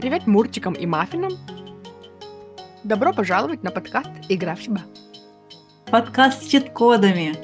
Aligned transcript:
Привет 0.00 0.26
Мурчикам 0.26 0.72
и 0.72 0.86
Маффинам! 0.86 1.32
Добро 2.84 3.12
пожаловать 3.12 3.62
на 3.62 3.70
подкаст 3.70 4.08
«Игра 4.30 4.54
в 4.54 4.62
себя». 4.62 4.80
Подкаст 5.90 6.42
с 6.42 6.46
чит-кодами. 6.46 7.34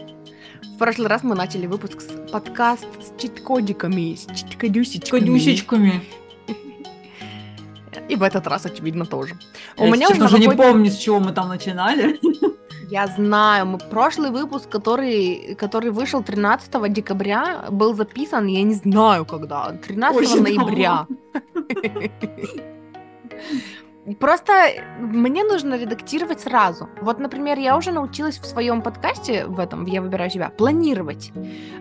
В 0.75 0.79
прошлый 0.79 1.09
раз 1.09 1.23
мы 1.23 1.35
начали 1.35 1.67
выпуск 1.67 2.01
с 2.01 2.31
подкаст 2.33 2.87
с 2.99 3.21
чит-кодиками, 3.21 4.15
с 4.15 4.25
чит-кодюсечками. 4.35 5.21
Кодюсечками. 5.21 6.03
И 8.09 8.17
в 8.17 8.23
этот 8.23 8.47
раз, 8.47 8.65
очевидно, 8.65 9.05
тоже. 9.05 9.37
Я 9.77 9.95
сейчас 9.95 10.19
уже 10.19 10.39
не 10.39 10.49
помню, 10.49 10.91
с 10.91 10.97
чего 10.97 11.21
мы 11.21 11.33
там 11.33 11.51
начинали. 11.51 12.19
Я 12.89 13.07
знаю, 13.07 13.67
мы 13.67 13.79
прошлый 13.79 14.31
выпуск, 14.31 14.71
который, 14.71 15.55
который 15.57 15.91
вышел 15.91 16.23
13 16.23 16.91
декабря, 16.91 17.67
был 17.71 17.95
записан, 17.95 18.47
я 18.47 18.63
не 18.63 18.75
знаю 18.75 19.27
когда, 19.27 19.73
13 19.73 20.17
Очень 20.17 20.43
ноября. 20.43 21.07
Просто 24.21 24.53
мне 25.01 25.43
нужно 25.43 25.77
редактировать 25.77 26.41
сразу. 26.41 26.89
Вот, 27.01 27.19
например, 27.19 27.59
я 27.59 27.77
уже 27.77 27.91
научилась 27.91 28.39
в 28.39 28.47
своем 28.47 28.81
подкасте, 28.81 29.47
в 29.47 29.59
этом, 29.59 29.85
я 29.85 30.01
выбираю 30.01 30.31
себя, 30.31 30.51
планировать. 30.51 31.33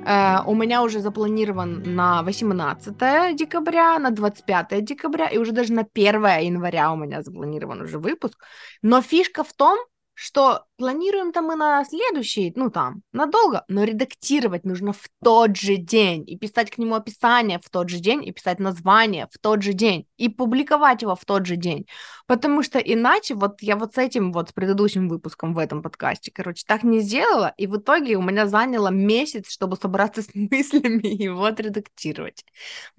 Э, 0.05 0.39
у 0.47 0.55
меня 0.55 0.81
уже 0.81 1.01
запланирован 1.01 1.83
на 1.95 2.23
18 2.23 3.35
декабря, 3.35 3.99
на 3.99 4.09
25 4.09 4.83
декабря, 4.83 5.27
и 5.27 5.37
уже 5.37 5.51
даже 5.51 5.73
на 5.73 5.85
1 5.93 6.25
января 6.41 6.91
у 6.91 6.95
меня 6.95 7.21
запланирован 7.21 7.81
уже 7.81 7.99
выпуск. 7.99 8.43
Но 8.81 9.03
фишка 9.03 9.43
в 9.43 9.53
том, 9.53 9.77
что 10.15 10.65
планируем-то 10.77 11.41
мы 11.41 11.55
на 11.55 11.83
следующий, 11.83 12.53
ну 12.55 12.71
там, 12.71 13.03
надолго, 13.11 13.65
но 13.67 13.83
редактировать 13.83 14.63
нужно 14.63 14.93
в 14.93 15.09
тот 15.21 15.57
же 15.57 15.75
день, 15.75 16.23
и 16.25 16.37
писать 16.37 16.71
к 16.71 16.77
нему 16.77 16.95
описание 16.95 17.59
в 17.61 17.69
тот 17.69 17.89
же 17.89 17.99
день, 17.99 18.25
и 18.25 18.31
писать 18.31 18.59
название 18.59 19.27
в 19.31 19.37
тот 19.37 19.61
же 19.61 19.73
день, 19.73 20.07
и 20.15 20.29
публиковать 20.29 21.01
его 21.01 21.15
в 21.15 21.25
тот 21.25 21.45
же 21.45 21.57
день, 21.57 21.85
потому 22.27 22.63
что 22.63 22.79
иначе 22.79 23.35
вот 23.35 23.61
я 23.61 23.75
вот 23.75 23.95
с 23.95 23.97
этим 23.97 24.31
вот, 24.31 24.49
с 24.49 24.53
предыдущим 24.53 25.09
выпуском 25.09 25.53
в 25.53 25.59
этом 25.59 25.81
подкасте, 25.81 26.31
короче, 26.31 26.63
так 26.65 26.83
не 26.83 27.01
сделала, 27.01 27.53
и 27.57 27.67
в 27.67 27.77
итоге 27.77 28.15
у 28.15 28.21
меня 28.21 28.47
заняло 28.47 28.87
месяц, 28.87 29.49
чтобы 29.49 29.75
собраться 29.75 30.21
с 30.21 30.29
мыслями 30.33 31.13
и 31.13 31.27
вот 31.27 31.59
редактировать. 31.59 32.45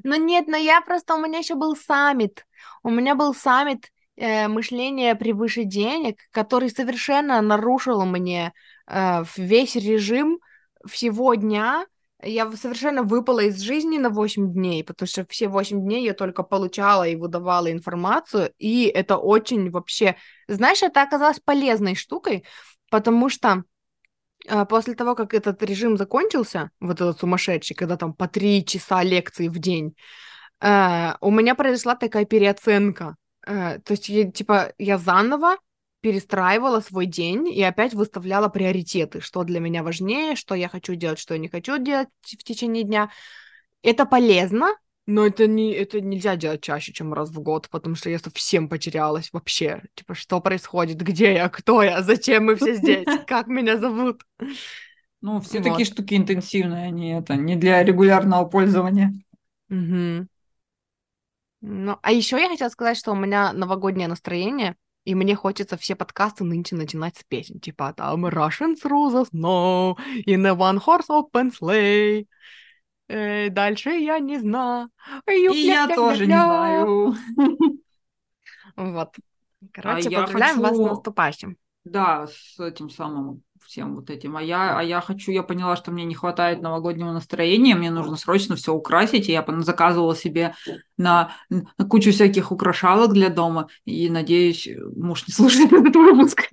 Но 0.05 0.17
нет, 0.17 0.49
но 0.49 0.57
я 0.57 0.83
просто, 0.83 1.15
у 1.15 1.19
меня 1.19 1.39
еще 1.39 1.55
был 1.55 1.75
саммит, 1.77 2.47
у 2.83 2.91
меня 2.91 3.15
был 3.15 3.35
саммит 3.35 3.91
э, 4.17 4.49
мышление 4.49 5.15
превыше 5.15 5.65
денег, 5.65 6.19
который 6.31 6.71
совершенно 6.71 7.41
нарушил 7.41 8.05
мне 8.05 8.53
э, 8.87 9.25
весь 9.37 9.77
режим 9.77 10.41
всего 10.87 11.35
дня. 11.35 11.87
Я 12.23 12.51
совершенно 12.53 13.03
выпала 13.03 13.41
из 13.41 13.61
жизни 13.61 13.99
на 13.99 14.09
8 14.09 14.53
дней, 14.53 14.83
потому 14.83 15.07
что 15.07 15.27
все 15.29 15.49
8 15.49 15.83
дней 15.83 16.05
я 16.05 16.15
только 16.15 16.43
получала 16.43 17.07
и 17.07 17.15
выдавала 17.15 17.71
информацию, 17.71 18.53
и 18.59 18.85
это 18.87 19.19
очень 19.19 19.71
вообще... 19.71 20.17
Знаешь, 20.49 20.83
это 20.83 21.03
оказалось 21.03 21.41
полезной 21.41 21.95
штукой, 21.95 22.45
потому 22.91 23.29
что 23.29 23.65
э, 24.49 24.65
после 24.65 24.95
того, 24.95 25.15
как 25.15 25.35
этот 25.35 25.63
режим 25.63 25.99
закончился, 25.99 26.71
вот 26.81 27.01
этот 27.01 27.21
сумасшедший, 27.21 27.77
когда 27.77 27.99
там 27.99 28.15
по 28.15 28.29
три 28.29 28.65
часа 28.65 29.03
лекции 29.03 29.49
в 29.49 29.59
день, 29.59 29.95
э, 30.63 31.13
у 31.21 31.31
меня 31.31 31.55
произошла 31.55 31.97
такая 31.97 32.25
переоценка 32.25 33.17
Э, 33.47 33.79
то 33.79 33.93
есть, 33.93 34.09
я, 34.09 34.31
типа, 34.31 34.73
я 34.79 34.99
заново 34.99 35.57
перестраивала 36.01 36.81
свой 36.81 37.07
день 37.07 37.49
и 37.49 37.63
опять 37.63 37.95
выставляла 37.95 38.49
приоритеты, 38.49 39.21
что 39.21 39.43
для 39.45 39.61
меня 39.61 39.83
важнее, 39.83 40.37
что 40.37 40.55
я 40.55 40.69
хочу 40.69 40.95
делать, 40.95 41.19
что 41.19 41.35
я 41.35 41.41
не 41.41 41.49
хочу 41.49 41.79
делать 41.79 42.09
в 42.23 42.45
течение 42.45 42.85
дня. 42.85 43.11
Это 43.83 44.05
полезно, 44.05 44.69
но 45.07 45.27
это, 45.27 45.47
не, 45.47 45.73
это 45.73 46.01
нельзя 46.01 46.37
делать 46.37 46.63
чаще, 46.63 46.93
чем 46.93 47.15
раз 47.15 47.31
в 47.31 47.41
год, 47.41 47.69
потому 47.71 47.95
что 47.95 48.11
я 48.11 48.19
совсем 48.19 48.69
потерялась 48.69 49.31
вообще. 49.33 49.83
Типа, 49.95 50.15
что 50.15 50.41
происходит, 50.41 50.99
где 50.99 51.35
я, 51.35 51.49
кто 51.49 51.83
я, 51.83 52.03
зачем 52.03 52.47
мы 52.47 52.57
все 52.57 52.75
здесь, 52.75 53.07
как 53.27 53.47
меня 53.47 53.79
зовут. 53.79 54.23
Ну, 55.21 55.41
все 55.41 55.59
вот. 55.59 55.71
такие 55.71 55.87
штуки 55.87 56.15
интенсивные, 56.15 56.87
они 56.87 57.13
это 57.13 57.37
не 57.37 57.57
для 57.57 57.83
регулярного 57.83 58.45
пользования. 58.45 59.13
Угу. 59.71 60.27
Ну, 61.69 61.99
а 62.01 62.13
еще 62.13 62.39
я 62.41 62.49
хотела 62.49 62.69
сказать, 62.69 62.97
что 62.97 63.11
у 63.11 63.17
меня 63.17 63.53
новогоднее 63.53 64.07
настроение, 64.07 64.77
и 65.05 65.17
мне 65.17 65.35
хочется 65.35 65.77
все 65.77 65.97
подкасты 65.97 66.45
нынче 66.45 66.77
начинать 66.77 67.17
с 67.17 67.25
песен, 67.25 67.59
типа 67.59 67.93
там 67.93 68.25
Russians 68.27 68.85
rule 68.85 69.13
the 69.13 69.29
snow, 69.33 69.97
in 70.27 70.47
a 70.47 70.55
one 70.55 70.79
horse 70.79 71.09
open 71.09 71.51
sleigh. 71.51 72.27
Э, 73.09 73.51
дальше 73.51 73.91
я 73.91 74.21
не 74.21 74.39
знаю. 74.39 74.91
И 75.29 75.67
я 75.67 75.89
тоже 75.89 76.27
не 76.27 76.33
знаю. 76.35 77.17
Вот. 78.77 79.17
Короче, 79.73 80.09
а 80.11 80.23
поздравляем 80.23 80.57
хочу... 80.57 80.61
вас 80.61 80.77
с 80.77 80.91
наступающим. 80.91 81.57
Да, 81.85 82.27
с 82.27 82.61
этим 82.61 82.91
самым 82.91 83.43
всем 83.65 83.95
вот 83.97 84.11
этим. 84.11 84.37
А 84.37 84.43
я, 84.43 84.79
а 84.79 84.83
я 84.83 85.01
хочу, 85.01 85.33
я 85.33 85.43
поняла, 85.43 85.77
что 85.77 85.91
мне 85.91 86.05
не 86.05 86.15
хватает 86.15 86.63
новогоднего 86.63 87.13
настроения, 87.13 87.75
мне 87.75 87.91
нужно 87.91 88.17
срочно 88.17 88.57
все 88.57 88.75
украсить, 88.75 89.29
и 89.29 89.33
я 89.33 89.45
заказывала 89.59 90.17
себе 90.17 90.55
на, 90.99 91.33
на 91.51 91.85
кучу 91.89 92.11
всяких 92.13 92.53
украшалок 92.53 93.13
для 93.13 93.31
дома, 93.31 93.69
и 93.85 94.11
надеюсь, 94.11 94.69
муж 94.97 95.27
не 95.27 95.35
слушает 95.35 95.73
этот 95.73 95.95
выпуск. 95.95 96.49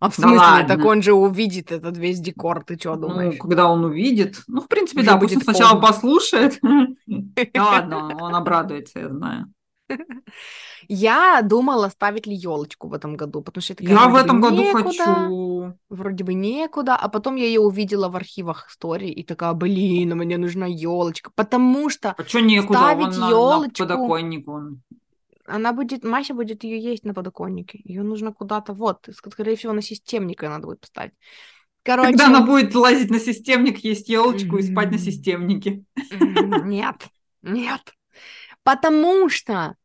А 0.00 0.10
в 0.10 0.14
смысле? 0.16 0.36
Да 0.38 0.64
так 0.66 0.84
он 0.84 1.00
же 1.00 1.12
увидит 1.12 1.70
этот 1.70 1.96
весь 1.96 2.18
декор, 2.18 2.64
ты 2.64 2.76
что 2.76 2.96
ну, 2.96 3.08
думаешь? 3.08 3.34
Ну, 3.34 3.38
когда 3.38 3.68
он 3.68 3.84
увидит. 3.84 4.42
Ну, 4.48 4.60
в 4.60 4.66
принципе, 4.66 5.02
Уже 5.02 5.10
да, 5.10 5.16
будет 5.16 5.42
сначала 5.44 5.80
послушает. 5.80 6.60
Да 7.54 7.64
ладно, 7.64 8.16
он 8.20 8.34
обрадуется, 8.34 8.98
я 8.98 9.08
знаю. 9.08 9.52
Я 10.88 11.42
думала, 11.42 11.88
ставить 11.88 12.26
ли 12.26 12.34
елочку 12.34 12.88
в 12.88 12.94
этом 12.94 13.16
году, 13.16 13.42
потому 13.42 13.62
что 13.62 13.72
я 13.72 13.76
такая, 13.76 13.94
Я 13.94 14.08
в 14.08 14.16
этом 14.16 14.40
году 14.40 14.56
некуда, 14.56 14.88
хочу. 14.88 15.78
Вроде 15.88 16.24
бы 16.24 16.34
некуда, 16.34 16.96
а 16.96 17.08
потом 17.08 17.36
я 17.36 17.46
ее 17.46 17.60
увидела 17.60 18.08
в 18.08 18.16
архивах 18.16 18.68
истории 18.68 19.10
и 19.10 19.22
такая, 19.22 19.52
блин, 19.52 20.16
мне 20.16 20.38
нужна 20.38 20.66
елочка, 20.66 21.30
потому 21.34 21.90
что 21.90 22.14
а 22.18 22.24
что 22.24 22.40
некуда? 22.40 22.78
ставить 22.78 23.16
елочку. 23.16 23.84
На, 23.84 23.88
на 23.88 23.94
подоконнику. 23.96 24.60
Она 25.46 25.72
будет, 25.72 26.04
Мася 26.04 26.34
будет 26.34 26.64
ее 26.64 26.78
есть 26.78 27.04
на 27.04 27.14
подоконнике. 27.14 27.80
Ее 27.84 28.02
нужно 28.02 28.32
куда-то, 28.32 28.72
вот, 28.74 29.08
скорее 29.10 29.56
всего, 29.56 29.72
на 29.72 29.82
системника 29.82 30.48
надо 30.48 30.66
будет 30.66 30.80
поставить. 30.80 31.12
Короче... 31.82 32.10
Когда 32.10 32.26
она 32.26 32.42
будет 32.42 32.74
лазить 32.74 33.10
на 33.10 33.18
системник, 33.18 33.78
есть 33.78 34.08
елочку 34.08 34.56
mm-hmm. 34.56 34.60
и 34.60 34.72
спать 34.72 34.90
на 34.92 34.98
системнике. 34.98 35.84
Нет, 36.64 37.08
нет. 37.42 37.80
Потому 38.64 39.28
что 39.28 39.76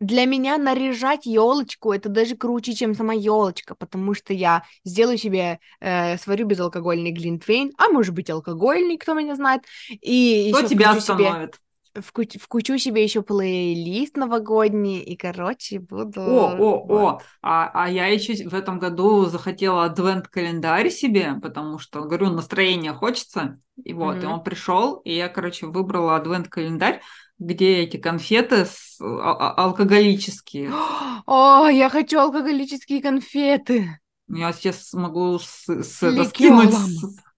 для 0.00 0.26
меня 0.26 0.58
наряжать 0.58 1.24
елочку 1.24 1.92
это 1.92 2.08
даже 2.08 2.36
круче, 2.36 2.74
чем 2.74 2.94
сама 2.94 3.14
елочка, 3.14 3.74
потому 3.74 4.14
что 4.14 4.34
я 4.34 4.62
сделаю 4.84 5.16
себе, 5.16 5.58
э, 5.80 6.18
сварю 6.18 6.46
безалкогольный 6.46 7.12
глинтвейн, 7.12 7.72
а 7.78 7.88
может 7.88 8.14
быть 8.14 8.28
алкогольный, 8.28 8.98
кто 8.98 9.14
меня 9.14 9.34
знает, 9.36 9.62
и 9.88 10.52
кто 10.52 10.66
тебя 10.66 10.90
остановит? 10.90 11.54
Себе, 11.94 12.02
вкуч, 12.02 12.36
вкучу 12.38 12.76
себе 12.76 13.02
еще 13.02 13.22
плейлист 13.22 14.18
новогодний, 14.18 15.00
и, 15.00 15.16
короче, 15.16 15.78
буду... 15.78 16.20
О, 16.20 16.54
о, 16.54 16.84
вот. 16.84 16.90
о, 16.90 17.22
а, 17.42 17.70
а 17.72 17.90
я 17.90 18.08
еще 18.08 18.48
в 18.48 18.54
этом 18.54 18.78
году 18.78 19.24
захотела 19.26 19.84
адвент-календарь 19.84 20.90
себе, 20.90 21.36
потому 21.40 21.78
что, 21.78 22.02
говорю, 22.02 22.30
настроение 22.30 22.92
хочется, 22.92 23.58
и 23.82 23.94
вот, 23.94 24.16
mm-hmm. 24.16 24.22
и 24.22 24.26
он 24.26 24.42
пришел, 24.42 24.96
и 24.96 25.14
я, 25.14 25.28
короче, 25.28 25.66
выбрала 25.66 26.16
адвент-календарь, 26.16 27.00
где 27.38 27.78
эти 27.78 27.96
конфеты 27.96 28.64
с, 28.64 28.98
а, 29.00 29.32
а, 29.32 29.64
алкоголические. 29.64 30.72
О, 31.26 31.68
я 31.68 31.88
хочу 31.88 32.18
алкоголические 32.18 33.02
конфеты. 33.02 33.98
Я 34.28 34.52
сейчас 34.52 34.92
могу 34.92 35.38
с, 35.38 35.68
с, 35.68 36.02
это, 36.02 36.24
скинуть. 36.24 36.74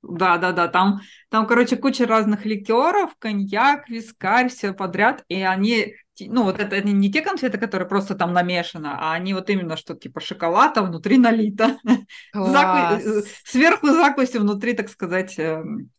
Да, 0.03 0.39
да, 0.39 0.53
да. 0.53 0.69
Там, 0.69 1.01
там, 1.29 1.47
короче, 1.47 1.77
куча 1.77 2.07
разных 2.07 2.47
ликеров, 2.47 3.11
коньяк, 3.19 3.89
вискарь, 3.89 4.49
все 4.49 4.73
подряд. 4.73 5.25
И 5.29 5.43
они, 5.43 5.95
ну, 6.21 6.45
вот 6.45 6.61
это 6.61 6.81
не 6.81 7.13
те 7.13 7.21
конфеты, 7.21 7.59
которые 7.59 7.89
просто 7.89 8.15
там 8.15 8.33
намешаны, 8.33 8.87
а 8.87 9.13
они 9.13 9.35
вот 9.35 9.51
именно 9.51 9.77
что 9.77 9.95
типа 9.95 10.21
шоколада 10.21 10.83
внутри 10.83 11.19
налито. 11.19 11.79
Заку... 12.33 13.03
Э, 13.03 13.23
сверху 13.45 13.89
закуси, 13.89 14.39
внутри, 14.39 14.73
так 14.75 14.89
сказать, 14.89 15.35
эм, 15.39 15.91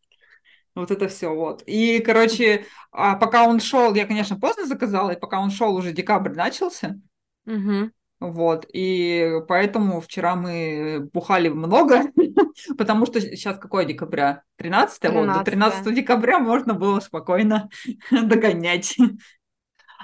вот 0.80 0.92
это 0.92 1.08
все 1.08 1.34
вот. 1.34 1.64
И, 1.66 2.00
короче, 2.00 2.66
а 2.92 3.16
пока 3.16 3.48
он 3.48 3.60
шел, 3.60 3.94
я, 3.94 4.06
конечно, 4.06 4.40
поздно 4.40 4.66
заказала, 4.66 5.12
и 5.12 5.20
пока 5.20 5.40
он 5.40 5.52
шел, 5.52 5.76
уже 5.76 5.92
декабрь 5.92 6.34
начался. 6.34 7.00
Угу. 7.46 7.92
Вот, 8.20 8.66
и 8.74 9.40
поэтому 9.48 10.02
вчера 10.02 10.36
мы 10.36 11.10
бухали 11.14 11.48
много, 11.48 12.12
потому 12.78 13.06
что 13.06 13.22
сейчас 13.22 13.58
какое 13.58 13.86
декабря? 13.86 14.44
13 14.58 15.00
13 15.00 15.28
вот, 15.28 15.38
до 15.38 15.44
13 15.46 15.96
декабря 15.96 16.40
можно 16.40 16.74
было 16.74 17.00
спокойно 17.00 17.70
догонять. 18.12 18.98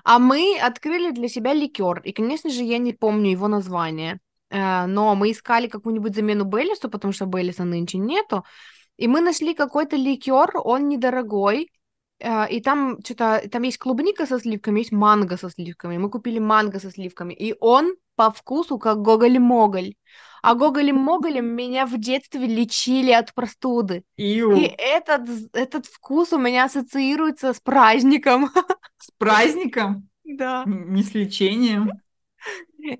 А 0.05 0.19
мы 0.19 0.57
открыли 0.61 1.11
для 1.11 1.27
себя 1.27 1.53
ликер, 1.53 1.99
и, 1.99 2.13
конечно 2.13 2.49
же, 2.49 2.63
я 2.63 2.77
не 2.77 2.93
помню 2.93 3.31
его 3.31 3.49
название, 3.49 4.19
э, 4.49 4.85
но 4.85 5.13
мы 5.15 5.31
искали 5.31 5.67
какую-нибудь 5.67 6.15
замену 6.15 6.45
Беллису, 6.45 6.89
потому 6.89 7.11
что 7.11 7.25
Беллиса 7.25 7.65
нынче 7.65 7.97
нету, 7.97 8.45
и 8.97 9.07
мы 9.07 9.21
нашли 9.21 9.53
какой-то 9.53 9.95
ликер, 9.95 10.51
он 10.55 10.87
недорогой, 10.89 11.71
э, 12.19 12.49
и 12.49 12.61
там 12.61 12.97
что-то, 13.03 13.43
там 13.51 13.63
есть 13.63 13.77
клубника 13.77 14.25
со 14.25 14.39
сливками, 14.39 14.79
есть 14.79 14.91
манго 14.91 15.37
со 15.37 15.49
сливками. 15.49 15.97
Мы 15.97 16.09
купили 16.09 16.39
манго 16.39 16.79
со 16.79 16.91
сливками, 16.91 17.33
и 17.33 17.55
он 17.59 17.95
по 18.15 18.31
вкусу 18.31 18.77
как 18.77 19.01
гоголь-моголь. 19.01 19.95
А 20.41 20.53
гоголем-моголем 20.53 21.45
меня 21.45 21.87
в 21.87 21.97
детстве 21.97 22.45
лечили 22.45 23.11
от 23.11 23.33
простуды. 23.33 24.03
Иу. 24.15 24.55
И 24.55 24.65
этот, 24.77 25.27
этот 25.53 25.87
вкус 25.87 26.33
у 26.33 26.37
меня 26.37 26.65
ассоциируется 26.65 27.51
с 27.51 27.59
праздником. 27.59 28.51
С 28.99 29.09
праздником? 29.17 30.07
Да. 30.23 30.63
Не 30.65 31.03
с 31.03 31.13
лечением? 31.13 31.91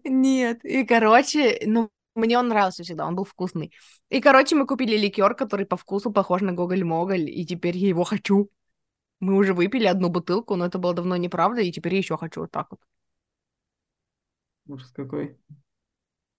Нет. 0.03 0.65
И, 0.65 0.83
короче, 0.85 1.61
ну, 1.65 1.89
мне 2.15 2.39
он 2.39 2.47
нравился 2.47 2.83
всегда, 2.83 3.05
он 3.07 3.15
был 3.15 3.23
вкусный. 3.25 3.73
И, 4.09 4.21
короче, 4.21 4.55
мы 4.55 4.65
купили 4.65 4.97
ликер, 4.97 5.35
который 5.35 5.65
по 5.65 5.77
вкусу 5.77 6.11
похож 6.11 6.41
на 6.41 6.53
Гоголь-Моголь, 6.53 7.29
и 7.29 7.45
теперь 7.45 7.77
я 7.77 7.89
его 7.89 8.03
хочу. 8.03 8.49
Мы 9.19 9.35
уже 9.35 9.53
выпили 9.53 9.85
одну 9.85 10.09
бутылку, 10.09 10.55
но 10.55 10.65
это 10.65 10.77
было 10.77 10.93
давно 10.93 11.17
неправда, 11.17 11.61
и 11.61 11.71
теперь 11.71 11.93
я 11.93 11.99
еще 11.99 12.17
хочу 12.17 12.41
вот 12.41 12.51
так 12.51 12.67
вот. 12.71 12.79
Ужас 14.67 14.91
какой. 14.91 15.37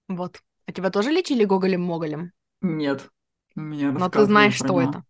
Вот. 0.09 0.43
А 0.67 0.73
тебя 0.73 0.91
тоже 0.91 1.11
лечили 1.11 1.45
Гоголем-Моголем? 1.45 2.33
Нет. 2.61 3.09
Меня 3.55 3.93
Но 3.93 4.09
ты 4.09 4.25
знаешь, 4.25 4.55
что 4.55 4.69
него. 4.69 4.81
это. 4.83 5.05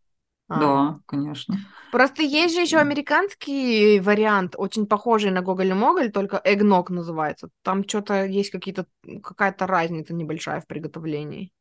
А. 0.48 0.56
Да, 0.60 1.00
конечно. 1.06 1.56
Просто 1.90 2.22
есть 2.22 2.54
же 2.54 2.60
еще 2.62 2.78
американский 2.78 4.00
вариант, 4.00 4.54
очень 4.58 4.87
похожий 4.87 5.31
на 5.31 5.40
Гоголь-Моголь, 5.43 6.10
только 6.12 6.40
эгног 6.44 6.90
называется. 6.90 7.48
Там 7.62 7.88
что-то 7.88 8.25
есть 8.26 8.50
какие-то 8.50 8.87
какая-то 9.22 9.66
разница 9.66 10.12
небольшая 10.14 10.60
в 10.60 10.66
приготовлении. 10.66 11.52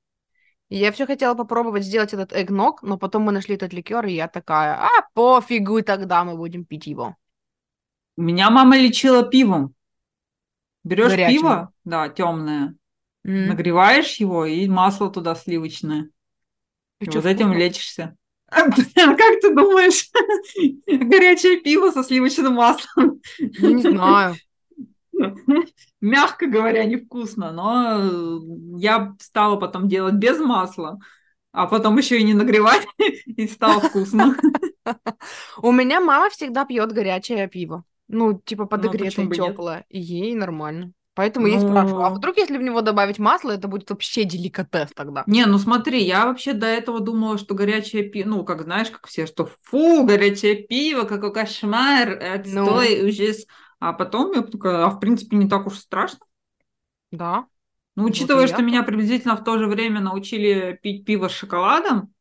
И 0.70 0.78
я 0.78 0.92
все 0.92 1.06
хотела 1.08 1.36
попробовать 1.36 1.84
сделать 1.86 2.14
этот 2.14 2.34
эгног, 2.34 2.84
но 2.84 2.98
потом 2.98 3.24
мы 3.24 3.32
нашли 3.34 3.56
этот 3.56 3.74
ликер, 3.74 4.06
и 4.08 4.14
я 4.14 4.28
такая, 4.28 4.76
а 4.76 4.90
пофигу, 5.14 5.82
тогда 5.84 6.24
мы 6.26 6.38
будем 6.38 6.66
пить 6.66 6.88
его. 6.88 7.16
Меня 8.18 8.50
мама 8.50 8.76
лечила 8.78 9.24
пивом. 9.24 9.74
Берешь 10.84 11.12
Горячим. 11.12 11.24
пиво, 11.24 11.74
да, 11.84 12.10
темное, 12.10 12.76
М. 13.26 13.50
нагреваешь 13.50 14.18
его 14.18 14.46
и 14.46 14.68
масло 14.70 15.12
туда 15.12 15.36
сливочное. 15.36 16.10
И 17.00 17.06
И 17.06 17.10
вот 17.10 17.26
этим 17.26 17.54
вкусно? 17.54 17.54
лечишься. 17.54 18.18
А 18.56 19.16
как 19.16 19.42
ты 19.42 19.54
думаешь? 19.54 20.10
Горячее 20.88 21.60
пиво 21.60 21.92
со 21.92 22.04
сливочным 22.04 22.54
маслом. 22.54 23.22
Ну, 23.40 23.70
не 23.70 23.82
знаю. 23.82 24.36
Мягко 26.02 26.48
говоря, 26.48 26.86
невкусно, 26.86 27.52
но 27.52 28.00
э, 28.00 28.40
я 28.78 29.16
стала 29.20 29.56
потом 29.56 29.88
делать 29.88 30.16
без 30.16 30.40
масла, 30.40 31.00
а 31.52 31.68
потом 31.68 31.98
еще 31.98 32.20
и 32.20 32.24
не 32.24 32.34
нагревать, 32.34 32.86
и 33.26 33.48
стало 33.48 33.80
вкусно. 33.80 34.36
У 35.62 35.72
меня 35.72 36.02
мама 36.02 36.30
всегда 36.30 36.66
пьет 36.66 36.92
горячее 36.92 37.48
пиво. 37.48 37.84
Ну, 38.08 38.40
типа 38.40 38.66
подогретое, 38.66 39.26
нет? 39.26 39.36
теплое. 39.36 39.86
И 39.90 40.00
ей 40.00 40.36
нормально. 40.36 40.92
Поэтому 41.16 41.48
я 41.48 41.58
и 41.58 41.60
спрашиваю, 41.60 42.06
а 42.06 42.10
Ну. 42.10 42.16
вдруг, 42.18 42.38
если 42.38 42.58
в 42.58 42.62
него 42.62 42.82
добавить 42.82 43.20
масло, 43.20 43.52
это 43.52 43.68
будет 43.68 43.90
вообще 43.90 44.26
деликатес 44.26 44.92
тогда? 44.94 45.24
Не, 45.28 45.46
ну 45.46 45.58
смотри, 45.58 46.04
я 46.04 46.26
вообще 46.28 46.54
до 46.54 46.68
этого 46.68 47.00
думала, 47.00 47.38
что 47.38 47.56
горячее 47.56 48.04
пиво, 48.04 48.30
ну, 48.30 48.44
как 48.46 48.64
знаешь, 48.64 48.92
как 48.92 49.08
все, 49.08 49.26
что 49.26 49.50
фу, 49.64 50.06
горячее 50.06 50.56
пиво, 50.68 51.04
какой 51.04 51.34
кошмар, 51.34 52.12
отстой, 52.22 53.04
ужас. 53.10 53.46
А 53.80 53.94
потом 53.94 54.34
я 54.34 54.42
такая, 54.44 54.86
а 54.86 54.90
в 54.90 55.00
принципе 55.00 55.38
не 55.38 55.50
так 55.50 55.66
уж 55.68 55.78
страшно. 55.80 56.20
Да. 57.12 57.48
Ну, 57.96 58.04
Вот 58.04 58.10
учитывая, 58.12 58.44
и 58.44 58.48
что 58.48 58.62
я 58.62 58.66
меня 58.66 58.84
приблизительно 58.84 59.36
в 59.38 59.44
то 59.44 59.58
же 59.58 59.68
время 59.68 60.02
научили 60.02 60.78
пить 60.84 61.06
пиво 61.06 61.28
с 61.30 61.32
шоколадом, 61.32 62.14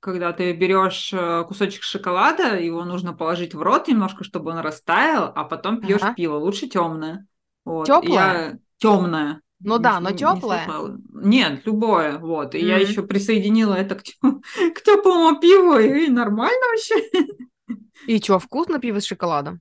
когда 0.00 0.32
ты 0.32 0.52
берешь 0.52 1.12
э, 1.12 1.44
кусочек 1.48 1.82
шоколада, 1.82 2.58
его 2.58 2.84
нужно 2.84 3.14
положить 3.14 3.54
в 3.54 3.62
рот 3.62 3.88
немножко, 3.88 4.24
чтобы 4.24 4.52
он 4.52 4.58
растаял, 4.58 5.32
а 5.34 5.44
потом 5.44 5.80
пьешь 5.80 6.02
Ага. 6.02 6.14
пиво. 6.14 6.36
Лучше 6.36 6.68
темное. 6.68 7.26
Вот. 7.64 7.86
Тёплое? 7.86 8.12
Я 8.12 8.58
темное. 8.78 9.40
Ну 9.60 9.78
да, 9.78 10.00
но 10.00 10.12
тёплое? 10.12 10.66
Нет, 11.12 11.66
любое. 11.66 12.18
Вот. 12.18 12.54
И 12.54 12.58
я 12.58 12.76
еще 12.78 13.02
присоединила 13.02 13.74
это 13.74 13.94
к, 13.96 14.02
теплому 14.82 15.38
пиву, 15.40 15.78
и 15.78 16.08
нормально 16.08 16.60
вообще. 16.70 16.94
И 18.06 18.20
чё, 18.20 18.38
вкусно 18.38 18.78
пиво 18.78 19.00
с 19.00 19.04
шоколадом? 19.06 19.60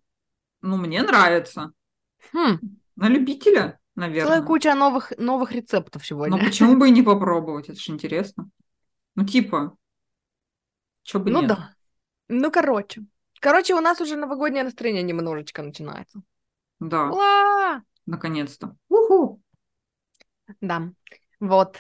Ну, 0.61 0.75
мне 0.77 1.01
нравится. 1.01 1.71
Хм, 2.33 2.59
На 2.97 3.07
любителя, 3.07 3.79
целая 3.95 4.09
наверное. 4.09 4.41
куча 4.41 4.75
новых, 4.75 5.13
новых 5.17 5.51
рецептов 5.53 6.01
Но 6.01 6.05
сегодня. 6.05 6.37
почему 6.45 6.75
бы 6.77 6.89
и 6.89 6.91
не 6.91 7.01
попробовать? 7.03 7.69
Это 7.69 7.79
же 7.79 7.91
интересно. 7.93 8.49
Ну, 9.15 9.25
типа, 9.25 9.77
чё 11.03 11.19
бы 11.19 11.31
Ну 11.31 11.39
нет. 11.41 11.49
да. 11.49 11.73
Ну, 12.27 12.51
короче. 12.51 13.05
Короче, 13.39 13.75
у 13.75 13.81
нас 13.81 14.01
уже 14.01 14.15
новогоднее 14.15 14.63
настроение 14.63 15.03
немножечко 15.03 15.61
начинается. 15.63 16.21
Да, 16.79 17.09
Ура! 17.11 17.83
Наконец-то. 18.05 18.75
Уху! 18.89 19.41
Да, 20.61 20.91
вот. 21.39 21.77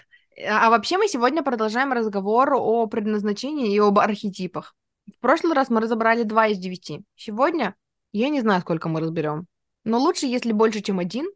А 0.47 0.69
вообще 0.69 0.97
мы 0.97 1.07
сегодня 1.07 1.43
продолжаем 1.43 1.93
разговор 1.93 2.53
о 2.53 2.87
предназначении 2.87 3.73
и 3.73 3.79
об 3.79 3.99
архетипах. 3.99 4.75
В 5.07 5.19
прошлый 5.19 5.53
раз 5.53 5.69
мы 5.69 5.81
разобрали 5.81 6.23
два 6.23 6.47
из 6.47 6.57
девяти. 6.57 7.03
Сегодня 7.15 7.75
я 8.13 8.29
не 8.29 8.41
знаю, 8.41 8.61
сколько 8.61 8.89
мы 8.89 8.99
разберем. 8.99 9.47
Но 9.83 9.99
лучше, 9.99 10.25
если 10.25 10.51
больше, 10.51 10.81
чем 10.81 10.99
один. 10.99 11.27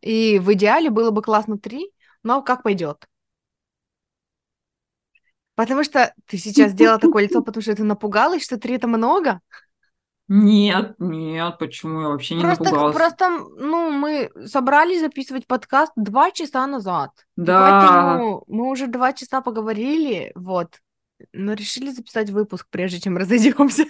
И 0.00 0.38
в 0.38 0.52
идеале 0.52 0.90
было 0.90 1.10
бы 1.10 1.22
классно 1.22 1.58
три, 1.58 1.92
но 2.22 2.42
как 2.42 2.62
пойдет. 2.62 3.06
Потому 5.54 5.84
что 5.84 6.12
ты 6.26 6.36
сейчас 6.36 6.72
сделала 6.72 6.98
такое 6.98 7.24
лицо, 7.24 7.42
потому 7.42 7.62
что 7.62 7.74
ты 7.74 7.82
напугалась, 7.82 8.44
что 8.44 8.58
три 8.58 8.74
это 8.74 8.86
много. 8.86 9.40
Нет, 10.28 10.96
нет, 10.98 11.58
почему 11.58 12.00
я 12.00 12.08
вообще 12.08 12.34
не 12.34 12.42
Просто, 12.42 12.64
напугалась? 12.64 12.96
просто, 12.96 13.30
ну, 13.30 13.90
мы 13.90 14.30
собрались 14.46 15.00
записывать 15.00 15.46
подкаст 15.46 15.92
два 15.94 16.32
часа 16.32 16.66
назад. 16.66 17.10
Да, 17.36 17.80
Поэтому 17.80 18.44
мы 18.48 18.68
уже 18.70 18.88
два 18.88 19.12
часа 19.12 19.40
поговорили, 19.40 20.32
вот. 20.34 20.80
Но 21.32 21.52
решили 21.54 21.90
записать 21.90 22.30
выпуск, 22.30 22.66
прежде 22.70 23.00
чем 23.00 23.16
разойдемся. 23.18 23.84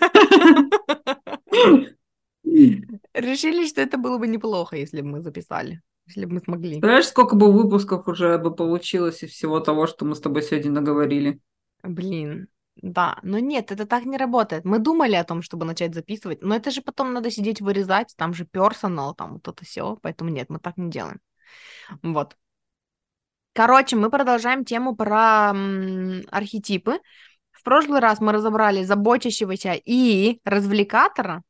Решили, 2.44 3.66
что 3.66 3.80
это 3.80 3.98
было 3.98 4.18
бы 4.18 4.26
неплохо, 4.28 4.76
если 4.76 5.00
бы 5.00 5.08
мы 5.08 5.22
записали, 5.22 5.80
если 6.06 6.26
бы 6.26 6.34
мы 6.34 6.40
смогли. 6.40 6.78
знаешь, 6.80 7.06
сколько 7.06 7.34
бы 7.34 7.50
выпусков 7.52 8.06
уже 8.08 8.38
бы 8.38 8.54
получилось 8.54 9.22
из 9.22 9.30
всего 9.30 9.60
того, 9.60 9.86
что 9.86 10.04
мы 10.04 10.14
с 10.14 10.20
тобой 10.20 10.42
сегодня 10.42 10.70
наговорили? 10.70 11.40
Блин, 11.82 12.48
да, 12.76 13.18
но 13.22 13.38
нет, 13.38 13.72
это 13.72 13.86
так 13.86 14.04
не 14.04 14.16
работает. 14.16 14.64
Мы 14.64 14.78
думали 14.78 15.14
о 15.14 15.24
том, 15.24 15.42
чтобы 15.42 15.64
начать 15.64 15.94
записывать, 15.94 16.42
но 16.42 16.54
это 16.54 16.70
же 16.70 16.82
потом 16.82 17.12
надо 17.12 17.30
сидеть 17.30 17.60
вырезать, 17.60 18.14
там 18.16 18.34
же 18.34 18.44
персонал, 18.44 19.14
там 19.14 19.34
вот 19.34 19.48
это 19.48 19.64
все, 19.64 19.96
поэтому 20.02 20.30
нет, 20.30 20.50
мы 20.50 20.58
так 20.58 20.76
не 20.76 20.90
делаем. 20.90 21.20
Вот. 22.02 22.36
Короче, 23.54 23.96
мы 23.96 24.10
продолжаем 24.10 24.64
тему 24.64 24.94
про 24.94 25.52
м, 25.54 26.22
архетипы. 26.30 27.00
В 27.52 27.62
прошлый 27.62 28.00
раз 28.00 28.20
мы 28.20 28.32
разобрали 28.32 28.84
заботящегося 28.84 29.72
и 29.72 30.40
развлекатора, 30.44 31.42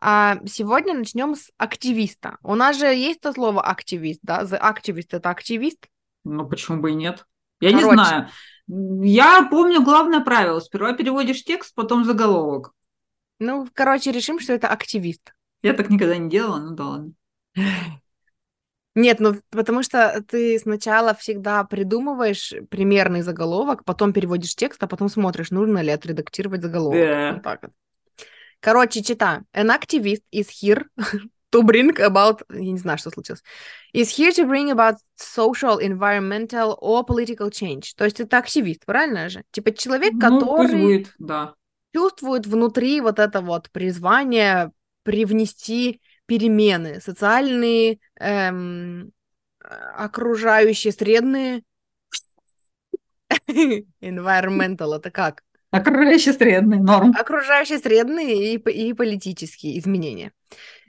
а 0.00 0.38
сегодня 0.46 0.94
начнем 0.94 1.34
с 1.34 1.50
активиста. 1.58 2.38
У 2.42 2.54
нас 2.54 2.78
же 2.78 2.86
есть 2.86 3.20
то 3.20 3.32
слово 3.32 3.62
активист, 3.62 4.20
да? 4.22 4.42
The 4.42 4.60
activist 4.60 5.08
это 5.10 5.30
активист. 5.30 5.88
Ну, 6.24 6.48
почему 6.48 6.80
бы 6.80 6.92
и 6.92 6.94
нет? 6.94 7.26
Я 7.62 7.72
не 7.72 7.80
Короче. 7.80 7.94
знаю. 7.94 8.28
Я 8.66 9.46
помню 9.48 9.82
главное 9.84 10.20
правило. 10.20 10.58
Сперва 10.58 10.94
переводишь 10.94 11.44
текст, 11.44 11.74
потом 11.76 12.04
заголовок. 12.04 12.72
Ну, 13.38 13.68
короче, 13.72 14.10
решим, 14.10 14.40
что 14.40 14.52
это 14.52 14.66
активист. 14.66 15.32
Я 15.62 15.72
так 15.74 15.88
никогда 15.88 16.16
не 16.16 16.28
делала, 16.28 16.58
ну 16.58 16.74
да 16.74 16.84
ладно. 16.84 17.12
Нет, 18.96 19.20
ну 19.20 19.36
потому 19.50 19.84
что 19.84 20.22
ты 20.28 20.58
сначала 20.58 21.14
всегда 21.14 21.62
придумываешь 21.62 22.52
примерный 22.68 23.22
заголовок, 23.22 23.84
потом 23.84 24.12
переводишь 24.12 24.56
текст, 24.56 24.82
а 24.82 24.88
потом 24.88 25.08
смотришь, 25.08 25.50
нужно 25.52 25.78
ли 25.78 25.90
отредактировать 25.90 26.62
заголовок. 26.62 26.98
Да. 26.98 27.32
Вот 27.34 27.42
так 27.42 27.62
вот. 27.62 27.72
Короче, 28.58 29.02
читаю. 29.02 29.44
An 29.54 29.68
activist 29.70 30.22
is 30.32 30.48
here 30.48 30.86
to 31.52 31.62
bring 31.62 31.94
about... 31.98 32.42
Я 32.50 32.72
не 32.72 32.78
знаю, 32.78 32.98
что 32.98 33.10
случилось. 33.10 33.42
Is 33.94 34.08
here 34.10 34.32
to 34.32 34.46
bring 34.48 34.70
about 34.70 34.96
social, 35.16 35.78
environmental 35.78 36.76
or 36.80 37.04
political 37.06 37.50
change. 37.50 37.94
То 37.96 38.04
есть 38.04 38.20
это 38.20 38.38
активист, 38.38 38.84
правильно 38.86 39.28
же? 39.28 39.44
Типа 39.52 39.72
человек, 39.72 40.14
Ну, 40.14 40.20
который 40.20 40.82
будет, 40.82 41.12
да. 41.18 41.54
чувствует 41.94 42.46
внутри 42.46 43.00
вот 43.00 43.18
это 43.18 43.40
вот 43.40 43.70
призвание 43.70 44.70
привнести 45.02 46.00
перемены, 46.26 47.00
социальные, 47.00 47.98
эм, 48.18 49.12
окружающие, 49.96 50.92
средные. 50.92 51.62
Environmental 54.00 54.94
это 54.96 55.10
как? 55.10 55.42
Окружающий 55.70 56.32
средний, 56.32 56.78
норм. 56.78 57.14
Окружающие, 57.18 57.78
средные 57.78 58.54
и, 58.54 58.56
и 58.56 58.92
политические 58.92 59.78
изменения. 59.78 60.32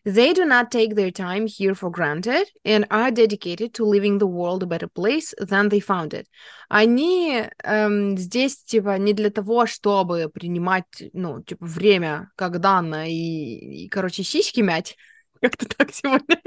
They 0.05 0.33
do 0.33 0.43
not 0.43 0.69
take 0.69 0.95
their 0.95 1.11
time 1.11 1.47
here 1.47 1.73
for 1.73 1.89
granted 1.89 2.49
and 2.65 2.85
are 2.91 3.09
dedicated 3.09 3.73
to 3.75 3.85
leaving 3.85 4.17
the 4.17 4.27
world 4.27 4.61
a 4.61 4.65
better 4.65 4.89
place 4.89 5.33
than 5.39 5.69
they 5.69 5.79
found 5.79 6.13
it. 6.13 6.27
Они 6.67 7.45
эм, 7.63 8.17
здесь, 8.17 8.63
типа, 8.63 8.97
не 8.97 9.13
для 9.13 9.29
того, 9.29 9.65
чтобы 9.65 10.29
принимать, 10.29 11.03
ну, 11.13 11.41
типа, 11.41 11.65
время 11.65 12.31
как 12.35 12.59
данное 12.59 13.07
и, 13.07 13.85
и 13.85 13.87
короче, 13.87 14.23
сиськи 14.23 14.59
мять. 14.59 14.97
Как-то 15.41 15.67
так 15.67 15.93
сегодня. 15.93 16.41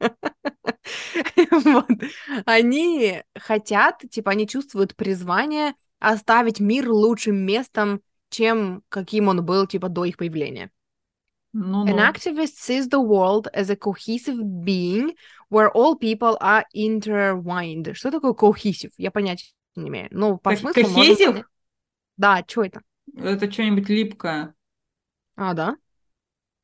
вот. 1.50 1.90
Они 2.44 3.22
хотят, 3.36 4.02
типа, 4.10 4.30
они 4.30 4.46
чувствуют 4.46 4.94
призвание 4.94 5.74
оставить 5.98 6.60
мир 6.60 6.88
лучшим 6.88 7.36
местом, 7.36 8.00
чем 8.30 8.82
каким 8.88 9.26
он 9.26 9.44
был, 9.44 9.66
типа, 9.66 9.88
до 9.88 10.04
их 10.04 10.18
появления. 10.18 10.70
Ну, 11.58 11.84
An 11.86 11.96
ну. 11.96 11.96
activist 11.98 12.58
sees 12.58 12.88
the 12.88 13.00
world 13.00 13.48
as 13.54 13.70
a 13.70 13.76
cohesive 13.76 14.38
being 14.64 15.12
where 15.48 15.70
all 15.70 15.96
people 15.96 16.36
are 16.40 16.64
intertwined. 16.74 17.94
Что 17.94 18.10
такое 18.10 18.34
cohesive? 18.34 18.92
Я 18.98 19.10
понятия 19.10 19.52
не 19.74 19.88
имею. 19.88 20.08
Ну, 20.10 20.36
по 20.38 20.50
Так, 20.50 20.60
смыслу 20.60 20.88
можно 20.88 20.94
кохезив? 20.94 21.26
понять. 21.28 21.46
Да, 22.18 22.44
что 22.46 22.64
это? 22.64 22.82
Это 23.16 23.50
что-нибудь 23.50 23.88
липкое. 23.88 24.54
А, 25.36 25.54
да? 25.54 25.76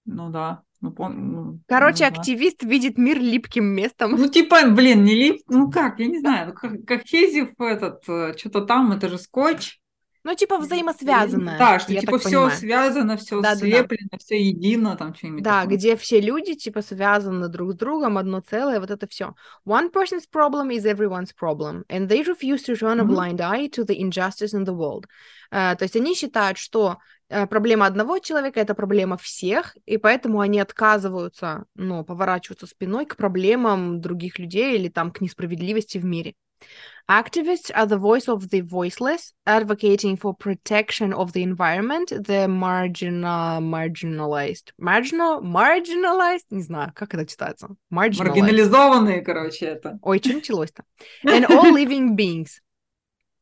Ну 0.04 0.30
да. 0.30 0.62
Ну, 0.80 0.90
пом- 0.90 1.14
ну, 1.14 1.60
Короче, 1.68 2.04
ну 2.04 2.10
да. 2.14 2.20
активист 2.20 2.62
видит 2.64 2.98
мир 2.98 3.18
липким 3.20 3.64
местом. 3.64 4.12
Ну, 4.12 4.28
типа, 4.28 4.68
блин, 4.70 5.04
не 5.04 5.14
лип... 5.14 5.42
Ну 5.48 5.70
как, 5.70 6.00
я 6.00 6.06
не 6.06 6.18
знаю. 6.18 6.48
ну, 6.48 6.54
Как, 6.54 6.84
как 6.84 7.04
этот, 7.64 8.02
что-то 8.38 8.62
там, 8.66 8.92
это 8.92 9.08
же 9.08 9.18
скотч. 9.18 9.78
Ну, 10.24 10.34
типа 10.36 10.58
взаимосвязанное. 10.58 11.58
Да, 11.58 11.78
что 11.80 11.96
типа 11.96 12.18
все 12.18 12.28
понимаю. 12.30 12.56
связано, 12.58 13.16
все 13.16 13.40
Да-да-да. 13.40 13.56
слеплено, 13.56 14.08
все 14.18 14.40
едино, 14.40 14.96
там 14.96 15.14
что-нибудь 15.14 15.42
Да, 15.42 15.62
такое. 15.62 15.76
где 15.76 15.96
все 15.96 16.20
люди, 16.20 16.54
типа, 16.54 16.80
связаны 16.82 17.48
друг 17.48 17.72
с 17.72 17.74
другом, 17.74 18.18
одно 18.18 18.40
целое, 18.40 18.78
вот 18.78 18.90
это 18.90 19.08
все. 19.08 19.34
One 19.66 19.90
person's 19.92 20.24
problem 20.32 20.70
is 20.70 20.84
everyone's 20.84 21.32
problem, 21.34 21.84
and 21.88 22.08
they 22.08 22.22
refuse 22.22 22.62
to 22.64 22.76
turn 22.76 23.00
a 23.00 23.04
blind 23.04 23.40
eye 23.40 23.68
to 23.68 23.84
the 23.84 23.98
injustice 24.00 24.54
in 24.54 24.64
the 24.64 24.74
world. 24.74 25.06
Э, 25.50 25.74
то 25.76 25.82
есть 25.82 25.96
они 25.96 26.14
считают, 26.14 26.56
что 26.56 26.98
э, 27.28 27.46
проблема 27.48 27.86
одного 27.86 28.18
человека— 28.20 28.60
это 28.62 28.74
проблема 28.74 29.16
всех, 29.16 29.76
и 29.86 29.96
поэтому 29.98 30.38
они 30.40 30.60
отказываются, 30.60 31.64
ну, 31.74 32.04
поворачиваться 32.04 32.66
спиной 32.68 33.06
к 33.06 33.16
проблемам 33.16 34.00
других 34.00 34.38
людей 34.38 34.76
или 34.78 34.88
там 34.88 35.10
к 35.10 35.20
несправедливости 35.20 35.98
в 35.98 36.04
мире. 36.04 36.34
Activists 37.10 37.70
are 37.74 37.86
the 37.86 37.98
voice 37.98 38.28
of 38.28 38.48
the 38.50 38.60
voiceless, 38.60 39.34
advocating 39.44 40.16
for 40.16 40.34
protection 40.34 41.12
of 41.12 41.32
the 41.32 41.42
environment, 41.42 42.10
the 42.10 42.46
marginal, 42.46 43.60
marginalized, 43.60 44.72
marginal, 44.78 45.42
marginalized, 45.42 46.46
не 46.50 46.62
знаю, 46.62 46.92
как 46.94 47.12
это 47.14 47.26
читается, 47.26 47.74
marginalized. 47.90 48.18
Маргинализованные, 48.18 49.20
короче, 49.20 49.66
это. 49.66 49.98
Ой, 50.00 50.20
что 50.20 50.34
началось-то? 50.34 50.84
And 51.26 51.46
all 51.50 51.72
living 51.72 52.16
beings. 52.16 52.60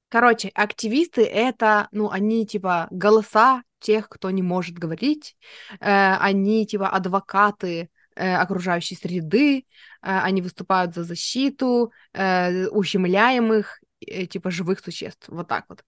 Короче, 0.08 0.50
активисты— 0.54 1.24
это, 1.26 1.86
ну, 1.92 2.10
они, 2.10 2.44
типа, 2.46 2.88
голоса 2.90 3.62
тех, 3.78 4.08
кто 4.08 4.30
не 4.30 4.42
может 4.42 4.76
говорить, 4.76 5.36
э, 5.78 6.14
они, 6.16 6.66
типа, 6.66 6.88
адвокаты 6.88 7.82
э, 7.82 7.88
окружающей 8.20 8.94
среды, 8.96 9.58
э, 9.58 9.62
они 10.02 10.42
выступают 10.42 10.94
за 10.94 11.04
защиту 11.04 11.92
э, 12.12 12.66
ущемляемых, 12.68 13.80
э, 14.00 14.26
типа, 14.26 14.50
живых 14.50 14.80
существ, 14.80 15.28
вот 15.28 15.48
так 15.48 15.64
вот. 15.68 15.84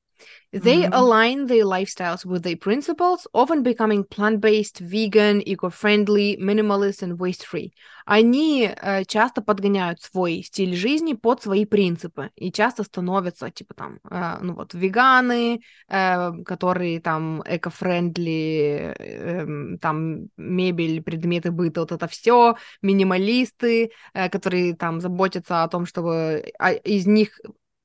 They 0.52 0.84
Мгм. 0.84 0.92
align 0.92 1.46
their 1.46 1.64
lifestyles 1.64 2.26
with 2.26 2.42
their 2.42 2.56
principles, 2.56 3.26
often 3.32 3.62
becoming 3.62 4.04
plant-based, 4.04 4.80
vegan, 4.80 5.40
eco-friendly, 5.48 6.36
minimalist 6.38 7.02
and 7.02 7.18
waste-free. 7.18 7.72
Они 8.04 8.68
э, 8.68 9.04
часто 9.06 9.40
подгоняют 9.40 10.02
свой 10.02 10.42
стиль 10.42 10.74
жизни 10.74 11.14
под 11.14 11.42
свои 11.42 11.64
принципы 11.64 12.30
и 12.36 12.52
часто 12.52 12.82
становятся, 12.84 13.50
типа 13.50 13.74
там, 13.74 13.98
э, 14.10 14.38
ну 14.42 14.54
вот, 14.54 14.74
веганы, 14.74 15.62
э, 15.88 16.32
которые 16.44 17.00
там 17.00 17.42
эко-френдли, 17.46 18.94
эм, 18.98 19.78
там 19.78 20.28
мебель, 20.36 21.02
предметы 21.02 21.50
быта, 21.50 21.80
вот 21.80 21.92
это 21.92 22.08
все, 22.08 22.56
минималисты, 22.82 23.92
э, 24.14 24.28
которые 24.28 24.74
там 24.76 25.00
заботятся 25.00 25.62
о 25.62 25.68
том, 25.68 25.86
чтобы 25.86 26.52
а, 26.58 26.72
из 26.72 27.06
них 27.06 27.40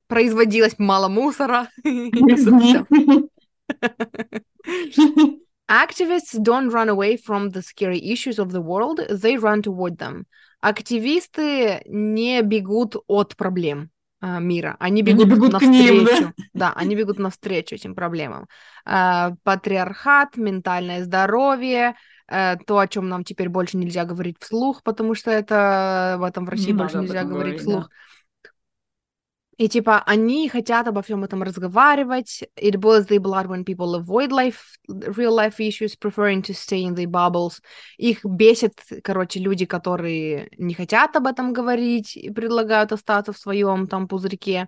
производилось 0.07 0.79
мало 0.79 1.07
мусора. 1.07 1.69
Activists 5.69 6.39
don't 6.39 6.69
run 6.69 6.87
away 6.87 7.17
from 7.17 7.49
the 7.49 7.61
scary 7.61 7.99
issues 7.99 8.39
of 8.39 8.51
the 8.51 8.61
world, 8.61 9.01
they 9.09 9.37
run 9.37 9.61
toward 9.61 9.97
them. 9.97 10.25
Активисты 10.61 11.81
не 11.85 12.41
бегут 12.41 12.95
от 13.07 13.35
проблем 13.35 13.91
а, 14.19 14.39
мира, 14.39 14.75
они 14.79 15.01
Они 15.01 15.13
бегут, 15.13 15.27
бегут 15.27 15.57
к 15.59 15.61
ним, 15.61 16.05
да? 16.05 16.11
навстречу. 16.11 16.33
Да, 16.53 16.73
они 16.75 16.95
бегут 16.95 17.19
навстречу 17.19 17.75
этим 17.75 17.93
проблемам. 17.93 18.47
А, 18.85 19.33
патриархат, 19.43 20.37
ментальное 20.37 21.03
здоровье, 21.03 21.95
э, 22.27 22.55
то, 22.65 22.79
о 22.79 22.87
чем 22.87 23.09
нам 23.09 23.23
теперь 23.23 23.49
больше 23.49 23.77
нельзя 23.77 24.05
говорить 24.05 24.37
вслух, 24.39 24.81
потому 24.83 25.13
что 25.13 25.29
это 25.29 26.15
в 26.19 26.23
этом 26.23 26.45
в 26.45 26.49
России 26.49 26.67
Не 26.67 26.73
больше 26.73 26.97
нельзя 26.97 27.23
говорить 27.23 27.63
говорить, 27.63 27.65
да. 27.65 27.87
И 29.57 29.67
типа 29.67 30.03
они 30.05 30.47
хотят 30.49 30.87
обо 30.87 31.01
всем 31.01 31.23
этом 31.23 31.41
разговаривать. 31.41 32.43
It 32.55 32.75
boils 32.75 33.07
their 33.07 33.19
blood 33.19 33.47
when 33.47 33.63
people 33.63 33.95
avoid 33.95 34.31
life, 34.31 34.77
real 34.87 35.33
life 35.33 35.59
issues, 35.59 35.95
preferring 35.95 36.43
to 36.43 36.53
stay 36.53 36.83
in 36.83 36.93
their 36.93 37.07
bubbles. 37.07 37.59
Их 37.97 38.23
бесит, 38.23 38.79
короче, 39.03 39.39
люди, 39.39 39.65
которые 39.65 40.49
не 40.57 40.75
хотят 40.75 41.15
об 41.15 41.25
этом 41.25 41.53
говорить 41.53 42.15
и 42.15 42.29
предлагают 42.29 42.91
остаться 42.91 43.33
в 43.33 43.37
своем 43.37 43.87
там 43.87 44.07
пузырьке. 44.07 44.67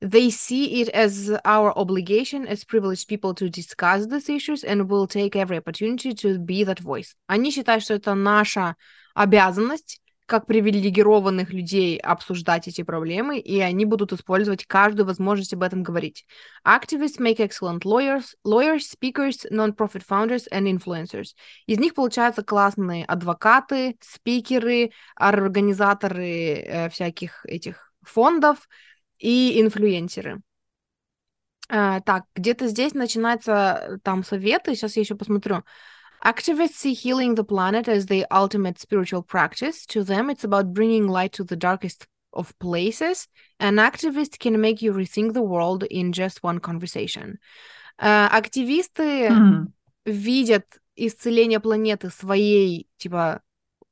They 0.00 0.30
see 0.30 0.82
it 0.82 0.90
as 0.94 1.40
our 1.44 1.72
obligation 1.74 2.46
as 2.46 2.64
privileged 2.64 3.08
people 3.08 3.34
to 3.34 3.48
discuss 3.48 4.06
these 4.06 4.28
issues 4.28 4.62
and 4.62 4.88
will 4.88 5.08
take 5.08 5.34
every 5.34 5.56
opportunity 5.56 6.12
to 6.12 6.38
be 6.38 6.64
that 6.64 6.80
voice. 6.80 7.14
Они 7.26 7.50
считают, 7.50 7.82
что 7.82 7.94
это 7.94 8.14
наша 8.14 8.76
обязанность 9.14 10.00
как 10.28 10.46
привилегированных 10.46 11.54
людей 11.54 11.98
обсуждать 11.98 12.68
эти 12.68 12.82
проблемы, 12.82 13.38
и 13.38 13.60
они 13.60 13.86
будут 13.86 14.12
использовать 14.12 14.66
каждую 14.66 15.06
возможность 15.06 15.54
об 15.54 15.62
этом 15.62 15.82
говорить. 15.82 16.26
Activists 16.66 17.18
make 17.18 17.38
excellent 17.38 17.80
lawyers, 17.80 18.34
lawyers, 18.44 18.80
speakers, 18.80 19.46
non-profit 19.50 20.04
founders 20.06 20.46
and 20.52 20.70
influencers. 20.70 21.34
Из 21.66 21.78
них 21.78 21.94
получаются 21.94 22.42
классные 22.42 23.06
адвокаты, 23.06 23.96
спикеры, 24.02 24.90
организаторы 25.16 26.26
э, 26.26 26.90
всяких 26.90 27.46
этих 27.46 27.90
фондов 28.02 28.68
и 29.18 29.58
инфлюенсеры. 29.62 30.42
Э, 31.70 32.00
так, 32.04 32.24
где-то 32.34 32.68
здесь 32.68 32.92
начинаются 32.92 33.52
э, 33.52 33.98
там 34.02 34.22
советы, 34.24 34.74
сейчас 34.74 34.96
я 34.96 35.02
еще 35.02 35.14
посмотрю. 35.14 35.64
Activists 36.23 36.77
see 36.77 36.93
healing 36.93 37.35
the 37.35 37.43
planet 37.43 37.87
as 37.87 38.05
the 38.05 38.25
ultimate 38.31 38.79
spiritual 38.79 39.23
practice. 39.23 39.85
To 39.87 40.03
them, 40.03 40.29
it's 40.29 40.43
about 40.43 40.73
bringing 40.73 41.07
light 41.07 41.33
to 41.33 41.43
the 41.43 41.57
darkest 41.57 42.07
of 42.31 42.53
places. 42.59 43.27
An 43.59 43.75
activist 43.75 44.39
can 44.39 44.59
make 44.59 44.81
you 44.81 44.93
rethink 44.93 45.33
the 45.33 45.41
world 45.41 45.83
in 45.83 46.11
just 46.11 46.41
one 46.41 46.59
conversation. 46.59 47.37
Э, 48.01 48.27
Активисты 48.27 49.29
Мгм. 49.29 49.73
видят 50.05 50.65
исцеление 50.95 51.59
планеты 51.59 52.09
своей, 52.09 52.87
типа, 52.97 53.41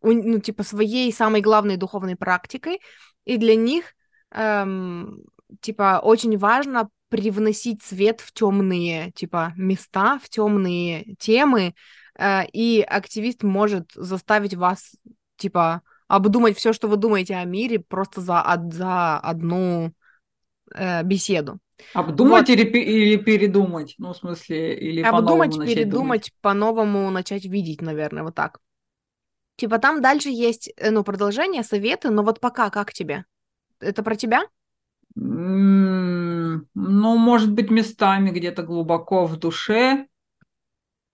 у- 0.02 0.14
ну, 0.14 0.40
типа, 0.40 0.64
своей 0.64 1.12
самой 1.12 1.42
главной 1.42 1.78
духовной 1.78 2.16
практикой, 2.16 2.80
и 3.26 3.38
для 3.38 3.56
них, 3.56 3.94
эм, 4.32 5.24
типа, 5.62 6.00
очень 6.04 6.38
важно 6.38 6.90
привносить 7.10 7.84
свет 7.84 8.22
в 8.22 8.32
темные, 8.32 9.12
типа, 9.12 9.54
места, 9.58 10.18
в 10.20 10.30
темные 10.30 11.16
темы, 11.20 11.62
э, 11.62 12.05
и 12.19 12.85
активист 12.87 13.43
может 13.43 13.93
заставить 13.95 14.55
вас, 14.55 14.95
типа, 15.37 15.83
обдумать 16.09 16.57
все, 16.57 16.73
что 16.73 16.89
вы 16.89 16.97
думаете 16.97 17.35
о 17.35 17.45
мире, 17.45 17.79
просто 17.79 18.21
за, 18.21 18.45
за 18.71 19.19
одну 19.19 19.93
э, 20.75 21.03
беседу. 21.03 21.59
Обдумать 21.93 22.49
Вот. 22.49 22.57
или, 22.57 22.65
или 22.65 23.17
передумать? 23.17 23.95
Ну, 23.99 24.13
в 24.13 24.17
смысле, 24.17 24.79
или 24.79 25.03
Обдумать, 25.03 25.57
начать 25.57 25.75
передумать, 25.75 26.33
по-новому 26.41 27.11
начать 27.11 27.45
видеть, 27.45 27.83
наверное, 27.83 28.23
вот 28.23 28.35
так. 28.35 28.61
Типа 29.57 29.79
там 29.79 30.01
дальше 30.01 30.31
есть, 30.31 30.73
э, 30.77 30.91
ну, 30.91 31.03
продолжение, 31.05 31.63
советы, 31.63 32.11
но 32.11 32.23
вот 32.23 32.41
пока 32.41 32.71
как 32.71 32.93
тебе? 32.93 33.25
Это 33.81 34.03
про 34.03 34.17
тебя? 34.17 34.43
Ну, 35.15 36.63
может 36.75 37.53
быть, 37.53 37.71
местами 37.71 38.31
где-то 38.31 38.63
глубоко 38.63 39.27
в 39.27 39.37
душе, 39.39 40.07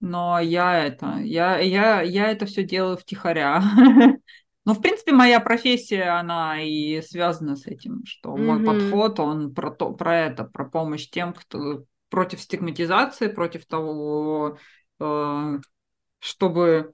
но 0.02 0.40
я 0.40 0.84
это, 0.86 1.18
я, 1.20 1.58
я, 1.60 2.02
я 2.02 2.30
это 2.30 2.46
все 2.46 2.64
делаю 2.64 2.98
втихаря. 2.98 3.62
Ну, 4.64 4.74
в 4.74 4.80
принципе, 4.80 5.12
моя 5.12 5.40
профессия, 5.40 6.04
она 6.20 6.62
и 6.62 7.02
связана 7.02 7.56
с 7.56 7.66
этим, 7.66 8.04
что 8.06 8.36
мой 8.36 8.62
Мгм. 8.62 8.62
подход, 8.62 9.18
он 9.18 9.52
про 9.52 9.72
то, 9.72 9.92
про 9.92 10.16
это, 10.20 10.44
про 10.44 10.64
помощь 10.64 11.10
тем, 11.10 11.32
кто 11.32 11.84
против 12.10 12.40
стигматизации, 12.40 13.26
против 13.26 13.66
того, 13.66 14.58
э, 15.00 15.58
чтобы 16.20 16.92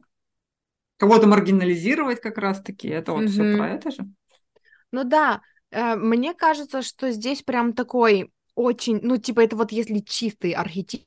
кого-то 0.99 1.27
маргинализировать 1.27 2.21
как 2.21 2.39
раз-таки. 2.39 2.89
Это 2.89 3.13
вот 3.13 3.31
все 3.31 3.45
про 3.45 3.71
это 3.71 3.91
же. 3.91 4.09
Ну 4.93 5.05
да, 5.05 5.43
э, 5.71 5.97
мне 5.97 6.35
кажется, 6.35 6.83
что 6.83 7.11
здесь 7.11 7.43
прям 7.43 7.73
такой 7.73 8.31
очень, 8.55 9.01
ну 9.03 9.17
типа 9.19 9.41
это 9.41 9.57
вот 9.57 9.73
если 9.73 9.99
чистый 10.01 10.53
архетип, 10.53 11.05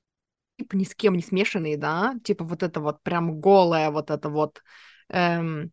ни 0.73 0.83
с 0.83 0.95
кем 0.95 1.15
не 1.15 1.21
смешанный, 1.23 1.77
да, 1.77 2.15
типа 2.23 2.43
вот 2.43 2.63
это 2.63 2.79
вот 2.79 3.01
прям 3.03 3.39
голая 3.39 3.91
вот 3.91 4.09
это 4.11 4.29
вот 4.29 4.61
эм, 5.09 5.71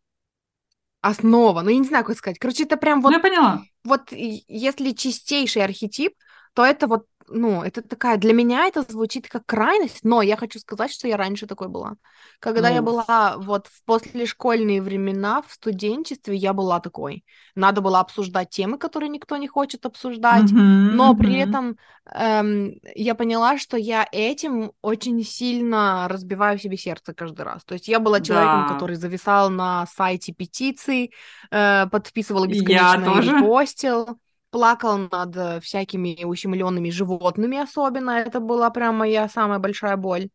основа, 1.01 1.63
ну 1.63 1.71
я 1.71 1.79
не 1.79 1.87
знаю, 1.87 2.05
как 2.05 2.17
сказать, 2.17 2.39
короче, 2.39 2.65
это 2.65 2.77
прям 2.77 3.01
вот... 3.01 3.11
Ну, 3.11 3.17
я 3.17 3.23
поняла. 3.23 3.63
Вот 3.85 4.11
если 4.13 4.93
чистейший 4.93 5.65
архетип, 5.65 6.15
то 6.55 6.65
это 6.65 6.87
вот 6.87 7.07
ну, 7.31 7.63
это 7.63 7.83
такая, 7.83 8.17
для 8.17 8.33
меня 8.33 8.67
это 8.67 8.83
звучит 8.83 9.29
как 9.29 9.47
крайность, 9.47 10.01
но 10.05 10.23
я 10.23 10.37
хочу 10.37 10.59
сказать, 10.59 10.93
что 10.93 11.09
я 11.09 11.17
раньше 11.17 11.47
такой 11.47 11.69
была. 11.69 11.95
Когда 12.41 12.69
ну... 12.69 12.75
я 12.75 12.83
была 12.83 13.37
вот 13.39 13.67
в 13.67 13.85
послешкольные 13.85 14.83
времена, 14.83 15.43
в 15.43 15.53
студенчестве, 15.53 16.37
я 16.37 16.53
была 16.53 16.81
такой. 16.81 17.25
Надо 17.55 17.81
было 17.81 18.01
обсуждать 18.01 18.51
темы, 18.51 18.79
которые 18.79 19.09
никто 19.09 19.37
не 19.37 19.49
хочет 19.49 19.87
обсуждать, 19.87 20.51
mm-hmm, 20.51 20.91
но 20.93 21.15
при 21.15 21.37
mm-hmm. 21.37 21.49
этом 21.49 21.79
эм, 22.13 22.81
я 22.95 23.15
поняла, 23.15 23.59
что 23.59 23.77
я 23.77 24.07
этим 24.13 24.73
очень 24.83 25.23
сильно 25.25 26.07
разбиваю 26.09 26.59
себе 26.59 26.77
сердце 26.77 27.15
каждый 27.15 27.43
раз. 27.43 27.65
То 27.65 27.75
есть 27.75 27.89
я 27.89 28.01
была 28.01 28.21
человеком, 28.21 28.67
да. 28.69 28.75
который 28.75 28.97
зависал 28.97 29.51
на 29.51 29.87
сайте 29.87 30.33
петиций, 30.33 31.13
э, 31.51 31.87
подписывал 31.91 32.47
бесконечно 32.47 33.21
и 33.21 33.41
постил 33.41 34.19
плакал 34.59 34.99
над 34.99 35.37
э, 35.37 35.61
всякими 35.61 36.25
ущемленными 36.25 36.91
животными 36.91 37.59
особенно. 37.59 38.11
Это 38.11 38.41
была 38.41 38.71
прям 38.71 38.97
моя 38.97 39.29
самая 39.29 39.61
большая 39.61 39.97
боль. 39.97 40.31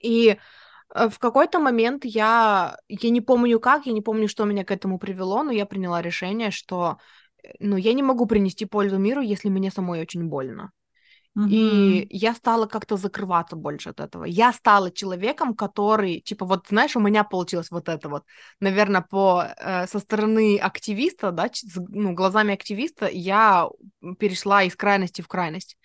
И 0.00 0.36
э, 0.94 1.08
в 1.08 1.18
какой-то 1.20 1.60
момент 1.60 2.04
я, 2.04 2.76
я 2.88 3.10
не 3.10 3.20
помню 3.20 3.60
как, 3.60 3.86
я 3.86 3.92
не 3.92 4.02
помню, 4.02 4.28
что 4.28 4.44
меня 4.44 4.64
к 4.64 4.72
этому 4.72 4.98
привело, 4.98 5.44
но 5.44 5.52
я 5.52 5.66
приняла 5.66 6.02
решение, 6.02 6.50
что 6.50 6.98
э, 7.44 7.52
ну, 7.60 7.76
я 7.76 7.92
не 7.92 8.02
могу 8.02 8.26
принести 8.26 8.66
пользу 8.66 8.98
миру, 8.98 9.20
если 9.20 9.50
мне 9.50 9.70
самой 9.70 10.00
очень 10.00 10.24
больно. 10.24 10.72
И 11.48 12.06
я 12.10 12.34
стала 12.34 12.66
как-то 12.66 12.96
закрываться 12.96 13.56
больше 13.56 13.90
от 13.90 14.00
этого. 14.00 14.24
Я 14.24 14.54
стала 14.54 14.90
человеком, 14.90 15.54
который, 15.54 16.20
типа, 16.20 16.46
вот, 16.46 16.66
знаешь, 16.68 16.96
у 16.96 17.00
меня 17.00 17.24
получилось 17.24 17.70
вот 17.70 17.90
это 17.90 18.08
вот, 18.08 18.24
наверное, 18.60 19.02
по 19.02 19.44
э, 19.44 19.86
со 19.86 19.98
стороны 19.98 20.56
активиста, 20.56 21.32
да, 21.32 21.50
ну, 21.88 22.14
глазами 22.14 22.54
активиста, 22.54 23.06
я 23.12 23.68
перешла 24.18 24.62
из 24.62 24.76
крайности 24.76 25.20
в 25.20 25.28
крайность. 25.28 25.76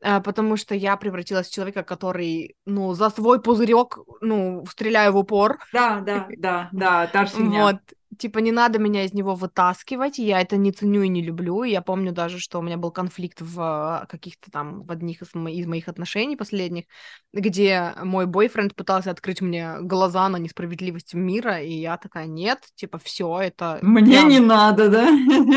Э, 0.00 0.20
потому 0.20 0.56
что 0.56 0.74
я 0.74 0.96
превратилась 0.96 1.48
в 1.48 1.52
человека, 1.52 1.82
который, 1.82 2.56
ну, 2.64 2.94
за 2.94 3.10
свой 3.10 3.40
пузырек, 3.40 3.98
ну, 4.22 4.64
стреляю 4.70 5.12
в 5.12 5.18
упор. 5.18 5.58
Да, 5.72 6.00
да, 6.00 6.26
да, 6.38 6.68
да, 6.72 7.06
та 7.12 7.26
же. 7.26 7.36
Вот, 7.36 7.76
типа, 8.18 8.38
не 8.38 8.52
надо 8.52 8.78
меня 8.78 9.04
из 9.04 9.12
него 9.12 9.34
вытаскивать, 9.34 10.18
я 10.18 10.40
это 10.40 10.56
не 10.56 10.72
ценю 10.72 11.02
и 11.02 11.08
не 11.08 11.22
люблю. 11.22 11.62
Я 11.62 11.82
помню 11.82 12.12
даже, 12.12 12.38
что 12.38 12.58
у 12.58 12.62
меня 12.62 12.76
был 12.76 12.90
конфликт 12.90 13.40
в 13.40 13.60
а, 13.60 14.06
каких-то 14.06 14.50
там, 14.50 14.82
в 14.82 14.90
одних 14.90 15.22
из, 15.22 15.34
мо- 15.34 15.50
из 15.50 15.66
моих 15.66 15.88
отношений 15.88 16.36
последних, 16.36 16.84
где 17.32 17.94
мой 18.02 18.26
бойфренд 18.26 18.74
пытался 18.74 19.10
открыть 19.10 19.40
мне 19.40 19.76
глаза 19.80 20.28
на 20.28 20.36
несправедливость 20.36 21.14
мира, 21.14 21.60
и 21.60 21.72
я 21.72 21.96
такая, 21.96 22.26
нет, 22.26 22.60
типа, 22.74 22.98
все 22.98 23.40
это... 23.40 23.78
Мне 23.82 24.14
я... 24.14 24.22
не 24.22 24.40
надо, 24.40 24.88
да? 24.88 25.10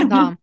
Да. 0.10 0.38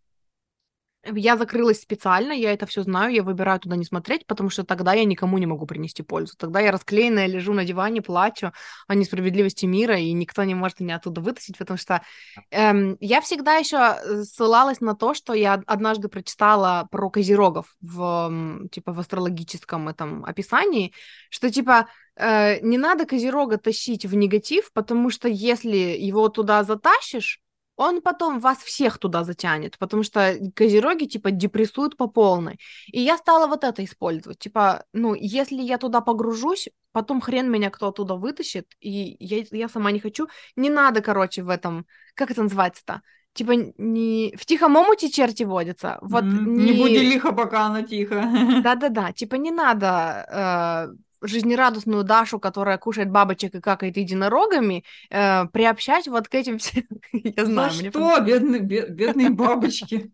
Я 1.14 1.36
закрылась 1.36 1.80
специально, 1.80 2.32
я 2.32 2.52
это 2.52 2.66
все 2.66 2.82
знаю, 2.82 3.12
я 3.12 3.22
выбираю 3.22 3.60
туда 3.60 3.76
не 3.76 3.84
смотреть, 3.84 4.26
потому 4.26 4.50
что 4.50 4.64
тогда 4.64 4.92
я 4.92 5.04
никому 5.04 5.38
не 5.38 5.46
могу 5.46 5.66
принести 5.66 6.02
пользу. 6.02 6.34
Тогда 6.36 6.60
я 6.60 6.72
расклеенная 6.72 7.26
лежу 7.26 7.52
на 7.52 7.64
диване, 7.64 8.02
плачу 8.02 8.52
о 8.88 8.94
несправедливости 8.94 9.66
мира, 9.66 9.98
и 9.98 10.12
никто 10.12 10.42
не 10.44 10.54
может 10.54 10.80
меня 10.80 10.96
оттуда 10.96 11.20
вытащить, 11.20 11.58
потому 11.58 11.78
что 11.78 12.02
эм, 12.50 12.96
я 13.00 13.20
всегда 13.20 13.56
еще 13.56 13.76
э, 13.76 14.22
ссылалась 14.22 14.80
на 14.80 14.94
то, 14.94 15.14
что 15.14 15.32
я 15.34 15.62
однажды 15.66 16.08
прочитала 16.08 16.88
про 16.90 17.10
козерогов 17.10 17.76
в 17.80 18.68
типа 18.72 18.92
в 18.92 19.00
астрологическом 19.00 19.88
этом 19.88 20.24
описании, 20.24 20.92
что 21.30 21.50
типа 21.50 21.88
э, 22.16 22.60
не 22.60 22.78
надо 22.78 23.06
козерога 23.06 23.58
тащить 23.58 24.04
в 24.04 24.14
негатив, 24.14 24.72
потому 24.72 25.10
что 25.10 25.28
если 25.28 25.76
его 25.76 26.28
туда 26.28 26.64
затащишь 26.64 27.40
он 27.76 28.00
потом 28.00 28.40
вас 28.40 28.58
всех 28.58 28.98
туда 28.98 29.24
затянет, 29.24 29.78
потому 29.78 30.02
что 30.02 30.36
козероги, 30.54 31.04
типа, 31.04 31.30
депрессуют 31.30 31.96
по 31.96 32.06
полной. 32.06 32.58
И 32.86 33.00
я 33.00 33.16
стала 33.18 33.46
вот 33.46 33.64
это 33.64 33.84
использовать. 33.84 34.38
Типа, 34.38 34.84
ну, 34.92 35.14
если 35.14 35.62
я 35.62 35.78
туда 35.78 36.00
погружусь, 36.00 36.68
потом 36.92 37.20
хрен 37.20 37.50
меня 37.50 37.70
кто 37.70 37.88
оттуда 37.88 38.14
вытащит, 38.14 38.72
и 38.80 39.16
я, 39.20 39.44
я 39.50 39.68
сама 39.68 39.92
не 39.92 40.00
хочу. 40.00 40.28
Не 40.56 40.70
надо, 40.70 41.02
короче, 41.02 41.42
в 41.42 41.50
этом... 41.50 41.86
Как 42.14 42.30
это 42.30 42.42
называется-то? 42.42 43.02
Типа, 43.34 43.52
не... 43.76 44.34
в 44.38 44.46
тихом 44.46 44.76
омуте 44.76 45.10
черти 45.10 45.42
водятся. 45.42 45.98
Вот 46.00 46.24
mm, 46.24 46.44
не... 46.46 46.70
не 46.72 46.82
буди 46.82 46.98
лихо, 46.98 47.32
пока 47.32 47.66
она 47.66 47.82
тихо. 47.82 48.14
Да-да-да. 48.64 49.12
Типа, 49.12 49.34
не 49.34 49.50
надо 49.50 50.88
э, 50.88 50.96
жизнерадостную 51.20 52.04
Дашу, 52.04 52.38
которая 52.38 52.78
кушает 52.78 53.10
бабочек 53.10 53.54
и 53.54 53.60
какает 53.60 53.96
единорогами, 53.96 54.84
э, 55.10 55.46
приобщать 55.46 56.08
вот 56.08 56.28
к 56.28 56.34
этим 56.34 56.58
всем. 56.58 56.84
Я 57.12 57.44
знаю. 57.44 57.70
За 57.70 57.90
что, 57.90 58.20
бедные, 58.20 58.60
бедные 58.60 59.30
бабочки? 59.30 60.12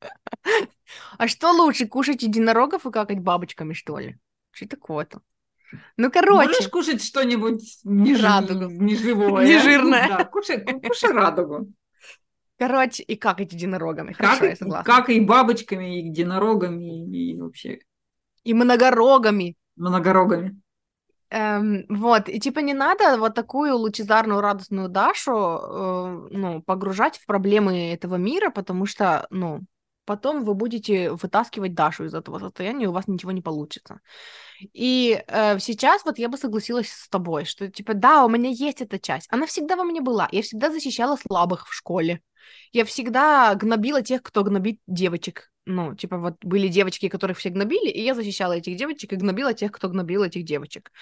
А 1.18 1.26
что 1.26 1.50
лучше, 1.50 1.88
кушать 1.88 2.22
единорогов 2.22 2.86
и 2.86 2.92
какать 2.92 3.18
бабочками, 3.18 3.72
что 3.72 3.98
ли? 3.98 4.18
Что 4.52 4.68
такое-то? 4.68 5.20
Ну, 5.96 6.10
короче. 6.10 6.48
Можешь 6.48 6.68
кушать 6.68 7.02
что-нибудь 7.02 7.80
неж... 7.84 8.22
радугу. 8.22 8.70
неживое? 8.70 9.46
Нежирное. 9.46 10.08
Да, 10.08 10.24
кушай, 10.24 10.64
кушай 10.80 11.10
радугу. 11.10 11.72
Короче, 12.58 13.02
и 13.02 13.16
как 13.16 13.40
эти 13.40 13.54
единорогами. 13.54 14.12
Хорошо, 14.12 14.40
как, 14.40 14.50
я 14.50 14.56
согласна. 14.56 14.84
Как 14.84 15.10
и 15.10 15.20
бабочками, 15.20 16.00
и 16.00 16.06
единорогами, 16.06 17.06
и 17.14 17.38
вообще. 17.38 17.80
И 18.44 18.54
многорогами 18.54 19.56
многорогами. 19.76 20.60
Эм, 21.30 21.84
вот, 21.88 22.28
и 22.28 22.38
типа 22.38 22.60
не 22.60 22.72
надо 22.72 23.18
вот 23.18 23.34
такую 23.34 23.76
лучезарную, 23.76 24.40
радостную 24.40 24.88
Дашу, 24.88 25.32
э, 25.32 26.28
ну, 26.30 26.62
погружать 26.62 27.18
в 27.18 27.26
проблемы 27.26 27.92
этого 27.92 28.14
мира, 28.14 28.50
потому 28.50 28.86
что, 28.86 29.26
ну, 29.30 29.62
потом 30.06 30.44
вы 30.44 30.54
будете 30.54 31.10
вытаскивать 31.12 31.74
Дашу 31.74 32.04
из 32.04 32.14
этого 32.14 32.38
состояния, 32.38 32.84
и 32.84 32.88
у 32.88 32.92
вас 32.92 33.08
ничего 33.08 33.32
не 33.32 33.42
получится. 33.42 34.00
И 34.72 35.22
э, 35.26 35.58
сейчас 35.58 36.04
вот 36.04 36.18
я 36.18 36.28
бы 36.28 36.38
согласилась 36.38 36.90
с 36.90 37.08
тобой, 37.08 37.44
что 37.44 37.70
типа 37.70 37.94
да, 37.94 38.24
у 38.24 38.28
меня 38.28 38.48
есть 38.50 38.80
эта 38.80 38.98
часть, 38.98 39.28
она 39.30 39.46
всегда 39.46 39.76
во 39.76 39.84
мне 39.84 40.00
была, 40.00 40.28
я 40.32 40.42
всегда 40.42 40.70
защищала 40.70 41.16
слабых 41.16 41.68
в 41.68 41.74
школе, 41.74 42.22
я 42.72 42.84
всегда 42.84 43.54
гнобила 43.54 44.02
тех, 44.02 44.22
кто 44.22 44.44
гнобит 44.44 44.80
девочек, 44.86 45.50
ну, 45.66 45.96
типа, 45.96 46.18
вот 46.18 46.36
были 46.42 46.68
девочки, 46.68 47.08
которых 47.08 47.38
все 47.38 47.50
гнобили, 47.50 47.90
и 47.90 48.00
я 48.00 48.14
защищала 48.14 48.52
этих 48.52 48.76
девочек 48.76 49.12
и 49.12 49.16
гнобила 49.16 49.52
тех, 49.52 49.72
кто 49.72 49.88
гнобил 49.88 50.22
этих 50.22 50.44
девочек. 50.44 50.92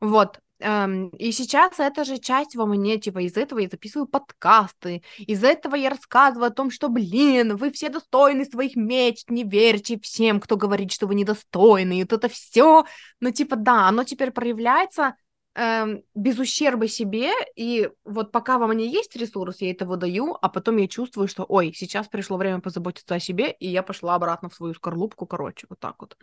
Вот. 0.00 0.40
Эм, 0.64 1.08
и 1.18 1.30
сейчас 1.30 1.78
эта 1.78 2.04
же 2.04 2.16
часть 2.16 2.56
во 2.56 2.64
мне, 2.64 2.96
типа, 2.96 3.18
из 3.18 3.36
этого 3.36 3.58
я 3.58 3.68
записываю 3.68 4.06
подкасты, 4.06 5.02
из 5.18 5.44
этого 5.44 5.74
я 5.74 5.90
рассказываю 5.90 6.46
о 6.46 6.54
том, 6.54 6.70
что, 6.70 6.88
блин, 6.88 7.56
вы 7.56 7.70
все 7.70 7.90
достойны 7.90 8.46
своих 8.46 8.74
мечт, 8.74 9.28
не 9.28 9.44
верьте 9.44 10.00
всем, 10.00 10.40
кто 10.40 10.56
говорит, 10.56 10.90
что 10.90 11.06
вы 11.06 11.16
недостойны, 11.16 11.98
и 11.98 12.02
вот 12.04 12.14
это 12.14 12.30
все. 12.30 12.86
Ну, 13.20 13.30
типа, 13.30 13.56
да, 13.56 13.88
оно 13.88 14.04
теперь 14.04 14.30
проявляется 14.30 15.16
эм, 15.54 16.02
без 16.14 16.38
ущерба 16.38 16.88
себе, 16.88 17.30
и 17.56 17.90
вот 18.04 18.32
пока 18.32 18.58
во 18.58 18.66
мне 18.66 18.86
есть 18.86 19.16
ресурс, 19.16 19.60
я 19.60 19.70
это 19.70 19.86
выдаю, 19.86 20.36
а 20.40 20.48
потом 20.48 20.76
я 20.78 20.88
чувствую, 20.88 21.28
что, 21.28 21.44
ой, 21.48 21.72
сейчас 21.74 22.08
пришло 22.08 22.36
время 22.36 22.60
позаботиться 22.60 23.14
о 23.14 23.20
себе, 23.20 23.50
и 23.52 23.68
я 23.68 23.82
пошла 23.82 24.14
обратно 24.14 24.48
в 24.48 24.54
свою 24.54 24.74
скорлупку, 24.74 25.26
короче, 25.26 25.66
вот 25.68 25.78
так 25.78 25.96
вот. 26.00 26.16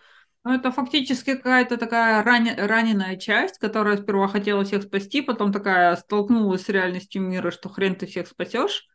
Ну, 0.43 0.53
это 0.53 0.71
фактически 0.71 1.35
какая-то 1.35 1.77
такая 1.77 2.23
рани- 2.23 2.55
раненая 2.57 3.15
часть, 3.15 3.59
которая 3.59 3.97
сперва 3.97 4.27
хотела 4.27 4.63
всех 4.63 4.83
спасти, 4.83 5.21
потом 5.21 5.53
такая 5.53 5.95
столкнулась 5.95 6.63
с 6.63 6.69
реальностью 6.69 7.21
мира, 7.21 7.51
что 7.51 7.69
хрен 7.69 7.95
ты 7.95 8.07
всех 8.07 8.27
спасешь. 8.27 8.87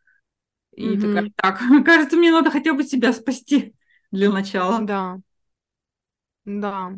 И 0.75 0.89
mm-hmm. 0.89 1.01
такая, 1.01 1.31
так, 1.35 1.59
кажется, 1.85 2.17
мне 2.17 2.31
надо 2.31 2.51
хотя 2.51 2.73
бы 2.73 2.83
себя 2.83 3.13
спасти 3.13 3.73
для 4.11 4.29
начала. 4.29 4.79
Да. 4.81 5.19
Да. 6.43 6.93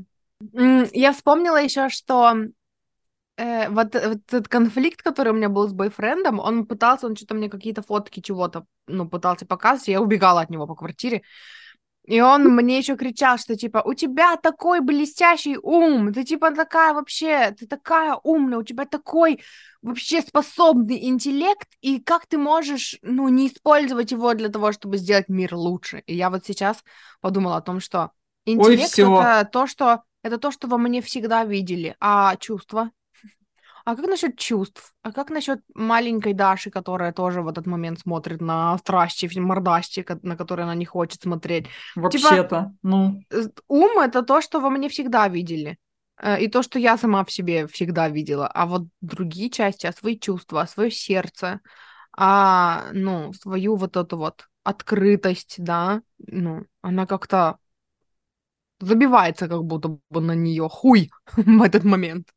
Я 0.93 1.11
вспомнила 1.13 1.61
еще, 1.61 1.89
что 1.89 2.33
э, 3.39 3.69
вот, 3.69 3.93
вот 3.93 4.17
этот 4.27 4.47
конфликт, 4.47 5.01
который 5.01 5.31
у 5.31 5.35
меня 5.35 5.49
был 5.49 5.67
с 5.67 5.73
бойфрендом, 5.73 6.39
он 6.39 6.65
пытался, 6.65 7.07
он 7.07 7.15
что-то 7.15 7.35
мне 7.35 7.49
какие-то 7.49 7.81
фотки 7.81 8.19
чего-то, 8.19 8.65
ну, 8.87 9.07
пытался 9.09 9.45
показывать, 9.45 9.87
я 9.87 10.01
убегала 10.01 10.41
от 10.41 10.49
него 10.49 10.67
по 10.67 10.75
квартире. 10.75 11.23
И 12.05 12.21
он 12.21 12.43
мне 12.55 12.79
еще 12.79 12.95
кричал, 12.95 13.37
что 13.37 13.55
типа, 13.55 13.83
у 13.85 13.93
тебя 13.93 14.35
такой 14.35 14.79
блестящий 14.79 15.57
ум, 15.61 16.11
ты 16.11 16.23
типа 16.23 16.51
такая 16.51 16.93
вообще, 16.93 17.51
ты 17.51 17.67
такая 17.67 18.15
умная, 18.23 18.57
у 18.57 18.63
тебя 18.63 18.85
такой 18.85 19.41
вообще 19.83 20.21
способный 20.21 21.07
интеллект, 21.07 21.67
и 21.81 21.99
как 21.99 22.25
ты 22.25 22.37
можешь, 22.39 22.97
ну, 23.03 23.29
не 23.29 23.47
использовать 23.47 24.11
его 24.11 24.33
для 24.33 24.49
того, 24.49 24.71
чтобы 24.71 24.97
сделать 24.97 25.29
мир 25.29 25.53
лучше. 25.55 26.01
И 26.07 26.15
я 26.15 26.31
вот 26.31 26.45
сейчас 26.45 26.83
подумала 27.21 27.57
о 27.57 27.61
том, 27.61 27.79
что 27.79 28.11
интеллект 28.45 28.97
Ой, 28.97 29.05
это 29.05 29.49
то, 29.51 29.67
что 29.67 30.03
это 30.23 30.37
то, 30.37 30.51
что 30.51 30.67
во 30.67 30.77
мне 30.77 31.01
всегда 31.01 31.45
видели, 31.45 31.95
а 31.99 32.35
чувства? 32.37 32.91
А 33.89 33.95
как 33.95 34.05
насчет 34.05 34.37
чувств? 34.37 34.93
А 35.01 35.11
как 35.11 35.31
насчет 35.31 35.61
маленькой 35.73 36.33
Даши, 36.33 36.69
которая 36.69 37.11
тоже 37.11 37.41
в 37.41 37.47
этот 37.47 37.65
момент 37.65 37.99
смотрит 37.99 38.39
на 38.39 38.77
страсти, 38.77 39.39
мордасти, 39.39 40.05
на 40.21 40.37
которые 40.37 40.65
она 40.65 40.75
не 40.75 40.85
хочет 40.85 41.23
смотреть? 41.23 41.65
Типа, 41.65 42.01
Вообще-то, 42.01 42.43
типа, 42.43 42.75
ну... 42.83 43.23
Ум— 43.67 43.97
это 43.99 44.21
то, 44.21 44.41
что 44.41 44.59
во 44.59 44.69
мне 44.69 44.89
всегда 44.89 45.27
видели. 45.27 45.79
Э, 46.21 46.39
и 46.39 46.47
то, 46.47 46.61
что 46.61 46.77
я 46.77 46.99
сама 46.99 47.25
в 47.25 47.31
себе 47.31 47.65
всегда 47.65 48.09
видела. 48.09 48.47
А 48.47 48.67
вот 48.67 48.83
другие 49.01 49.49
части, 49.49 49.87
а 49.87 49.91
свои 49.91 50.19
чувства, 50.19 50.61
а 50.61 50.67
свое 50.67 50.91
сердце, 50.91 51.59
а, 52.15 52.89
ну, 52.93 53.33
свою 53.33 53.75
вот 53.75 53.97
эту 53.97 54.17
вот 54.17 54.49
открытость, 54.63 55.55
да, 55.57 56.03
ну, 56.19 56.63
она 56.83 57.07
как-то 57.07 57.57
забивается 58.79 59.47
как 59.47 59.63
будто 59.63 59.97
бы 60.11 60.21
на 60.21 60.35
нее 60.35 60.69
хуй 60.69 61.09
в 61.37 61.63
этот 61.63 61.83
момент. 61.85 62.27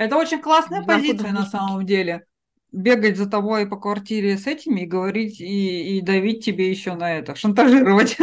Это 0.00 0.16
очень 0.16 0.40
классная 0.40 0.82
позиция 0.82 1.30
на 1.30 1.44
самом 1.44 1.84
деле. 1.84 2.24
Бегать 2.72 3.18
за 3.18 3.28
тобой 3.28 3.68
по 3.68 3.76
квартире 3.76 4.38
с 4.38 4.46
этими 4.46 4.80
и 4.80 4.86
говорить, 4.86 5.42
и, 5.42 5.98
и 5.98 6.00
давить 6.00 6.42
тебе 6.42 6.70
еще 6.70 6.94
на 6.94 7.18
это, 7.18 7.34
шантажировать. 7.34 8.16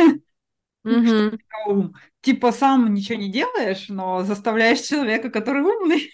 Типа 2.22 2.52
сам 2.52 2.96
ничего 2.96 3.20
не 3.20 3.32
делаешь, 3.32 3.90
но 3.90 4.24
заставляешь 4.24 4.82
человека, 4.82 5.30
который 5.30 5.62
умный, 5.62 6.10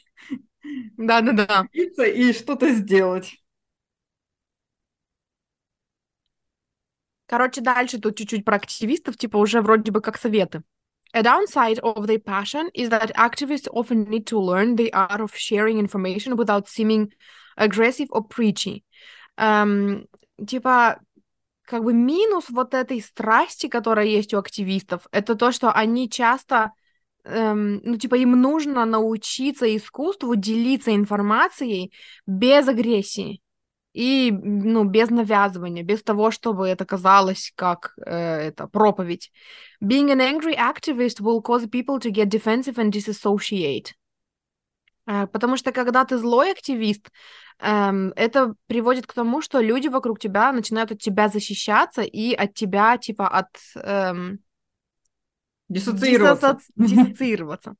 да-да-да, 0.97 1.65
и 1.71 2.33
что-то 2.33 2.69
сделать. 2.73 3.41
Короче, 7.25 7.61
дальше 7.61 7.99
тут 7.99 8.17
чуть-чуть 8.17 8.43
про 8.43 8.57
активистов, 8.57 9.15
типа 9.15 9.37
уже 9.37 9.61
вроде 9.61 9.93
бы 9.93 10.01
как 10.01 10.17
советы. 10.17 10.61
A 11.13 11.21
downside 11.21 11.79
of 11.79 12.07
their 12.07 12.19
passion 12.19 12.69
is 12.73 12.89
that 12.89 13.15
activists 13.15 13.67
often 13.71 14.03
need 14.09 14.25
to 14.27 14.39
learn 14.39 14.75
the 14.75 14.91
art 14.93 15.21
of 15.21 15.35
sharing 15.35 15.77
information 15.77 16.35
without 16.35 16.67
seeming 16.67 17.11
aggressive 17.55 18.07
or 18.11 18.23
preachy. 18.23 18.83
Um, 19.37 20.05
типа, 20.43 20.99
как 21.65 21.83
бы 21.83 21.93
минус 21.93 22.49
вот 22.49 22.73
этой 22.73 23.01
страсти, 23.01 23.67
которая 23.67 24.05
есть 24.05 24.33
у 24.33 24.39
активистов, 24.39 25.07
это 25.11 25.35
то, 25.35 25.51
что 25.51 25.71
они 25.71 26.09
часто, 26.09 26.71
эм, 27.25 27.81
ну, 27.83 27.97
типа, 27.97 28.15
им 28.15 28.39
нужно 28.41 28.85
научиться 28.85 29.75
искусству 29.75 30.35
делиться 30.35 30.95
информацией 30.95 31.93
без 32.25 32.67
агрессии 32.67 33.41
и, 33.93 34.31
ну, 34.31 34.83
без 34.83 35.09
навязывания, 35.09 35.83
без 35.83 36.03
того, 36.03 36.31
чтобы 36.31 36.67
это 36.67 36.85
казалось 36.85 37.51
как 37.55 37.93
э, 37.97 38.47
это 38.47 38.67
проповедь. 38.67 39.31
Being 39.81 40.11
an 40.11 40.19
angry 40.19 40.55
activist 40.57 41.21
will 41.21 41.41
cause 41.41 41.67
people 41.67 41.99
to 41.99 42.11
get 42.11 42.29
defensive 42.29 42.77
and 42.77 42.91
disassociate. 42.91 43.93
Э, 45.05 45.27
потому 45.27 45.57
что 45.57 45.71
когда 45.71 46.05
ты 46.05 46.17
злой 46.17 46.51
активист, 46.51 47.11
эм, 47.59 48.13
это 48.15 48.55
приводит 48.67 49.05
к 49.05 49.13
тому, 49.13 49.41
что 49.41 49.59
люди 49.59 49.87
вокруг 49.87 50.19
тебя 50.19 50.51
начинают 50.51 50.91
от 50.91 50.99
тебя 50.99 51.27
защищаться 51.27 52.01
и 52.01 52.33
от 52.33 52.53
тебя, 52.53 52.97
типа, 52.97 53.27
от... 53.27 53.49
Эм, 53.75 54.39
диссоциироваться. 55.69 56.57
диссоциироваться. 56.75 57.75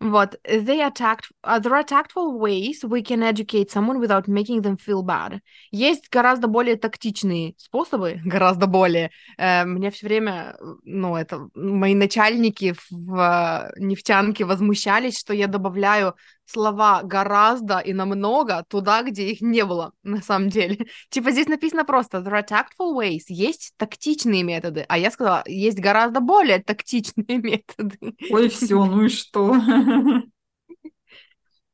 Вот. 0.00 0.36
They 0.44 0.80
attacked, 0.80 1.30
uh, 1.44 1.58
there 1.58 1.74
are 1.74 1.84
tactful 1.84 2.38
ways 2.38 2.84
we 2.84 3.02
can 3.02 3.22
educate 3.22 3.70
someone 3.70 3.98
without 3.98 4.28
making 4.28 4.62
them 4.62 4.76
feel 4.76 5.02
bad. 5.02 5.40
Есть 5.70 6.08
гораздо 6.10 6.48
более 6.48 6.76
тактичные 6.76 7.54
способы, 7.56 8.20
гораздо 8.24 8.66
более. 8.66 9.10
Э, 9.38 9.64
мне 9.64 9.90
все 9.90 10.06
время, 10.06 10.56
ну, 10.84 11.16
это, 11.16 11.48
мои 11.54 11.94
начальники 11.94 12.74
в 12.90 13.14
э, 13.16 13.72
нефтянке 13.78 14.44
возмущались, 14.44 15.18
что 15.18 15.34
я 15.34 15.46
добавляю 15.46 16.14
слова 16.46 17.02
гораздо 17.02 17.78
и 17.78 17.92
намного 17.92 18.64
туда, 18.68 19.02
где 19.02 19.30
их 19.30 19.40
не 19.40 19.64
было, 19.64 19.92
на 20.02 20.22
самом 20.22 20.48
деле. 20.48 20.86
типа 21.10 21.30
здесь 21.30 21.48
написано 21.48 21.84
просто 21.84 22.18
there 22.18 22.40
are 22.40 22.46
tactful 22.46 22.96
ways, 22.96 23.24
есть 23.28 23.72
тактичные 23.76 24.42
методы, 24.42 24.84
а 24.88 24.98
я 24.98 25.10
сказала, 25.10 25.42
есть 25.46 25.78
гораздо 25.78 26.20
более 26.20 26.62
тактичные 26.62 27.38
методы. 27.38 27.98
Ой, 28.30 28.48
все, 28.48 28.84
ну 28.84 29.04
и 29.04 29.08
что? 29.08 29.31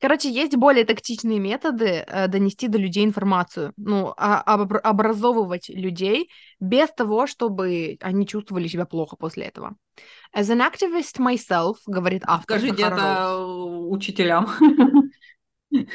Короче, 0.01 0.31
есть 0.31 0.55
более 0.55 0.85
тактичные 0.85 1.40
методы 1.40 2.05
э, 2.07 2.29
донести 2.29 2.68
до 2.68 2.79
людей 2.79 3.05
информацию, 3.05 3.73
ну, 3.77 4.14
а, 4.16 4.40
об, 4.42 4.73
образовывать 4.73 5.68
людей 5.68 6.31
без 6.61 6.88
того, 6.90 7.27
чтобы 7.27 7.97
они 8.01 8.25
чувствовали 8.25 8.68
себя 8.68 8.87
плохо 8.87 9.16
после 9.16 9.47
этого. 9.47 9.75
As 10.37 10.44
an 10.51 10.61
activist 10.61 11.18
myself, 11.18 11.79
говорит 11.87 12.23
автор. 12.27 12.59
Скажите 12.59 12.83
это 12.85 13.37
учителям. 13.37 14.49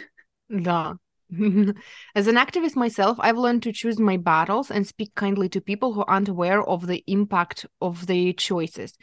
Да. 0.49 0.97
As 2.15 2.27
an 2.27 2.35
activist 2.35 2.75
myself, 2.75 3.17
I've 3.19 3.37
learned 3.37 3.63
to 3.63 3.71
choose 3.71 3.99
my 3.99 4.17
battles 4.17 4.69
and 4.69 4.85
speak 4.85 5.15
kindly 5.15 5.49
to 5.49 5.61
people 5.61 5.93
who 5.93 6.03
aren't 6.05 6.29
aware 6.29 6.61
of 6.61 6.85
the 6.87 7.03
impact 7.07 7.65
of 7.81 8.05
their 8.05 8.33
choices. 8.33 8.93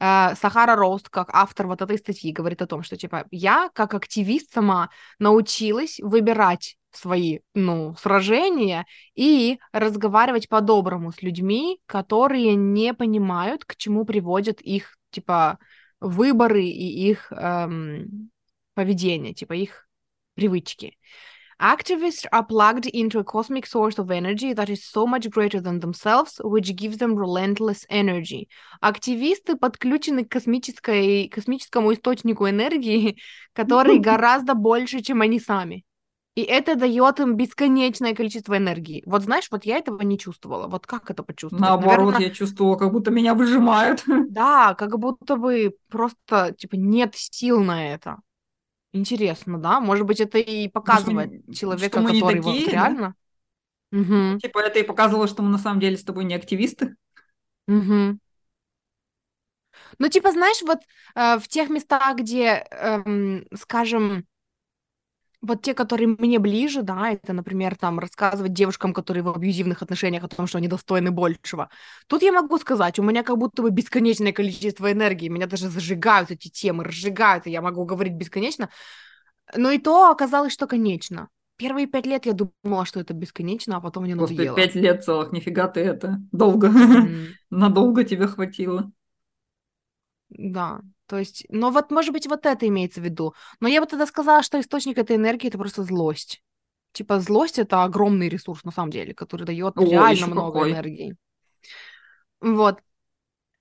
Uh, 0.00 0.34
Сахара 0.34 0.76
Роуст, 0.76 1.08
как 1.08 1.30
автор 1.32 1.66
вот 1.66 1.82
этой 1.82 1.98
статьи, 1.98 2.32
говорит 2.32 2.62
о 2.62 2.66
том, 2.66 2.82
что, 2.82 2.96
типа, 2.96 3.26
я, 3.30 3.70
как 3.74 3.94
активист 3.94 4.52
сама, 4.52 4.90
научилась 5.18 5.98
выбирать 6.00 6.76
свои, 6.92 7.40
ну, 7.54 7.94
сражения 7.96 8.86
и 9.14 9.58
разговаривать 9.72 10.48
по-доброму 10.48 11.12
с 11.12 11.22
людьми, 11.22 11.80
которые 11.86 12.54
не 12.54 12.94
понимают, 12.94 13.64
к 13.64 13.76
чему 13.76 14.04
приводят 14.04 14.60
их, 14.60 14.96
типа, 15.10 15.58
выборы 16.00 16.64
и 16.64 17.10
их 17.10 17.30
эм, 17.32 18.30
поведение, 18.74 19.34
типа, 19.34 19.52
их 19.54 19.88
привычки. 20.34 20.96
Activists 21.60 22.24
are 22.32 22.42
plugged 22.42 22.86
into 22.86 23.18
a 23.18 23.24
cosmic 23.24 23.66
source 23.66 23.98
of 23.98 24.10
energy 24.10 24.54
that 24.54 24.70
is 24.70 24.82
so 24.82 25.06
much 25.06 25.28
greater 25.28 25.60
than 25.60 25.80
themselves, 25.80 26.40
which 26.42 26.74
gives 26.74 26.96
them 26.96 27.14
relentless 27.14 27.84
energy. 27.90 28.48
Активисты 28.80 29.56
подключены 29.56 30.24
к 30.24 30.30
космической, 30.30 31.28
космическому 31.28 31.92
источнику 31.92 32.48
энергии, 32.48 33.18
который 33.52 33.98
гораздо 34.10 34.54
больше, 34.54 35.02
чем 35.02 35.20
они 35.20 35.38
сами. 35.38 35.84
И 36.34 36.42
это 36.42 36.76
дает 36.76 37.20
им 37.20 37.36
бесконечное 37.36 38.14
количество 38.14 38.56
энергии. 38.56 39.02
Вот 39.04 39.22
знаешь, 39.22 39.48
вот 39.50 39.66
я 39.66 39.76
этого 39.76 40.00
не 40.00 40.18
чувствовала. 40.18 40.66
Вот 40.66 40.86
как 40.86 41.10
это 41.10 41.22
почувствовать? 41.22 41.60
Наоборот, 41.60 42.12
Наверное... 42.12 42.28
я 42.28 42.30
чувствовала, 42.30 42.76
как 42.76 42.92
будто 42.92 43.10
меня 43.10 43.34
выжимают. 43.34 44.02
Да, 44.06 44.74
как 44.74 44.98
будто 44.98 45.36
бы 45.36 45.74
просто, 45.90 46.54
типа, 46.56 46.76
нет 46.76 47.14
сил 47.16 47.62
на 47.62 47.92
это. 47.92 48.20
Интересно, 48.92 49.58
да? 49.58 49.80
Может 49.80 50.06
быть, 50.06 50.20
это 50.20 50.38
и 50.38 50.68
показывает 50.68 51.30
Может, 51.30 51.58
человека, 51.58 52.02
который 52.02 52.20
такие, 52.20 52.42
вот 52.42 52.72
реально... 52.72 53.00
Да? 53.00 53.14
Угу. 53.92 54.38
Типа 54.38 54.60
это 54.60 54.78
и 54.78 54.84
показывало, 54.84 55.26
что 55.26 55.42
мы 55.42 55.50
на 55.50 55.58
самом 55.58 55.80
деле 55.80 55.96
с 55.96 56.04
тобой 56.04 56.24
не 56.24 56.34
активисты. 56.34 56.96
Угу. 57.66 58.18
Ну, 59.98 60.08
типа, 60.08 60.32
знаешь, 60.32 60.62
вот 60.62 60.78
э, 61.14 61.38
в 61.38 61.48
тех 61.48 61.68
местах, 61.70 62.16
где, 62.16 62.66
э, 62.70 63.42
скажем, 63.56 64.26
вот 65.42 65.62
те, 65.62 65.74
которые 65.74 66.06
мне 66.06 66.38
ближе, 66.38 66.82
да, 66.82 67.10
это, 67.10 67.32
например, 67.32 67.76
там, 67.76 67.98
рассказывать 67.98 68.52
девушкам, 68.52 68.92
которые 68.92 69.22
в 69.22 69.28
абьюзивных 69.28 69.82
отношениях, 69.82 70.24
о 70.24 70.28
том, 70.28 70.46
что 70.46 70.58
они 70.58 70.68
достойны 70.68 71.10
большего. 71.10 71.70
Тут 72.08 72.22
я 72.22 72.32
могу 72.32 72.58
сказать, 72.58 72.98
у 72.98 73.02
меня 73.02 73.22
как 73.22 73.38
будто 73.38 73.62
бы 73.62 73.70
бесконечное 73.70 74.32
количество 74.32 74.92
энергии, 74.92 75.28
меня 75.28 75.46
даже 75.46 75.68
зажигают 75.68 76.30
эти 76.30 76.48
темы, 76.48 76.84
разжигают, 76.84 77.46
и 77.46 77.50
я 77.50 77.62
могу 77.62 77.84
говорить 77.84 78.14
бесконечно. 78.14 78.68
Но 79.56 79.70
и 79.70 79.78
то 79.78 80.10
оказалось, 80.10 80.52
что 80.52 80.66
конечно. 80.66 81.28
Первые 81.56 81.86
пять 81.86 82.06
лет 82.06 82.26
я 82.26 82.32
думала, 82.32 82.84
что 82.86 83.00
это 83.00 83.12
бесконечно, 83.12 83.76
а 83.76 83.80
потом 83.80 84.04
мне 84.04 84.14
надоело. 84.14 84.56
Пять 84.56 84.74
лет 84.74 85.04
целых, 85.04 85.32
нифига 85.32 85.68
ты 85.68 85.80
это, 85.80 86.20
долго, 86.32 86.68
mm. 86.68 87.26
надолго 87.50 88.04
тебе 88.04 88.26
хватило. 88.26 88.90
Да, 90.30 90.80
то 91.10 91.18
есть, 91.18 91.44
но 91.48 91.72
вот, 91.72 91.90
может 91.90 92.12
быть, 92.12 92.28
вот 92.28 92.46
это 92.46 92.68
имеется 92.68 93.00
в 93.00 93.04
виду. 93.04 93.34
Но 93.58 93.66
я 93.66 93.80
бы 93.80 93.86
тогда 93.88 94.06
сказала, 94.06 94.44
что 94.44 94.60
источник 94.60 94.96
этой 94.96 95.16
энергии 95.16 95.48
это 95.48 95.58
просто 95.58 95.82
злость. 95.82 96.40
Типа 96.92 97.18
злость 97.18 97.58
это 97.58 97.82
огромный 97.82 98.28
ресурс 98.28 98.62
на 98.62 98.70
самом 98.70 98.92
деле, 98.92 99.12
который 99.12 99.44
дает 99.44 99.76
О, 99.76 99.82
реально 99.82 100.28
много 100.28 100.52
какой. 100.52 100.70
энергии. 100.70 101.16
Вот. 102.40 102.78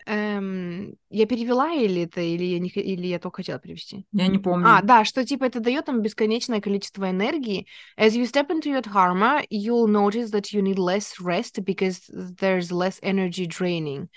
Эм, 0.05 0.95
я 1.09 1.25
перевела 1.25 1.73
или 1.73 2.03
это, 2.03 2.21
или 2.21 2.43
я, 2.43 2.59
не, 2.59 2.69
или 2.69 3.07
я 3.07 3.19
только 3.19 3.37
хотела 3.37 3.59
перевести? 3.59 4.05
Я 4.11 4.27
не 4.27 4.37
помню. 4.37 4.65
А, 4.67 4.81
да, 4.81 5.05
что 5.05 5.25
типа 5.25 5.45
это 5.45 5.59
дает 5.59 5.87
нам 5.87 6.01
бесконечное 6.01 6.61
количество 6.61 7.09
энергии. 7.09 7.67
As 7.97 8.11
you 8.11 8.23
step 8.23 8.49
into 8.49 8.71
your 8.71 8.81
dharma, 8.81 9.43
you'll 9.49 9.87
notice 9.87 10.31
that 10.31 10.51
you 10.53 10.61
need 10.61 10.77
less 10.77 11.19
rest 11.19 11.63
because 11.63 12.09
there's 12.39 12.71
less 12.71 12.99
energy 13.01 13.45
draining. 13.45 14.07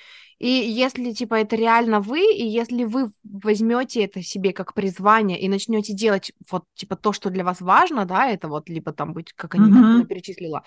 И 0.43 0.49
если, 0.49 1.13
типа, 1.13 1.37
это 1.37 1.55
реально 1.55 2.01
вы, 2.01 2.35
и 2.35 2.45
если 2.45 2.83
вы 2.83 3.13
возьмете 3.23 4.03
это 4.03 4.23
себе 4.23 4.53
как 4.53 4.75
призвание 4.75 5.41
и 5.41 5.49
начнете 5.49 5.93
делать 5.93 6.33
вот, 6.51 6.65
типа, 6.75 6.97
то, 6.97 7.13
что 7.13 7.31
для 7.31 7.45
вас 7.45 7.61
важно, 7.61 8.07
да, 8.07 8.27
это 8.27 8.49
вот, 8.49 8.69
либо 8.69 8.93
там 8.93 9.13
быть, 9.13 9.33
как 9.35 9.55
они 9.55 9.71
mm-hmm. 9.71 10.07
перечислила, 10.07 10.65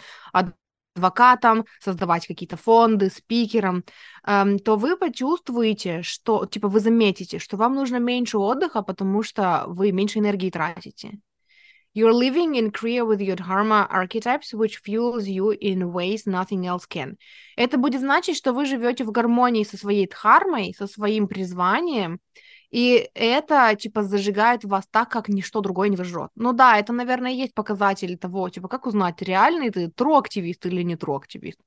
адвокатом, 0.95 1.65
создавать 1.79 2.25
какие-то 2.25 2.57
фонды, 2.57 3.09
спикером, 3.09 3.83
эм, 4.25 4.59
то 4.59 4.77
вы 4.77 4.97
почувствуете, 4.97 6.01
что, 6.01 6.45
типа, 6.45 6.67
вы 6.67 6.79
заметите, 6.79 7.39
что 7.39 7.57
вам 7.57 7.75
нужно 7.75 7.97
меньше 7.97 8.37
отдыха, 8.37 8.81
потому 8.81 9.23
что 9.23 9.65
вы 9.67 9.91
меньше 9.91 10.19
энергии 10.19 10.49
тратите. 10.49 11.19
You're 11.95 12.11
living 12.11 12.55
in 12.55 12.71
Korea 12.71 13.05
with 13.05 13.21
your 13.21 13.37
dharma 13.37 13.87
archetypes, 13.89 14.53
which 14.53 14.81
fuels 14.83 15.29
you 15.29 15.51
in 15.51 15.93
ways 15.93 16.25
nothing 16.25 16.65
else 16.65 16.85
can. 16.85 17.15
Это 17.55 17.77
будет 17.77 18.01
значить, 18.01 18.35
что 18.35 18.51
вы 18.51 18.65
живете 18.65 19.05
в 19.05 19.11
гармонии 19.11 19.63
со 19.63 19.77
своей 19.77 20.05
дхармой, 20.05 20.73
со 20.77 20.87
своим 20.87 21.29
призванием, 21.29 22.19
и 22.71 23.09
это, 23.13 23.75
типа, 23.75 24.03
зажигает 24.03 24.63
вас 24.63 24.85
так, 24.91 25.09
как 25.09 25.29
ничто 25.29 25.61
другое 25.61 25.89
не 25.89 25.97
выжжет. 25.97 26.29
Ну 26.35 26.53
да, 26.53 26.77
это, 26.77 26.93
наверное, 26.93 27.31
есть 27.31 27.53
показатель 27.53 28.17
того, 28.17 28.49
типа, 28.49 28.67
как 28.67 28.85
узнать, 28.85 29.21
реальный 29.21 29.69
ты 29.69 29.89
тру-активист 29.89 30.65
или 30.65 30.83
не 30.83 30.95
тру-активист. 30.95 31.59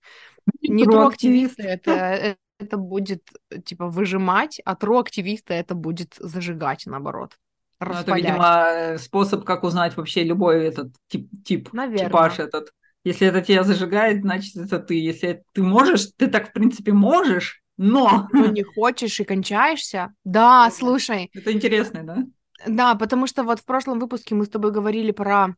Не 0.62 0.84
тру-активист, 0.84 1.60
это, 1.60 1.90
э, 1.90 2.36
это 2.58 2.76
будет, 2.76 3.22
типа, 3.64 3.88
выжимать, 3.88 4.60
а 4.64 4.74
тру-активиста 4.74 5.54
это 5.54 5.74
будет 5.74 6.14
зажигать, 6.18 6.86
наоборот. 6.86 7.36
Ну, 7.80 7.92
это, 7.92 8.14
видимо, 8.14 8.98
способ, 8.98 9.44
как 9.44 9.62
узнать 9.62 9.96
вообще 9.96 10.24
любой 10.24 10.66
этот 10.66 10.92
тип, 11.06 11.28
тип 11.44 11.72
Наверное. 11.72 12.08
типаж 12.08 12.38
этот. 12.40 12.72
Если 13.04 13.28
это 13.28 13.40
тебя 13.40 13.62
зажигает, 13.62 14.22
значит, 14.22 14.56
это 14.56 14.80
ты. 14.80 14.94
Если 14.94 15.44
ты 15.52 15.62
можешь, 15.62 16.08
ты 16.16 16.26
так, 16.26 16.50
в 16.50 16.52
принципе, 16.52 16.92
можешь, 16.92 17.62
но... 17.78 18.28
Но 18.32 18.46
не 18.46 18.62
хочешь 18.62 19.18
и 19.20 19.24
кончаешься. 19.24 20.12
Да, 20.24 20.70
слушай. 20.70 21.30
Это 21.32 21.52
интересно, 21.52 22.04
да? 22.04 22.24
Да, 22.66 22.94
потому 22.96 23.26
что 23.26 23.44
вот 23.44 23.60
в 23.60 23.64
прошлом 23.64 24.00
выпуске 24.00 24.34
мы 24.34 24.44
с 24.44 24.48
тобой 24.48 24.72
говорили 24.72 25.12
про 25.12 25.54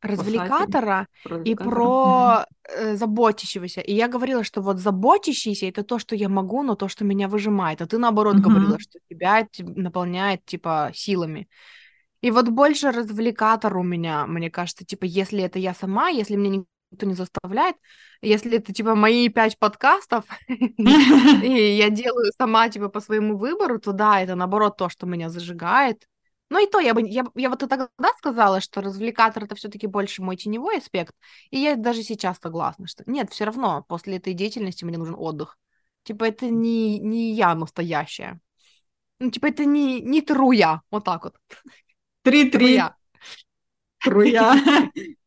развлекатора 0.00 1.08
и 1.44 1.54
про 1.54 2.46
э, 2.68 2.96
заботящегося. 2.96 3.80
И 3.80 3.94
я 3.94 4.08
говорила, 4.08 4.44
что 4.44 4.62
вот 4.62 4.78
заботящийся 4.78 5.66
это 5.66 5.82
то, 5.82 5.98
что 5.98 6.14
я 6.16 6.28
могу, 6.28 6.62
но 6.62 6.74
то, 6.74 6.88
что 6.88 7.04
меня 7.04 7.28
выжимает. 7.28 7.82
А 7.82 7.86
ты 7.86 7.98
наоборот 7.98 8.36
говорила, 8.36 8.78
что 8.78 8.98
тебя 9.10 9.46
наполняет 9.58 10.44
типа 10.44 10.90
силами. 10.94 11.48
И 12.22 12.30
вот 12.30 12.48
больше 12.48 12.90
развлекатор 12.90 13.76
у 13.76 13.82
меня, 13.82 14.26
мне 14.26 14.50
кажется, 14.50 14.84
типа, 14.84 15.04
если 15.04 15.42
это 15.42 15.58
я 15.58 15.74
сама, 15.74 16.08
если 16.08 16.36
мне 16.36 16.64
никто 16.96 17.06
не 17.06 17.14
заставляет, 17.14 17.76
если 18.22 18.56
это 18.56 18.72
типа 18.72 18.94
мои 18.94 19.28
пять 19.28 19.58
подкастов, 19.58 20.24
и 20.48 20.54
я 21.78 21.90
делаю 21.90 22.32
сама 22.38 22.68
типа 22.68 22.88
по 22.88 23.00
своему 23.00 23.36
выбору, 23.36 23.78
то 23.78 23.92
да, 23.92 24.20
это 24.20 24.34
наоборот 24.34 24.76
то, 24.76 24.88
что 24.88 25.06
меня 25.06 25.28
зажигает, 25.28 26.06
ну 26.48 26.64
и 26.64 26.70
то, 26.70 26.78
я 26.78 26.94
бы, 26.94 27.02
я, 27.02 27.24
я 27.34 27.50
вот 27.50 27.62
и 27.62 27.66
тогда 27.66 27.88
сказала, 28.18 28.60
что 28.60 28.80
развлекатор 28.80 29.44
это 29.44 29.54
все-таки 29.56 29.86
больше 29.86 30.22
мой 30.22 30.36
теневой 30.36 30.78
аспект, 30.78 31.14
и 31.50 31.58
я 31.58 31.76
даже 31.76 32.02
сейчас 32.02 32.38
согласна, 32.40 32.86
что 32.86 33.04
нет, 33.06 33.30
все 33.30 33.44
равно 33.44 33.84
после 33.88 34.16
этой 34.16 34.32
деятельности 34.32 34.84
мне 34.84 34.98
нужен 34.98 35.16
отдых. 35.18 35.58
Типа 36.04 36.24
это 36.24 36.48
не, 36.48 37.00
не 37.00 37.32
я 37.34 37.54
настоящая. 37.56 38.40
Ну, 39.18 39.30
типа 39.30 39.46
это 39.46 39.64
не, 39.64 40.00
не 40.00 40.22
труя, 40.22 40.82
вот 40.90 41.04
так 41.04 41.24
вот. 41.24 41.34
Три-три. 42.22 42.80
Труя. 43.98 44.54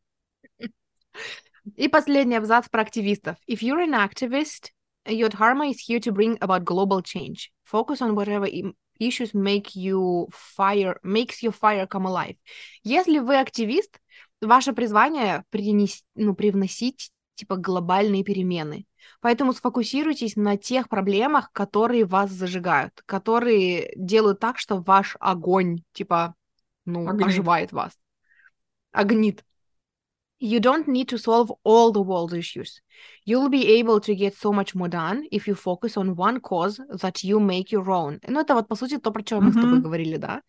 И 1.76 1.88
последний 1.88 2.36
абзац 2.36 2.68
про 2.68 2.82
активистов. 2.82 3.36
If 3.48 3.60
you're 3.62 3.84
an 3.84 3.94
activist, 3.94 4.70
your 5.06 5.30
dharma 5.30 5.70
is 5.70 5.78
here 5.78 6.00
to 6.00 6.12
bring 6.12 6.38
about 6.40 6.64
global 6.64 7.02
change. 7.02 7.50
Focus 7.64 8.00
on 8.00 8.14
whatever 8.14 8.48
issues 8.98 9.34
make 9.34 9.74
you 9.74 10.28
fire, 10.30 10.98
makes 11.02 11.42
your 11.42 11.52
fire 11.52 11.86
come 11.86 12.06
alive. 12.06 12.36
Если 12.84 13.18
вы 13.18 13.38
активист, 13.38 14.00
ваше 14.40 14.72
призвание 14.72 15.44
принес, 15.50 16.02
ну, 16.14 16.34
привносить 16.34 17.10
типа 17.34 17.56
глобальные 17.56 18.22
перемены. 18.22 18.86
Поэтому 19.20 19.52
сфокусируйтесь 19.52 20.36
на 20.36 20.56
тех 20.56 20.88
проблемах, 20.88 21.50
которые 21.52 22.04
вас 22.04 22.30
зажигают, 22.30 23.02
которые 23.06 23.92
делают 23.96 24.40
так, 24.40 24.58
что 24.58 24.76
ваш 24.78 25.16
огонь, 25.20 25.82
типа, 25.92 26.34
ну, 26.84 27.08
Огнит. 27.08 27.28
оживает 27.28 27.72
вас. 27.72 27.92
Огнит. 28.92 29.44
You 30.40 30.58
don't 30.58 30.88
need 30.88 31.08
to 31.08 31.18
solve 31.18 31.52
all 31.64 31.92
the 31.92 32.00
world's 32.00 32.32
issues. 32.32 32.80
You'll 33.26 33.50
be 33.50 33.78
able 33.78 34.00
to 34.00 34.14
get 34.14 34.34
so 34.34 34.52
much 34.52 34.74
more 34.74 34.88
done 34.88 35.26
if 35.30 35.46
you 35.46 35.54
focus 35.54 35.96
on 35.96 36.16
one 36.16 36.40
cause 36.40 36.80
that 37.02 37.22
you 37.22 37.38
make 37.38 37.70
your 37.70 37.90
own. 37.90 38.20
Ну, 38.26 38.40
это 38.40 38.54
вот, 38.54 38.66
по 38.66 38.74
сути, 38.74 38.98
то, 38.98 39.10
про 39.10 39.22
что 39.22 39.36
mm-hmm. 39.36 39.40
мы 39.40 39.52
с 39.52 39.54
тобой 39.54 39.80
говорили, 39.80 40.16
да? 40.16 40.42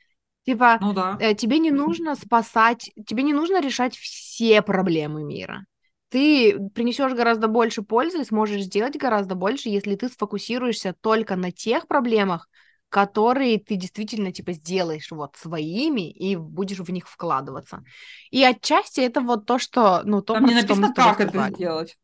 Типа, 0.45 0.79
ну, 0.81 0.93
да. 0.93 1.17
э, 1.19 1.35
тебе 1.35 1.59
не 1.59 1.71
нужно 1.71 2.15
спасать, 2.15 2.89
тебе 3.05 3.23
не 3.23 3.33
нужно 3.33 3.61
решать 3.61 3.95
все 3.95 4.61
проблемы 4.61 5.23
мира. 5.23 5.65
Ты 6.09 6.57
принесешь 6.73 7.13
гораздо 7.13 7.47
больше 7.47 7.83
пользы 7.83 8.21
и 8.21 8.25
сможешь 8.25 8.63
сделать 8.63 8.97
гораздо 8.97 9.35
больше, 9.35 9.69
если 9.69 9.95
ты 9.95 10.09
сфокусируешься 10.09 10.95
только 11.01 11.35
на 11.35 11.51
тех 11.51 11.87
проблемах, 11.87 12.49
которые 12.91 13.57
ты 13.57 13.77
действительно, 13.77 14.33
типа, 14.33 14.51
сделаешь 14.51 15.09
вот 15.11 15.37
своими 15.37 16.11
и 16.11 16.35
будешь 16.35 16.79
в 16.79 16.91
них 16.91 17.07
вкладываться. 17.07 17.83
И 18.31 18.43
отчасти 18.43 18.99
это 18.99 19.21
вот 19.21 19.45
то, 19.45 19.57
что, 19.57 20.01
ну, 20.03 20.21
то, 20.21 20.33
Там 20.33 20.45
не 20.45 20.55
написано, 20.55 20.93
как 20.93 21.21
это 21.21 21.49
сделать. 21.49 21.97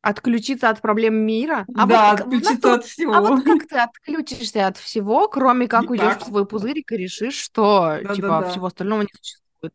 Отключиться 0.00 0.70
от 0.70 0.80
проблем 0.80 1.16
мира? 1.16 1.66
А 1.74 1.86
да, 1.86 2.12
вот, 2.12 2.20
отключиться 2.20 2.68
вот, 2.68 2.78
от 2.78 2.84
всего. 2.84 3.14
А 3.14 3.20
вот 3.20 3.42
как 3.42 3.66
ты 3.66 3.76
отключишься 3.78 4.68
от 4.68 4.76
всего, 4.76 5.26
кроме 5.26 5.66
как 5.66 5.90
уйдешь 5.90 6.18
в 6.18 6.26
свой 6.26 6.46
пузырик 6.46 6.92
и 6.92 6.96
решишь, 6.96 7.34
что, 7.34 7.98
да, 8.04 8.14
типа, 8.14 8.28
да, 8.28 8.40
да. 8.42 8.50
всего 8.50 8.66
остального 8.66 9.00
не 9.00 9.08
существует? 9.12 9.74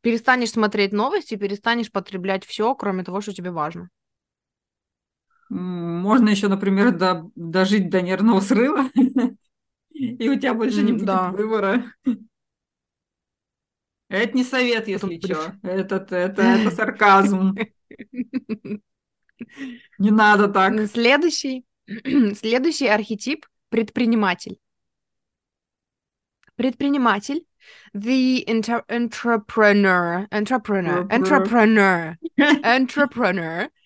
Перестанешь 0.00 0.50
смотреть 0.50 0.92
новости, 0.92 1.36
перестанешь 1.36 1.92
потреблять 1.92 2.44
все, 2.44 2.74
кроме 2.74 3.04
того, 3.04 3.20
что 3.20 3.32
тебе 3.32 3.52
важно. 3.52 3.88
Можно 6.04 6.28
еще, 6.28 6.48
например, 6.48 6.90
до, 6.90 7.30
дожить 7.34 7.88
до 7.88 8.02
нервного 8.02 8.40
срыва, 8.40 8.90
и 9.90 10.28
у 10.28 10.38
тебя 10.38 10.52
больше 10.52 10.82
не 10.82 10.92
будет 10.92 11.32
выбора. 11.32 11.94
Это 14.10 14.36
не 14.36 14.44
совет, 14.44 14.86
если 14.86 15.18
что. 15.18 15.54
Это, 15.62 16.06
это, 16.10 16.42
это 16.42 16.70
сарказм. 16.72 17.56
Не 19.96 20.10
надо 20.10 20.48
так. 20.48 20.74
Следующий, 20.88 21.64
следующий 22.34 22.88
архетип– 22.88 23.46
предприниматель. 23.70 24.58
Предприниматель 26.54 27.46
the 27.94 28.44
inter- 28.46 28.84
entrepreneur, 28.90 30.28
entrepreneur, 30.30 31.06
entrepreneur, 31.08 32.18
entrepreneur 32.62 33.70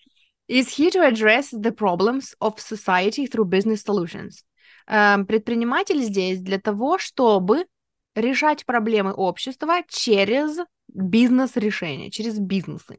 is 0.48 0.68
here 0.68 0.90
to 0.90 1.06
address 1.06 1.50
the 1.50 1.72
problems 1.72 2.34
of 2.40 2.58
society 2.58 3.26
through 3.26 3.46
business 3.46 3.82
solutions. 3.82 4.42
Um, 4.86 5.26
предприниматель 5.26 6.00
здесь 6.02 6.40
для 6.40 6.58
того, 6.58 6.96
чтобы 6.98 7.66
решать 8.14 8.64
проблемы 8.64 9.12
общества 9.12 9.82
через 9.88 10.58
бизнес-решения, 10.88 12.10
через 12.10 12.38
бизнесы. 12.38 12.98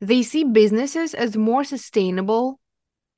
They 0.00 0.22
see 0.24 0.42
businesses 0.42 1.14
as 1.14 1.36
more 1.36 1.62
sustainable 1.62 2.58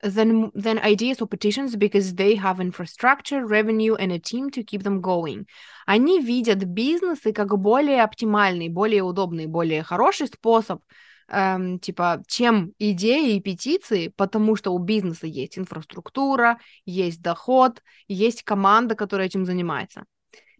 than, 0.03 0.51
than 0.53 0.77
ideas 0.79 1.19
or 1.19 1.27
petitions 1.27 1.75
because 1.75 2.13
they 2.13 2.35
have 2.35 2.59
infrastructure, 2.59 3.45
revenue 3.45 3.95
and 3.95 4.11
a 4.11 4.19
team 4.19 4.51
to 4.51 4.63
keep 4.63 4.83
them 4.83 5.01
going. 5.01 5.47
Они 5.87 6.19
видят 6.19 6.63
бизнесы 6.63 7.33
как 7.33 7.57
более 7.57 8.03
оптимальный, 8.03 8.69
более 8.69 9.01
удобный, 9.01 9.47
более 9.47 9.81
хороший 9.81 10.27
способ 10.27 10.81
эм, 11.27 11.79
типа, 11.79 12.23
чем 12.27 12.73
идеи 12.79 13.35
и 13.35 13.41
петиции, 13.41 14.09
потому 14.15 14.55
что 14.55 14.71
у 14.71 14.77
бизнеса 14.77 15.27
есть 15.27 15.57
инфраструктура, 15.57 16.59
есть 16.85 17.21
доход, 17.21 17.81
есть 18.07 18.43
команда, 18.43 18.95
которая 18.95 19.27
этим 19.27 19.45
занимается. 19.45 20.05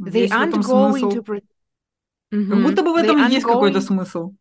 They 0.02 0.28
aren't 0.28 0.54
going 0.62 1.12
to... 1.12 1.42
Mm-hmm. 2.34 2.50
Как 2.50 2.64
будто 2.64 2.84
бы 2.84 2.94
в 2.94 2.96
этом 2.96 3.18
They 3.18 3.32
есть 3.32 3.46
какой-то 3.46 3.82
смысл. 3.82 4.34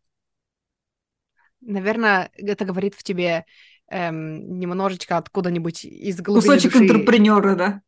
Наверное, 1.61 2.29
это 2.35 2.65
говорит 2.65 2.93
в 2.95 3.03
тебе 3.03 3.45
эм, 3.89 4.59
немножечко 4.59 5.17
откуда-нибудь 5.17 5.85
из 5.85 6.21
глубины 6.21 6.55
Кусочек 6.55 6.73
души. 6.73 6.83
интерпренера, 6.85 7.55
да? 7.55 7.81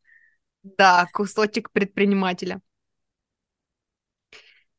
Да, 0.62 1.06
кусочек 1.12 1.70
предпринимателя. 1.70 2.60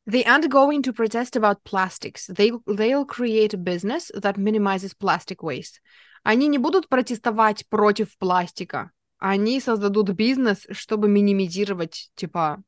They 0.06 0.24
aren't 0.24 0.48
going 0.48 0.82
to 0.82 0.92
protest 0.92 1.36
about 1.36 1.62
plastics. 1.64 2.26
They, 2.26 2.52
they'll 2.66 3.04
create 3.04 3.54
a 3.54 3.58
business 3.58 4.10
that 4.14 4.38
minimizes 4.38 4.94
plastic 4.94 5.42
waste. 5.42 5.80
Они 6.22 6.48
не 6.48 6.58
будут 6.58 6.88
протестовать 6.88 7.68
против 7.68 8.16
пластика. 8.18 8.90
Они 9.18 9.60
создадут 9.60 10.10
бизнес, 10.10 10.66
чтобы 10.70 11.08
минимизировать, 11.08 12.10
типа, 12.14 12.62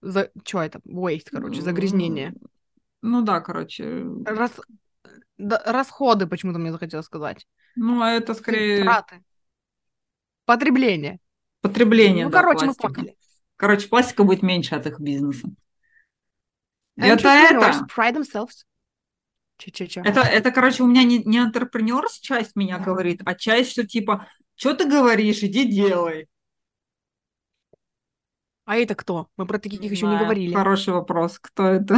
за... 0.00 0.30
что 0.44 0.62
это? 0.62 0.80
Waste, 0.86 1.28
короче, 1.30 1.62
загрязнение. 1.62 2.34
Ну 3.02 3.22
да, 3.22 3.40
короче. 3.40 4.04
Рас... 4.24 4.52
Да, 5.38 5.62
расходы, 5.64 6.26
почему-то 6.26 6.58
мне 6.58 6.72
захотелось 6.72 7.06
сказать. 7.06 7.46
Ну, 7.76 8.02
а 8.02 8.10
это 8.10 8.34
скорее... 8.34 8.82
Траты. 8.82 9.22
Потребление. 10.44 11.20
Потребление, 11.60 12.26
Ну, 12.26 12.30
да, 12.30 12.40
короче, 12.40 12.66
пластика. 12.66 12.88
мы 12.88 12.94
поняли. 12.94 13.16
Короче, 13.56 13.88
пластика 13.88 14.24
будет 14.24 14.42
меньше 14.42 14.74
от 14.74 14.86
их 14.86 15.00
бизнеса. 15.00 15.48
Это 16.98 17.28
это. 17.28 17.86
Pride 17.94 18.16
themselves. 18.16 18.64
Че-че-че? 19.58 20.02
Это, 20.04 20.20
это, 20.20 20.50
короче, 20.52 20.82
у 20.82 20.86
меня 20.86 21.02
не, 21.02 21.18
не 21.24 21.38
антрепренерс 21.38 22.18
часть 22.20 22.54
меня 22.54 22.78
говорит, 22.78 23.22
а 23.24 23.34
часть, 23.34 23.72
что 23.72 23.86
типа, 23.86 24.28
что 24.54 24.74
ты 24.74 24.88
говоришь, 24.88 25.42
иди 25.42 25.64
делай. 25.64 26.28
А 28.64 28.76
это 28.76 28.94
кто? 28.94 29.28
Мы 29.36 29.46
про 29.46 29.58
таких 29.58 29.80
Не 29.80 29.88
еще 29.88 30.06
не 30.06 30.12
знаю. 30.12 30.24
говорили. 30.24 30.54
Хороший 30.54 30.92
вопрос, 30.92 31.38
кто 31.40 31.66
это? 31.66 31.94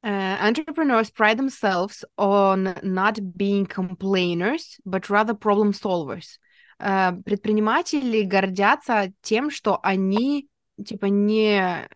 Uh, 0.00 0.38
entrepreneurs 0.40 1.10
pride 1.10 1.38
themselves 1.38 2.04
on 2.16 2.78
not 2.84 3.18
being 3.36 3.66
complainers, 3.66 4.78
but 4.86 5.10
rather 5.10 5.34
problem 5.34 5.72
solvers. 5.72 6.38
Uh, 6.78 7.20
предприниматели 7.24 8.22
гордятся 8.22 9.12
тем, 9.22 9.50
что 9.50 9.80
они 9.82 10.48
типа 10.86 11.06
не 11.06 11.88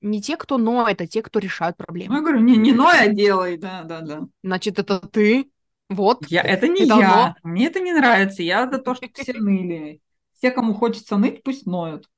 не 0.00 0.20
те, 0.22 0.36
кто 0.36 0.58
ноет, 0.58 1.00
а 1.00 1.06
те, 1.06 1.22
кто 1.22 1.38
решают 1.38 1.76
Ну, 1.78 1.82
я 1.82 1.86
проблемы. 1.86 2.20
говорю, 2.20 2.40
не, 2.40 2.56
не 2.56 2.72
ной, 2.72 2.94
а 3.00 3.08
делай, 3.08 3.56
да, 3.56 3.82
да, 3.82 4.00
да. 4.00 4.20
Значит, 4.42 4.78
это 4.78 5.00
ты. 5.00 5.50
Вот. 5.88 6.26
Я, 6.28 6.42
это 6.42 6.68
не 6.68 6.82
И 6.84 6.86
давно? 6.86 7.04
я, 7.04 7.36
мне 7.42 7.66
это 7.66 7.80
не 7.80 7.92
нравится, 7.92 8.42
я 8.42 8.68
за 8.70 8.78
то, 8.78 8.94
что 8.94 9.08
все 9.14 9.32
ныли. 9.34 10.00
Все, 10.36 10.50
кому 10.50 10.74
хочется 10.74 11.16
ныть, 11.16 11.42
пусть 11.42 11.66
ноют. 11.66 12.08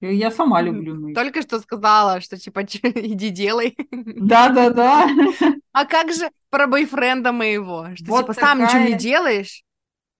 Я, 0.00 0.10
я 0.10 0.30
сама 0.30 0.60
люблю 0.60 0.94
ныть. 0.94 1.14
Только 1.14 1.40
что 1.42 1.58
сказала, 1.60 2.20
что 2.20 2.36
типа 2.36 2.64
«Чё, 2.66 2.80
иди 2.94 3.30
делай. 3.30 3.76
Да, 3.90 4.48
да, 4.50 4.70
да. 4.70 5.08
А 5.72 5.84
как 5.86 6.12
же 6.12 6.30
про 6.50 6.66
бойфренда 6.66 7.32
моего? 7.32 7.88
Что 7.94 8.04
Вот 8.06 8.20
типа 8.22 8.34
сам 8.34 8.58
ничего 8.62 8.78
не 8.80 8.84
такая- 8.86 8.98
делаешь? 8.98 9.62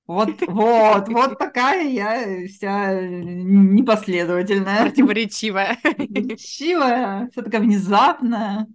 Вот, 0.07 0.29
вот, 0.47 1.09
вот 1.09 1.39
такая 1.39 1.89
я 1.89 2.47
вся 2.47 3.01
непоследовательная. 3.01 4.83
Противоречивая. 4.83 5.79
Противоречивая, 5.83 7.29
вся 7.33 7.43
такая 7.43 7.63
внезапная. 7.63 8.67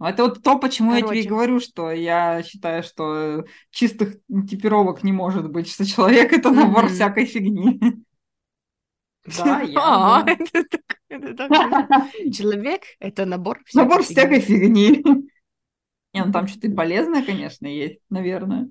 Это 0.00 0.24
вот 0.24 0.42
то, 0.42 0.58
почему 0.58 0.92
я 0.92 1.00
тебе 1.00 1.20
и 1.20 1.22
Короче. 1.22 1.28
говорю, 1.28 1.60
что 1.60 1.90
я 1.90 2.42
считаю, 2.42 2.82
что 2.82 3.44
чистых 3.70 4.16
типировок 4.48 5.02
не 5.02 5.12
может 5.12 5.50
быть, 5.50 5.70
что 5.70 5.86
человек 5.86 6.32
это 6.32 6.50
набор 6.50 6.86
Мгм. 6.86 6.94
всякой 6.94 7.26
фигни. 7.26 7.80
Да, 9.26 9.62
я. 9.72 9.80
А, 9.80 10.26
Человек— 12.32 12.82
это 13.00 13.24
набор 13.24 13.60
Набор 13.72 14.02
всякой 14.02 14.02
всякой 14.02 14.40
фигни. 14.40 15.02
Не, 16.14 16.24
ну 16.24 16.32
там 16.32 16.48
что-то 16.48 16.70
полезное, 16.70 17.24
конечно, 17.24 17.66
есть, 17.66 18.00
наверное. 18.10 18.68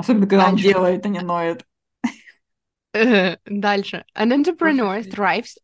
Особенно, 0.00 0.26
когда 0.26 0.44
он 0.46 0.50
Дальше. 0.56 0.68
делает, 0.68 1.06
а 1.06 1.08
не 1.08 1.20
ноет. 1.20 1.66
Э, 2.92 3.36
Дальше. 3.46 4.04
An 4.16 4.32
entrepreneur 4.32 5.00
thrives 5.02 5.56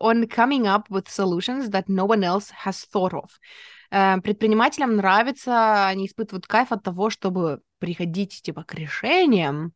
on 0.00 0.26
coming 0.26 0.66
up 0.66 0.88
with 0.90 1.06
solutions 1.08 1.70
that 1.70 1.84
no 1.88 2.06
one 2.06 2.24
else 2.24 2.50
has 2.64 2.84
thought 2.92 3.12
of. 3.12 3.30
Э, 3.92 4.20
Предпринимателям 4.20 4.96
нравится, 4.96 5.86
они 5.86 6.06
испытывают 6.06 6.46
кайф 6.46 6.72
от 6.72 6.82
того, 6.82 7.10
чтобы 7.10 7.60
приходить 7.78 8.42
типа 8.42 8.64
к 8.64 8.74
решениям, 8.74 9.72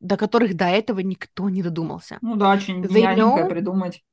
до 0.00 0.16
которых 0.16 0.54
до 0.54 0.66
этого 0.66 1.00
никто 1.00 1.48
не 1.50 1.62
додумался. 1.62 2.18
Ну 2.20 2.36
да, 2.36 2.56
They 2.56 2.82
гениальненькое 2.86 3.44
know- 3.46 3.48
придумать, 3.48 4.04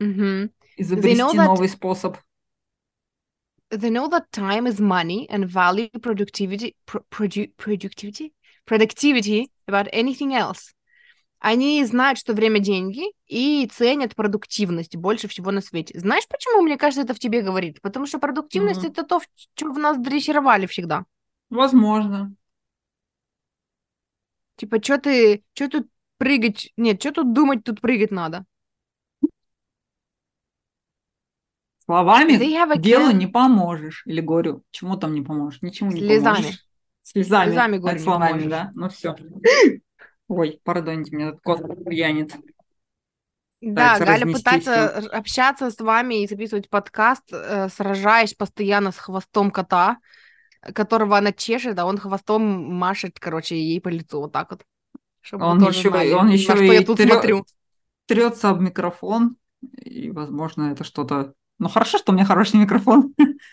Мгм. 0.00 0.50
изобрести 0.76 1.22
that- 1.22 1.46
новый 1.46 1.68
способ. 1.68 2.16
They 3.70 3.90
know 3.90 4.08
that 4.10 4.24
time 4.32 4.66
is 4.68 4.78
money 4.80 5.26
and 5.30 5.44
value 5.46 5.90
productivity, 6.00 6.74
pro- 6.84 7.02
produ- 7.10 7.52
productivity, 7.56 8.32
productivity 8.66 9.50
about 9.68 9.88
anything 9.92 10.32
else. 10.32 10.72
Они 11.40 11.84
знают, 11.84 12.18
что 12.18 12.32
время 12.32 12.58
деньги 12.58 13.02
и 13.26 13.68
ценят 13.70 14.14
продуктивность 14.14 14.96
больше 14.96 15.28
всего 15.28 15.50
на 15.50 15.60
свете. 15.60 15.98
Знаешь, 15.98 16.26
почему, 16.28 16.62
мне 16.62 16.78
кажется, 16.78 17.02
это 17.02 17.14
в 17.14 17.18
тебе 17.18 17.42
говорит? 17.42 17.80
Потому 17.82 18.06
что 18.06 18.18
продуктивность 18.18 18.82
Мгм. 18.82 18.92
это 18.92 19.02
то, 19.04 19.20
что 19.54 19.72
в 19.72 19.78
нас 19.78 19.98
дрессировали 19.98 20.66
всегда. 20.66 21.04
Возможно. 21.48 22.34
Типа, 24.56 24.82
что 24.82 24.98
ты, 24.98 25.44
что 25.54 25.68
тут 25.68 25.88
прыгать? 26.18 26.72
Нет, 26.76 27.00
что 27.00 27.12
тут 27.12 27.32
думать, 27.32 27.64
тут 27.64 27.80
прыгать 27.80 28.10
надо. 28.10 28.44
Словами 31.84 32.38
делу 32.80 33.10
не 33.10 33.26
поможешь. 33.26 34.02
Или 34.06 34.20
горю. 34.20 34.62
Чему 34.70 34.96
там 34.96 35.12
не 35.12 35.22
поможешь? 35.22 35.62
Ничему 35.62 35.90
не 35.92 36.00
Слезами. 36.00 36.36
поможешь. 36.36 36.66
Слезами. 37.04 37.50
Слезами 37.50 37.76
не 37.76 37.98
словами, 37.98 38.48
да? 38.48 38.72
Ну 38.74 38.88
все. 38.88 39.14
Ой, 40.28 40.60
пардоньте, 40.64 41.14
меня 41.14 41.28
этот 41.28 41.40
кот 41.42 41.60
пьянит. 41.84 42.34
Да, 43.60 43.94
Пытается 43.98 44.04
Галя 44.04 44.32
пытается 44.32 44.70
р- 44.72 45.14
общаться 45.14 45.70
с 45.70 45.78
вами 45.80 46.22
и 46.22 46.26
записывать 46.26 46.68
подкаст, 46.68 47.22
э, 47.32 47.68
сражаясь 47.70 48.34
постоянно 48.34 48.90
с 48.92 48.98
хвостом 48.98 49.50
кота, 49.50 49.98
которого 50.74 51.16
она 51.16 51.32
чешет, 51.32 51.78
а 51.78 51.86
он 51.86 51.98
хвостом 51.98 52.42
машет, 52.74 53.18
короче, 53.18 53.56
ей 53.56 53.80
по 53.80 53.88
лицу 53.88 54.20
вот 54.20 54.32
так 54.32 54.50
вот. 54.50 54.64
Чтобы 55.22 55.46
Он 55.46 55.62
еще, 55.66 55.88
знали, 55.88 56.12
он 56.12 56.28
еще 56.28 56.54
что 56.54 56.62
я 56.62 56.80
и 56.80 56.84
тут 56.84 57.00
трё- 57.00 57.08
смотрю. 57.12 57.46
трется 58.06 58.50
об 58.50 58.60
микрофон. 58.60 59.36
И, 59.80 60.10
возможно, 60.10 60.72
это 60.72 60.84
что-то... 60.84 61.32
Ну, 61.58 61.68
хорошо, 61.70 61.96
что 61.98 62.12
у 62.12 62.14
меня 62.14 62.26
хороший 62.26 62.56
микрофон. 62.60 63.14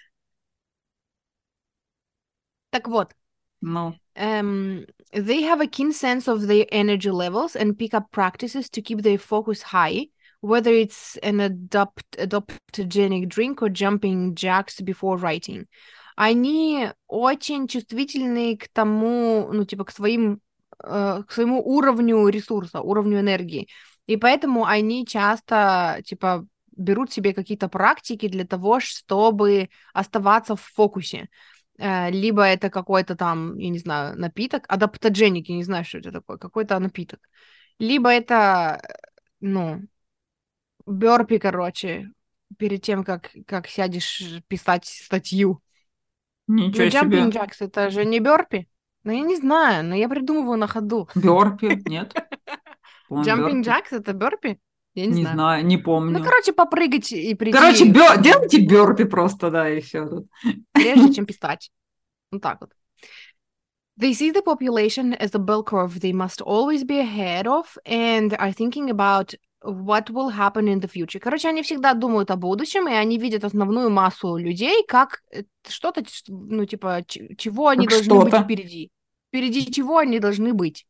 Так 2.69 2.87
вот, 2.87 3.15
Ну, 3.61 3.93
Um, 4.15 4.85
they 5.13 5.41
have 5.41 5.61
a 5.61 5.67
keen 5.67 5.93
sense 5.93 6.27
of 6.27 6.47
their 6.47 6.65
energy 6.71 7.09
levels 7.09 7.55
and 7.55 7.77
pick 7.77 7.93
up 7.93 8.11
practices 8.11 8.69
to 8.69 8.81
keep 8.81 9.01
their 9.01 9.17
focus 9.17 9.61
high, 9.61 10.07
whether 10.41 10.71
it's 10.71 11.17
an 11.23 11.39
adopt 11.39 12.17
adaptogenic 12.17 13.29
drink 13.29 13.61
or 13.61 13.69
jumping 13.69 14.35
jacks 14.35 14.81
before 14.81 15.17
writing. 15.17 15.67
Они 16.17 16.89
очень 17.07 17.67
чувствительны 17.67 18.57
к 18.57 18.67
тому, 18.73 19.49
ну, 19.51 19.63
типа, 19.63 19.85
к 19.85 19.91
своим, 19.91 20.41
э, 20.83 21.23
к 21.25 21.31
своему 21.31 21.61
уровню 21.63 22.27
ресурса, 22.27 22.81
уровню 22.81 23.21
энергии. 23.21 23.69
И 24.07 24.17
поэтому 24.17 24.65
они 24.65 25.05
часто, 25.05 26.01
типа, 26.05 26.45
берут 26.75 27.13
себе 27.13 27.33
какие-то 27.33 27.69
практики 27.69 28.27
для 28.27 28.45
того, 28.45 28.81
чтобы 28.81 29.69
оставаться 29.93 30.55
в 30.57 30.61
фокусе. 30.61 31.29
Э, 31.77 32.11
либо 32.11 32.43
это 32.43 32.69
какой-то 32.69 33.15
там, 33.15 33.57
я 33.57 33.69
не 33.69 33.79
знаю, 33.79 34.17
напиток, 34.17 34.65
адаптогеник, 34.67 35.49
я 35.49 35.55
не 35.55 35.63
знаю, 35.63 35.85
что 35.85 35.97
это 35.97 36.11
такое, 36.11 36.37
какой-то 36.37 36.77
напиток. 36.79 37.19
Либо 37.79 38.09
это, 38.09 38.79
э, 38.83 38.93
ну, 39.39 39.81
бёрпи, 40.85 41.39
короче, 41.39 42.11
перед 42.57 42.81
тем, 42.81 43.03
как, 43.03 43.31
как 43.47 43.67
сядешь 43.67 44.21
писать 44.47 44.85
статью. 44.85 45.61
ничего 46.47 46.83
ну, 46.83 46.91
себе. 46.91 47.29
jacks, 47.29 47.57
это 47.59 47.89
же 47.89 48.05
не 48.05 48.19
бёрпи. 48.19 48.67
Ну, 49.03 49.11
я 49.11 49.21
не 49.21 49.35
знаю, 49.35 49.83
но 49.83 49.95
я 49.95 50.07
придумываю 50.07 50.57
на 50.57 50.67
ходу. 50.67 51.07
Бёрпи, 51.15 51.81
нет? 51.85 52.13
Бёрпи. 53.09 53.61
jacks 53.63 53.91
это 53.91 54.13
бёрпи? 54.13 54.59
Я 54.93 55.05
не, 55.05 55.11
Не 55.13 55.21
знаю. 55.21 55.35
знаю, 55.35 55.65
не 55.65 55.77
помню. 55.77 56.19
Ну, 56.19 56.23
короче, 56.25 56.51
попрыгать 56.53 57.11
и 57.13 57.33
прийти, 57.35 57.57
Короче, 57.57 57.85
бё- 57.85 58.21
делайте 58.21 58.59
бёрпи 58.59 59.05
просто, 59.05 59.49
да, 59.49 59.69
и 59.69 59.79
все 59.81 60.05
тут. 60.07 60.27
прежде 60.73 61.13
чем 61.13 61.25
писать. 61.25 61.71
Вот 62.31 62.41
так 62.41 62.59
вот. 62.61 62.71
They 63.99 64.13
see 64.13 64.31
the 64.31 64.41
population 64.43 65.13
as 65.19 65.35
a 65.35 65.39
bell 65.39 65.63
curve 65.63 65.99
they 65.99 66.11
must 66.13 66.41
always 66.41 66.83
be 66.83 66.99
ahead 66.99 67.45
of 67.45 67.77
and 67.85 68.33
are 68.39 68.51
thinking 68.51 68.89
about 68.89 69.35
what 69.63 70.09
will 70.09 70.29
happen 70.29 70.67
in 70.67 70.79
the 70.79 70.87
future. 70.89 71.19
Короче, 71.19 71.49
они 71.49 71.61
всегда 71.61 71.93
думают 71.93 72.31
о 72.31 72.35
будущем, 72.35 72.87
и 72.87 72.93
они 72.93 73.17
видят 73.19 73.43
основную 73.43 73.89
массу 73.91 74.37
людей 74.37 74.83
как 74.87 75.21
э, 75.31 75.43
что-то, 75.67 76.03
ну, 76.27 76.65
типа, 76.65 77.03
чего 77.37 77.67
они 77.67 77.85
Как 77.85 77.97
должны 78.05 78.23
быть 78.25 78.33
впереди. 78.43 78.89
Впереди 79.27 79.71
чего 79.71 79.99
они 79.99 80.19
должны 80.19 80.53
быть. 80.53 80.85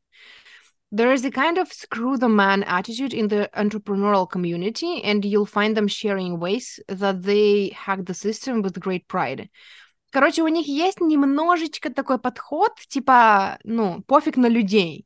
There 0.93 1.13
is 1.13 1.23
a 1.23 1.31
kind 1.31 1.57
of 1.57 1.71
screw 1.71 2.17
the 2.17 2.27
man 2.27 2.63
attitude 2.63 3.13
in 3.13 3.29
the 3.29 3.49
entrepreneurial 3.55 4.29
community, 4.29 5.01
and 5.03 5.23
you'll 5.23 5.45
find 5.45 5.75
them 5.75 5.87
sharing 5.87 6.37
ways 6.37 6.81
that 6.89 7.23
they 7.23 7.69
hack 7.69 8.03
the 8.05 8.13
system 8.13 8.61
with 8.61 8.77
great 8.79 9.07
pride. 9.07 9.49
Короче, 10.11 10.43
у 10.43 10.49
них 10.49 10.67
есть 10.67 10.99
немножечко 10.99 11.89
такой 11.89 12.19
подход, 12.19 12.73
типа, 12.89 13.57
ну, 13.63 14.03
пофиг 14.03 14.35
на 14.35 14.47
людей 14.47 15.05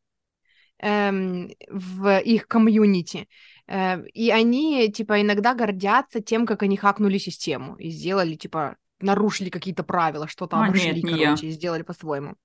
эм, 0.79 1.51
в 1.69 2.19
их 2.19 2.47
комьюнити. 2.47 3.27
Э, 3.67 4.03
и 4.07 4.31
они, 4.31 4.91
типа, 4.91 5.21
иногда 5.21 5.53
гордятся 5.53 6.19
тем, 6.19 6.47
как 6.47 6.63
они 6.63 6.77
хакнули 6.77 7.19
систему 7.19 7.75
и 7.75 7.89
сделали, 7.89 8.33
типа, 8.33 8.77
нарушили 8.99 9.49
какие-то 9.49 9.83
правила, 9.83 10.27
что-то 10.27 10.57
А, 10.57 10.65
обошли, 10.65 10.95
нет, 10.95 11.03
не 11.03 11.11
я. 11.19 11.25
короче, 11.25 11.47
и 11.47 11.51
сделали 11.51 11.83
по-своему. 11.83 12.36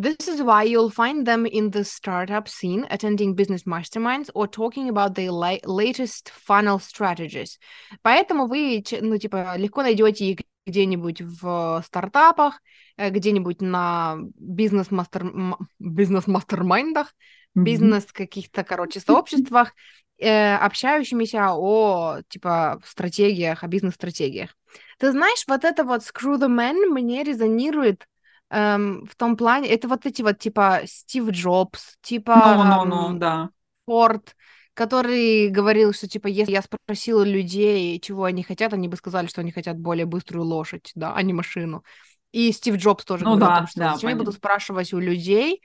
This 0.00 0.28
is 0.28 0.40
why 0.40 0.64
you'll 0.64 0.88
find 0.88 1.26
them 1.26 1.44
in 1.44 1.70
the 1.70 1.84
startup 1.84 2.48
scene, 2.48 2.86
attending 2.88 3.34
business 3.34 3.64
masterminds 3.64 4.30
or 4.34 4.46
talking 4.46 4.88
about 4.88 5.14
their 5.14 5.30
latest 5.30 6.30
funnel 6.30 6.78
strategies. 6.78 7.58
Поэтому 8.02 8.46
вы, 8.46 8.82
ну, 9.02 9.18
типа, 9.18 9.56
легко 9.58 9.82
найдете 9.82 10.24
их 10.24 10.38
где-нибудь 10.66 11.20
в 11.20 11.82
стартапах, 11.84 12.62
э, 12.96 13.10
где-нибудь 13.10 13.60
на 13.60 14.16
бизнес-мастер... 14.38 15.30
бизнес-мастермайндах, 15.78 17.14
Мгм. 17.54 17.64
бизнес 17.64 18.06
каких-то, 18.06 18.64
короче, 18.64 19.00
сообществах, 19.00 19.74
э, 20.18 20.54
общающимися 20.56 21.52
о, 21.52 22.20
типа, 22.28 22.80
стратегиях, 22.86 23.64
о 23.64 23.66
бизнес-стратегиях. 23.66 24.56
Ты 24.98 25.10
знаешь, 25.10 25.44
вот 25.46 25.64
это 25.64 25.84
вот 25.84 26.02
Screw 26.02 26.38
the 26.38 26.48
Man 26.48 26.88
мне 26.88 27.22
резонирует 27.22 28.06
эм, 28.50 29.06
в 29.06 29.16
том 29.16 29.36
плане, 29.36 29.68
это 29.68 29.88
вот 29.88 30.06
эти 30.06 30.22
вот, 30.22 30.38
типа, 30.38 30.82
Стив 30.84 31.30
Джобс, 31.30 31.96
типа... 32.02 32.34
Ну, 32.56 32.84
ну, 32.84 33.08
ну, 33.08 33.18
да. 33.18 33.50
Форд, 33.86 34.36
который 34.74 35.48
говорил, 35.48 35.92
что, 35.92 36.08
типа, 36.08 36.26
если 36.26 36.52
я 36.52 36.62
спросила 36.62 37.22
людей, 37.22 37.98
чего 38.00 38.24
они 38.24 38.42
хотят, 38.42 38.72
они 38.72 38.88
бы 38.88 38.96
сказали, 38.96 39.26
что 39.26 39.40
они 39.40 39.52
хотят 39.52 39.78
более 39.78 40.06
быструю 40.06 40.44
лошадь, 40.44 40.92
да, 40.94 41.14
а 41.14 41.22
не 41.22 41.32
машину. 41.32 41.84
И 42.32 42.52
Стив 42.52 42.76
Джобс 42.76 43.04
тоже 43.04 43.24
ну, 43.24 43.30
говорил 43.30 43.48
да, 43.48 43.58
том, 43.58 43.66
что 43.66 43.80
да, 43.80 43.94
зачем 43.94 44.08
я 44.08 44.14
понятно. 44.14 44.24
буду 44.24 44.36
спрашивать 44.36 44.92
у 44.92 44.98
людей, 44.98 45.62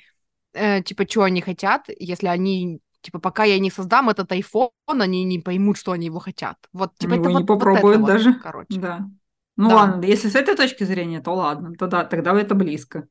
э, 0.53 0.81
типа, 0.81 1.07
что 1.07 1.23
они 1.23 1.41
хотят, 1.41 1.85
если 1.99 2.27
они, 2.27 2.79
типа, 3.01 3.19
пока 3.19 3.43
я 3.43 3.59
не 3.59 3.69
создам 3.69 4.09
этот 4.09 4.31
iPhone, 4.31 4.71
они 4.87 5.23
не 5.23 5.39
поймут, 5.39 5.77
что 5.77 5.91
они 5.91 6.07
его 6.07 6.19
хотят. 6.19 6.57
Вот, 6.73 6.97
типа, 6.97 7.13
Они 7.13 7.21
это 7.21 7.29
его 7.29 7.39
вот, 7.39 7.39
не 7.39 7.45
вот 7.45 7.59
попробуют 7.59 8.01
вот, 8.01 8.07
даже. 8.07 8.33
короче. 8.33 8.79
Да. 8.79 9.07
Ну 9.57 9.69
Да. 9.69 9.75
ладно, 9.75 10.05
если 10.05 10.27
с 10.29 10.35
этой 10.35 10.55
точки 10.55 10.83
зрения, 10.83 11.21
то 11.21 11.33
ладно, 11.33 11.73
тогда, 11.77 12.03
тогда 12.05 12.39
это 12.39 12.55
близко. 12.55 13.07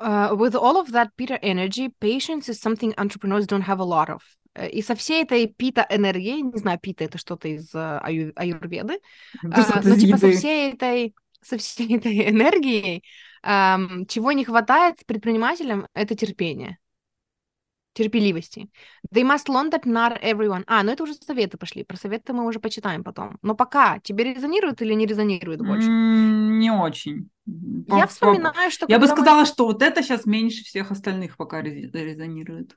Uh, 0.00 0.34
with 0.34 0.56
all 0.56 0.76
of 0.78 0.90
that 0.92 1.16
Peter 1.16 1.38
energy, 1.42 1.88
patience 2.00 2.48
is 2.48 2.60
something 2.60 2.92
entrepreneurs 2.98 3.46
don't 3.46 3.62
have 3.62 3.78
a 3.78 3.84
lot 3.84 4.10
of. 4.10 4.22
Э, 4.54 4.68
И 4.68 4.82
со 4.82 4.94
всей 4.96 5.22
этой 5.22 5.46
пита 5.46 5.86
энергии, 5.88 6.40
не 6.42 6.58
знаю, 6.58 6.78
пита 6.80 7.04
это 7.04 7.18
что-то 7.18 7.48
из 7.48 7.72
э, 7.74 7.78
аю- 8.02 8.32
аюрведы, 8.34 8.98
что-то 9.62 9.82
но 9.88 9.96
типа 9.96 10.16
со 10.18 10.28
всей 10.30 10.72
этой, 10.72 11.14
со 11.40 11.56
всей 11.56 11.96
этой 11.96 12.28
энергией, 12.30 13.04
ам, 13.42 14.06
чего 14.06 14.32
не 14.32 14.44
хватает 14.44 14.96
предпринимателям, 15.06 15.86
это 15.94 16.16
терпение, 16.16 16.78
терпеливости. 17.94 18.68
They 19.14 19.22
must 19.22 19.48
learn 19.48 19.70
that 19.70 19.84
not 19.84 20.20
everyone... 20.22 20.64
А, 20.66 20.82
ну 20.82 20.92
это 20.92 21.02
уже 21.02 21.14
советы 21.14 21.58
пошли, 21.58 21.84
про 21.84 21.96
советы 21.96 22.32
мы 22.32 22.46
уже 22.46 22.58
почитаем 22.58 23.04
потом. 23.04 23.38
Но 23.42 23.54
пока 23.54 23.98
тебе 24.00 24.24
резонирует 24.34 24.80
или 24.82 24.94
не 24.94 25.06
резонирует 25.06 25.60
больше? 25.60 25.88
М, 25.88 26.58
Не 26.58 26.70
очень. 26.70 27.28
Я 27.46 27.54
По- 27.86 28.00
по- 28.00 28.06
вспоминаю, 28.06 28.70
что 28.70 28.86
Я 28.88 28.98
бы 28.98 29.06
когда 29.06 29.14
мы- 29.16 29.22
сказала, 29.22 29.46
что 29.46 29.66
вот 29.66 29.82
это 29.82 30.02
сейчас 30.02 30.26
меньше 30.26 30.64
всех 30.64 30.90
остальных 30.90 31.36
пока 31.36 31.60
рез- 31.60 31.90
резонирует. 31.92 32.76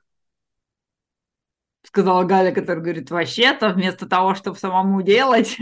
Сказала 1.82 2.24
Галя, 2.24 2.52
которая 2.52 2.82
говорит, 2.82 3.10
вообще-то 3.10 3.68
вместо 3.70 4.06
того, 4.06 4.34
чтобы 4.34 4.56
самому 4.58 5.02
делать, 5.02 5.56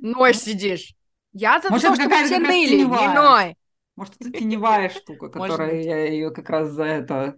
Ной 0.00 0.34
сидишь. 0.34 0.94
Я 1.32 1.60
за 1.60 1.70
Может, 1.70 1.88
то, 1.88 1.94
чтобы 1.94 2.14
все 2.24 2.38
ныли, 2.38 2.76
не 2.82 2.84
ной. 3.14 3.56
Может, 3.98 4.14
это 4.20 4.30
теневая 4.38 4.88
штука, 4.88 5.28
которая 5.30 5.82
я 5.82 6.06
ее 6.06 6.30
как 6.30 6.48
раз 6.50 6.70
за 6.70 6.84
это 6.84 7.36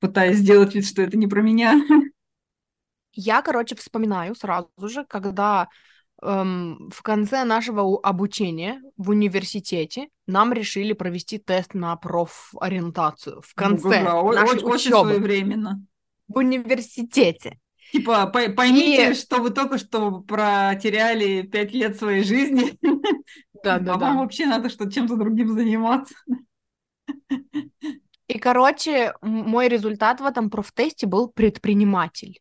пытаюсь 0.00 0.36
сделать 0.38 0.74
вид, 0.74 0.86
что 0.86 1.02
это 1.02 1.16
не 1.16 1.26
про 1.26 1.42
меня. 1.42 1.74
Я, 3.14 3.42
короче, 3.42 3.74
вспоминаю 3.76 4.34
сразу 4.34 4.70
же, 4.80 5.04
когда 5.04 5.68
эм, 6.22 6.88
в 6.90 7.02
конце 7.02 7.44
нашего 7.44 8.00
обучения 8.02 8.80
в 8.96 9.10
университете 9.10 10.08
нам 10.26 10.52
решили 10.52 10.94
провести 10.94 11.38
тест 11.38 11.74
на 11.74 11.94
профориентацию. 11.96 13.42
В 13.42 13.54
конце 13.54 14.00
Ну, 14.02 14.32
да, 14.32 14.40
нашей 14.40 14.54
очень, 14.62 14.66
очень 14.66 14.90
своевременно. 14.92 15.84
в 16.28 16.38
университете. 16.38 17.58
Типа, 17.92 18.30
пой- 18.32 18.48
поймите, 18.54 19.10
И- 19.10 19.14
что 19.14 19.42
вы 19.42 19.50
только 19.50 19.76
что 19.76 20.20
протеряли 20.22 21.42
пять 21.42 21.72
лет 21.74 21.98
своей 21.98 22.24
жизни. 22.24 22.78
Да, 23.64 23.74
а 23.76 23.78
да, 23.78 23.96
да. 23.96 24.14
вообще 24.14 24.46
надо 24.46 24.68
что 24.68 24.90
чем-то 24.90 25.16
другим 25.16 25.48
заниматься. 25.52 26.14
И, 28.28 28.38
короче, 28.38 29.14
мой 29.20 29.68
результат 29.68 30.20
в 30.20 30.24
этом 30.24 30.48
профтесте 30.48 31.06
был 31.06 31.28
предприниматель. 31.28 32.40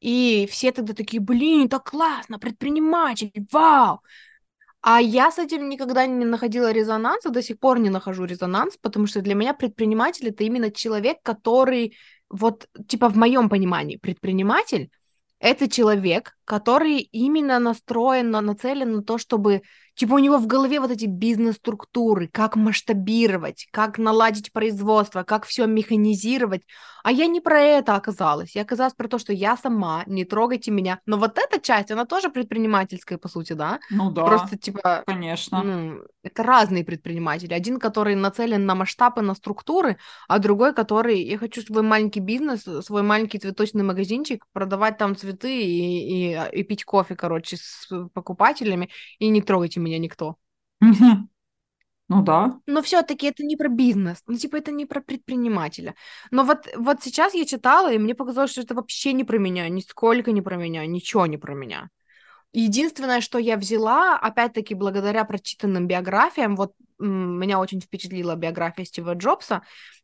И 0.00 0.48
все 0.50 0.72
тогда 0.72 0.94
такие, 0.94 1.20
блин, 1.20 1.68
так 1.68 1.90
классно, 1.90 2.38
предприниматель, 2.38 3.32
вау! 3.52 4.00
А 4.82 5.00
я 5.00 5.30
с 5.30 5.38
этим 5.38 5.68
никогда 5.68 6.06
не 6.06 6.24
находила 6.24 6.72
резонанса, 6.72 7.30
до 7.30 7.42
сих 7.42 7.58
пор 7.58 7.78
не 7.78 7.90
нахожу 7.90 8.24
резонанс, 8.24 8.78
потому 8.80 9.06
что 9.06 9.20
для 9.20 9.34
меня 9.34 9.52
предприниматель 9.52 10.28
это 10.28 10.42
именно 10.44 10.70
человек, 10.70 11.18
который, 11.22 11.96
вот, 12.30 12.66
типа 12.88 13.10
в 13.10 13.16
моем 13.16 13.50
понимании, 13.50 13.96
предприниматель 13.96 14.90
это 15.38 15.68
человек, 15.68 16.36
который 16.50 16.98
именно 16.98 17.60
настроен, 17.60 18.32
на, 18.32 18.40
нацелен 18.40 18.90
на 18.90 19.02
то, 19.04 19.18
чтобы, 19.18 19.62
типа, 19.94 20.14
у 20.14 20.18
него 20.18 20.36
в 20.38 20.48
голове 20.48 20.80
вот 20.80 20.90
эти 20.90 21.06
бизнес-структуры, 21.06 22.26
как 22.26 22.56
масштабировать, 22.56 23.68
как 23.70 23.98
наладить 23.98 24.52
производство, 24.52 25.22
как 25.22 25.46
все 25.46 25.66
механизировать. 25.66 26.62
А 27.04 27.12
я 27.12 27.28
не 27.28 27.40
про 27.40 27.60
это 27.60 27.94
оказалась. 27.94 28.56
Я 28.56 28.62
оказалась 28.62 28.94
про 28.94 29.06
то, 29.06 29.18
что 29.18 29.32
я 29.32 29.56
сама, 29.56 30.02
не 30.06 30.24
трогайте 30.24 30.72
меня. 30.72 30.98
Но 31.06 31.18
вот 31.18 31.38
эта 31.38 31.60
часть, 31.60 31.92
она 31.92 32.04
тоже 32.04 32.30
предпринимательская, 32.30 33.16
по 33.16 33.28
сути, 33.28 33.52
да? 33.52 33.78
Ну 33.88 34.10
да, 34.10 34.24
Просто, 34.24 34.58
типа, 34.58 35.04
конечно. 35.06 35.62
ну, 35.62 36.00
это 36.22 36.42
разные 36.42 36.84
предприниматели. 36.84 37.54
Один, 37.54 37.78
который 37.78 38.16
нацелен 38.16 38.66
на 38.66 38.74
масштабы, 38.74 39.22
на 39.22 39.34
структуры, 39.34 39.98
а 40.28 40.40
другой, 40.40 40.74
который, 40.74 41.22
я 41.22 41.38
хочу 41.38 41.62
свой 41.62 41.82
маленький 41.82 42.20
бизнес, 42.20 42.62
свой 42.84 43.02
маленький 43.02 43.38
цветочный 43.38 43.84
магазинчик, 43.84 44.44
продавать 44.52 44.98
там 44.98 45.16
цветы 45.16 45.62
и, 45.62 46.32
и, 46.32 46.39
и 46.46 46.62
пить 46.62 46.84
кофе, 46.84 47.16
короче, 47.16 47.56
с 47.56 47.88
покупателями, 48.12 48.90
и 49.18 49.28
не 49.28 49.42
трогайте 49.42 49.80
меня 49.80 49.98
никто. 49.98 50.36
Ну 50.80 52.24
да. 52.24 52.58
Но 52.66 52.82
все-таки 52.82 53.28
это 53.28 53.44
не 53.44 53.56
про 53.56 53.68
бизнес, 53.68 54.20
ну, 54.26 54.36
типа, 54.36 54.56
это 54.56 54.72
не 54.72 54.84
про 54.84 55.00
предпринимателя. 55.00 55.94
Но 56.32 56.42
вот, 56.42 56.66
вот 56.76 57.04
сейчас 57.04 57.34
я 57.34 57.44
читала, 57.44 57.92
и 57.92 57.98
мне 57.98 58.16
показалось, 58.16 58.50
что 58.50 58.62
это 58.62 58.74
вообще 58.74 59.12
не 59.12 59.22
про 59.22 59.38
меня, 59.38 59.68
нисколько 59.68 60.32
не 60.32 60.42
про 60.42 60.56
меня, 60.56 60.84
ничего 60.86 61.26
не 61.26 61.36
про 61.36 61.54
меня. 61.54 61.88
Единственное, 62.52 63.20
что 63.20 63.38
я 63.38 63.56
взяла, 63.56 64.18
опять-таки, 64.18 64.74
благодаря 64.74 65.24
прочитанным 65.24 65.86
биографиям, 65.86 66.56
вот 66.56 66.72
меня 66.98 67.60
очень 67.60 67.80
впечатлила 67.80 68.34
биография 68.34 68.84
Стива 68.84 69.14
Джобса, 69.14 69.62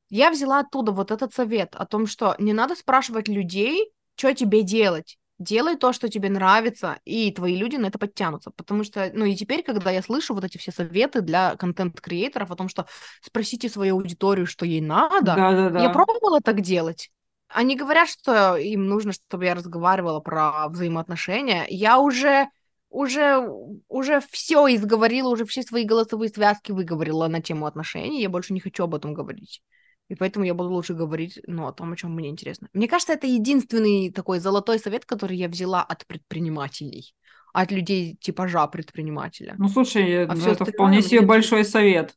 я 0.09 0.31
взяла 0.31 0.61
оттуда 0.61 0.93
вот 0.93 1.11
этот 1.11 1.35
совет 1.35 1.75
о 1.75 1.87
том, 1.87 2.07
что 2.07 2.37
не 2.39 2.53
надо 2.53 2.77
спрашивать 2.77 3.27
людей, 3.27 3.91
что 4.15 4.33
тебе 4.33 4.63
делать. 4.63 5.19
Делай 5.39 5.77
то, 5.77 5.93
что 5.93 6.09
тебе 6.09 6.31
нравится, 6.31 6.99
и 7.05 7.31
твои 7.31 7.57
люди 7.57 7.77
на 7.77 7.87
это 7.87 7.99
подтянутся. 7.99 8.51
Потому 8.51 8.85
что, 8.85 9.11
ну 9.13 9.27
и 9.27 9.35
теперь, 9.37 9.63
когда 9.63 9.91
я 9.91 10.01
слышу 10.03 10.35
вот 10.35 10.45
эти 10.45 10.57
все 10.57 10.73
советы 10.73 11.21
для 11.21 11.57
контент-креаторов 11.57 12.51
о 12.51 12.57
том, 12.57 12.69
что 12.69 12.87
спросите 13.21 13.69
свою 13.69 13.97
аудиторию, 13.97 14.47
что 14.47 14.65
ей 14.65 14.81
надо, 14.81 15.35
Да-да-да. 15.37 15.83
я 15.83 15.91
пробовала 15.91 16.41
так 16.41 16.63
делать. 16.63 17.11
Они 17.49 17.77
говорят, 17.77 18.09
что 18.09 18.57
им 18.57 18.87
нужно, 18.87 19.13
чтобы 19.13 19.45
я 19.45 19.55
разговаривала 19.55 20.21
про 20.21 20.69
взаимоотношения. 20.69 21.67
Я 21.69 21.99
уже, 22.01 22.49
уже, 22.89 23.49
уже 23.89 24.21
все 24.31 24.67
изговорила, 24.75 25.29
уже 25.29 25.45
все 25.45 25.63
свои 25.63 25.85
голосовые 25.85 26.31
связки 26.31 26.73
выговорила 26.73 27.29
на 27.29 27.43
тему 27.43 27.67
отношений. 27.67 28.23
Я 28.23 28.31
больше 28.31 28.53
не 28.53 28.61
хочу 28.61 28.85
об 28.85 28.95
этом 28.95 29.15
говорить. 29.15 29.63
И 30.09 30.15
поэтому 30.15 30.45
я 30.45 30.55
буду 30.55 30.71
лучше 30.71 30.95
говорить, 30.95 31.41
ну, 31.47 31.67
о 31.67 31.73
том, 31.73 31.93
о 31.93 31.97
чем 31.97 32.15
мне 32.15 32.29
интересно. 32.29 32.69
Мне 32.73 32.87
кажется, 32.89 33.13
это 33.13 33.27
единственный 33.27 34.13
такой 34.13 34.39
золотой 34.39 34.79
совет, 34.79 35.05
который 35.05 35.37
я 35.37 35.49
взяла 35.49 35.83
от 35.83 36.07
предпринимателей, 36.07 37.15
от 37.53 37.73
людей 37.73 38.17
типажа 38.21 38.67
предпринимателя. 38.69 39.57
Ну 39.59 39.69
слушай, 39.69 40.27
А 40.27 40.35
ну, 40.35 40.47
это 40.47 40.65
вполне 40.65 41.03
себе 41.03 41.21
не- 41.21 41.27
большой 41.27 41.65
совет. 41.65 42.17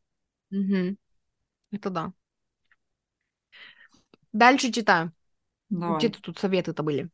Мгм. 0.52 0.98
Это 1.72 1.90
да. 1.90 2.14
Дальше 4.34 4.72
читаю. 4.72 5.12
Давай. 5.70 5.98
Где-то 6.00 6.22
тут 6.22 6.38
советы-то 6.40 6.84
были. 6.84 7.10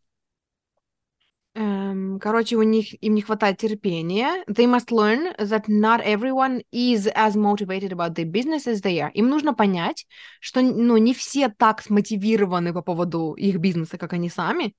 Эм, 1.58 2.20
короче, 2.20 2.58
у 2.58 2.64
них 2.64 3.02
им 3.02 3.16
не 3.16 3.22
хватает 3.22 3.58
терпения. 3.58 4.44
They 4.50 4.68
must 4.68 4.92
learn 4.92 5.34
that 5.38 5.68
not 5.70 6.04
everyone 6.06 6.64
is 6.74 7.08
as 7.16 7.36
motivated 7.36 7.94
about 7.94 8.14
their 8.14 8.30
business 8.30 8.68
as 8.68 8.82
they 8.82 9.00
are. 9.00 9.12
Им 9.14 9.30
нужно 9.30 9.54
понять, 9.54 10.06
что 10.42 10.62
ну, 10.62 10.98
не 10.98 11.14
все 11.14 11.48
так 11.48 11.82
смотивированы 11.82 12.74
по 12.74 12.82
поводу 12.82 13.34
их 13.34 13.58
бизнеса, 13.58 13.98
как 13.98 14.12
они 14.12 14.30
сами. 14.30 14.76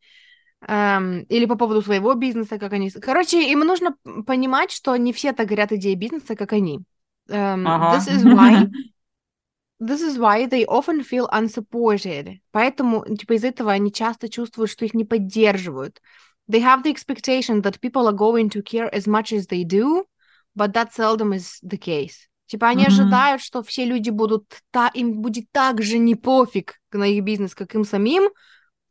Эм, 0.69 1.23
или 1.31 1.47
по 1.47 1.57
поводу 1.57 1.81
своего 1.81 2.13
бизнеса, 2.15 2.59
как 2.59 2.75
они... 2.75 2.91
Короче, 2.91 3.51
им 3.51 3.61
нужно 3.61 3.97
понимать, 4.27 4.71
что 4.71 4.97
не 4.97 5.15
все 5.15 5.33
так 5.33 5.49
горят 5.49 5.73
идеей 5.73 5.97
бизнеса, 5.97 6.37
как 6.37 6.53
они. 6.53 6.81
Эм, 7.29 7.67
Ага. 7.67 7.97
This 7.97 8.09
is 8.09 8.23
why 8.23 8.69
This 9.79 10.01
is 10.01 10.19
why 10.19 10.47
they 10.47 10.65
often 10.65 11.03
feel 11.03 11.29
unsupported. 11.31 12.41
Поэтому, 12.51 13.05
типа, 13.15 13.35
из 13.35 13.45
этого 13.45 13.73
они 13.73 13.93
часто 13.93 14.29
чувствуют, 14.31 14.71
что 14.71 14.87
их 14.87 14.95
не 14.95 15.05
поддерживают. 15.05 16.01
They 16.49 16.61
have 16.61 16.83
the 16.83 16.91
expectation 16.91 17.63
that 17.63 17.81
people 17.81 18.07
are 18.07 18.13
going 18.13 18.51
to 18.51 18.63
care 18.63 18.95
as 18.95 19.07
much 19.07 19.33
as 19.33 19.47
they 19.49 19.65
do, 19.65 20.05
but 20.55 20.73
that 20.75 20.93
seldom 20.93 21.33
is 21.33 21.59
the 21.63 21.79
case. 21.79 22.29
Типа, 22.47 22.69
они 22.69 22.85
Мгм. 22.85 22.89
ожидают, 22.89 23.43
что 23.43 23.63
все 23.63 23.85
люди 23.85 24.11
будут, 24.11 24.63
та, 24.71 24.89
им 24.89 25.21
будет 25.21 25.51
так 25.51 25.83
же 25.83 25.99
не 25.99 26.15
пофиг 26.15 26.77
на 26.93 27.05
их 27.05 27.25
бизнес, 27.25 27.55
как 27.55 27.75
им 27.75 27.85
самим, 27.85 28.31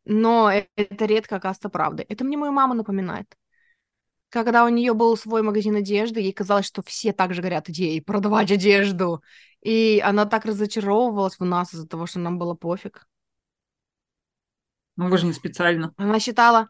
но 0.04 0.52
это 0.76 1.04
редко 1.06 1.36
оказывается 1.36 1.70
правдой. 1.70 2.04
Это 2.08 2.24
мне 2.24 2.36
мою 2.36 2.52
маму 2.52 2.74
напоминает. 2.74 3.26
Когда 4.28 4.64
у 4.64 4.68
нее 4.68 4.92
был 4.92 5.16
свой 5.16 5.42
магазин 5.42 5.76
одежды, 5.76 6.20
ей 6.20 6.32
казалось, 6.32 6.66
что 6.66 6.82
все 6.82 7.12
так 7.12 7.32
же 7.32 7.40
горят 7.42 7.70
идеей 7.70 8.00
продавать 8.02 8.50
одежду. 8.50 9.22
И 9.62 10.02
она 10.04 10.26
так 10.26 10.44
разочаровывалась 10.44 11.38
в 11.38 11.44
нас 11.44 11.72
из-за 11.72 11.88
того, 11.88 12.06
что 12.06 12.18
нам 12.18 12.38
было 12.38 12.54
пофиг. 12.54 13.06
Ну, 14.96 15.08
вы 15.08 15.18
же 15.18 15.26
не 15.26 15.32
специально. 15.32 15.94
Она 15.96 16.20
считала, 16.20 16.68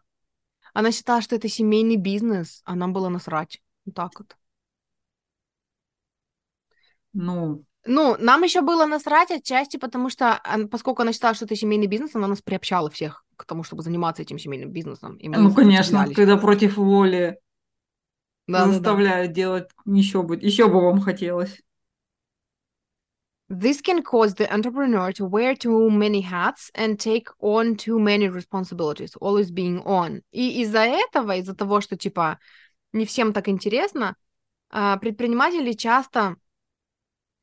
она 0.77 0.91
считала, 0.91 1.21
что 1.21 1.35
это 1.35 1.49
семейный 1.49 1.95
бизнес, 1.95 2.61
а 2.63 2.75
нам 2.75 2.93
было 2.93 3.09
насрать. 3.09 3.59
Вот 3.87 3.95
так 3.95 4.11
вот. 4.19 4.37
Ну, 7.13 7.63
Ну, 7.87 8.15
нам 8.19 8.43
еще 8.43 8.61
было 8.61 8.85
насрать 8.85 9.31
отчасти, 9.31 9.77
потому 9.77 10.11
что, 10.11 10.39
поскольку 10.69 11.01
она 11.01 11.13
считала, 11.13 11.33
что 11.33 11.45
это 11.45 11.55
семейный 11.55 11.87
бизнес, 11.87 12.15
она 12.15 12.27
нас 12.27 12.43
приобщала 12.43 12.91
всех 12.91 13.25
к 13.37 13.45
тому, 13.45 13.63
чтобы 13.63 13.81
заниматься 13.81 14.21
этим 14.21 14.37
семейным 14.37 14.69
бизнесом. 14.69 15.15
И 15.15 15.27
мы 15.29 15.37
ну 15.37 15.51
конечно, 15.51 16.05
когда 16.13 16.37
против 16.37 16.77
воли 16.77 17.39
Да-да-да. 18.47 18.73
заставляют 18.73 19.31
делать 19.31 19.71
еще 19.85 20.21
бы, 20.21 20.35
еще 20.35 20.67
бы 20.67 20.79
вам 20.79 21.01
хотелось. 21.01 21.59
This 23.49 23.81
can 23.81 24.03
cause 24.03 24.33
the 24.33 24.51
entrepreneur 24.53 25.13
to 25.13 25.25
wear 25.25 25.55
too 25.55 25.89
many 25.89 26.19
hats 26.19 26.69
and 26.75 26.99
take 26.99 27.29
on 27.39 27.77
too 27.77 27.97
many 27.97 28.27
responsibilities, 28.27 29.15
always 29.21 29.51
being 29.51 29.81
on. 29.85 30.21
И 30.31 30.61
из-за 30.61 30.79
этого, 30.79 31.37
из-за 31.37 31.55
того, 31.55 31.79
что, 31.79 31.95
типа, 31.95 32.39
не 32.91 33.05
всем 33.05 33.31
так 33.31 33.47
интересно, 33.47 34.17
а, 34.69 34.97
предприниматели 34.97 35.71
часто 35.71 36.35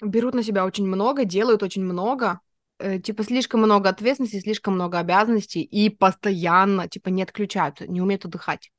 берут 0.03 0.35
на 0.35 0.43
себя 0.43 0.67
очень 0.67 0.87
много, 0.87 1.25
делают 1.25 1.63
очень 1.63 1.85
много, 1.85 2.41
э, 2.79 2.99
типа, 2.99 3.25
слишком 3.25 3.61
много 3.61 3.89
ответственности, 3.89 4.41
слишком 4.41 4.75
много 4.75 4.99
обязанностей 4.99 5.63
и 5.63 5.89
постоянно, 5.89 6.87
типа, 6.87 7.09
не 7.09 7.23
отключаются, 7.23 7.87
не 7.87 8.03
умеют 8.03 8.27
отдыхать. 8.27 8.71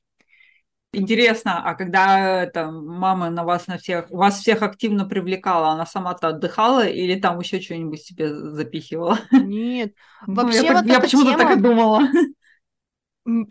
Интересно, 0.98 1.62
а 1.64 1.74
когда 1.74 2.42
это, 2.42 2.70
мама 2.70 3.30
на 3.30 3.44
вас 3.44 3.66
на 3.66 3.78
всех, 3.78 4.10
вас 4.10 4.40
всех 4.40 4.62
активно 4.62 5.04
привлекала, 5.06 5.68
она 5.70 5.86
сама-то 5.86 6.28
отдыхала 6.28 6.86
или 6.86 7.18
там 7.20 7.38
еще 7.40 7.60
что-нибудь 7.60 8.02
себе 8.02 8.34
запихивала? 8.34 9.18
Нет, 9.38 9.94
Ну, 10.26 10.34
Вообще 10.34 10.62
я, 10.62 10.72
так- 10.74 10.82
вот 10.82 10.86
я 10.86 11.00
почему-то 11.00 11.34
так 11.34 11.50
тема- 11.50 11.56
и 11.56 11.60
думала. 11.60 12.00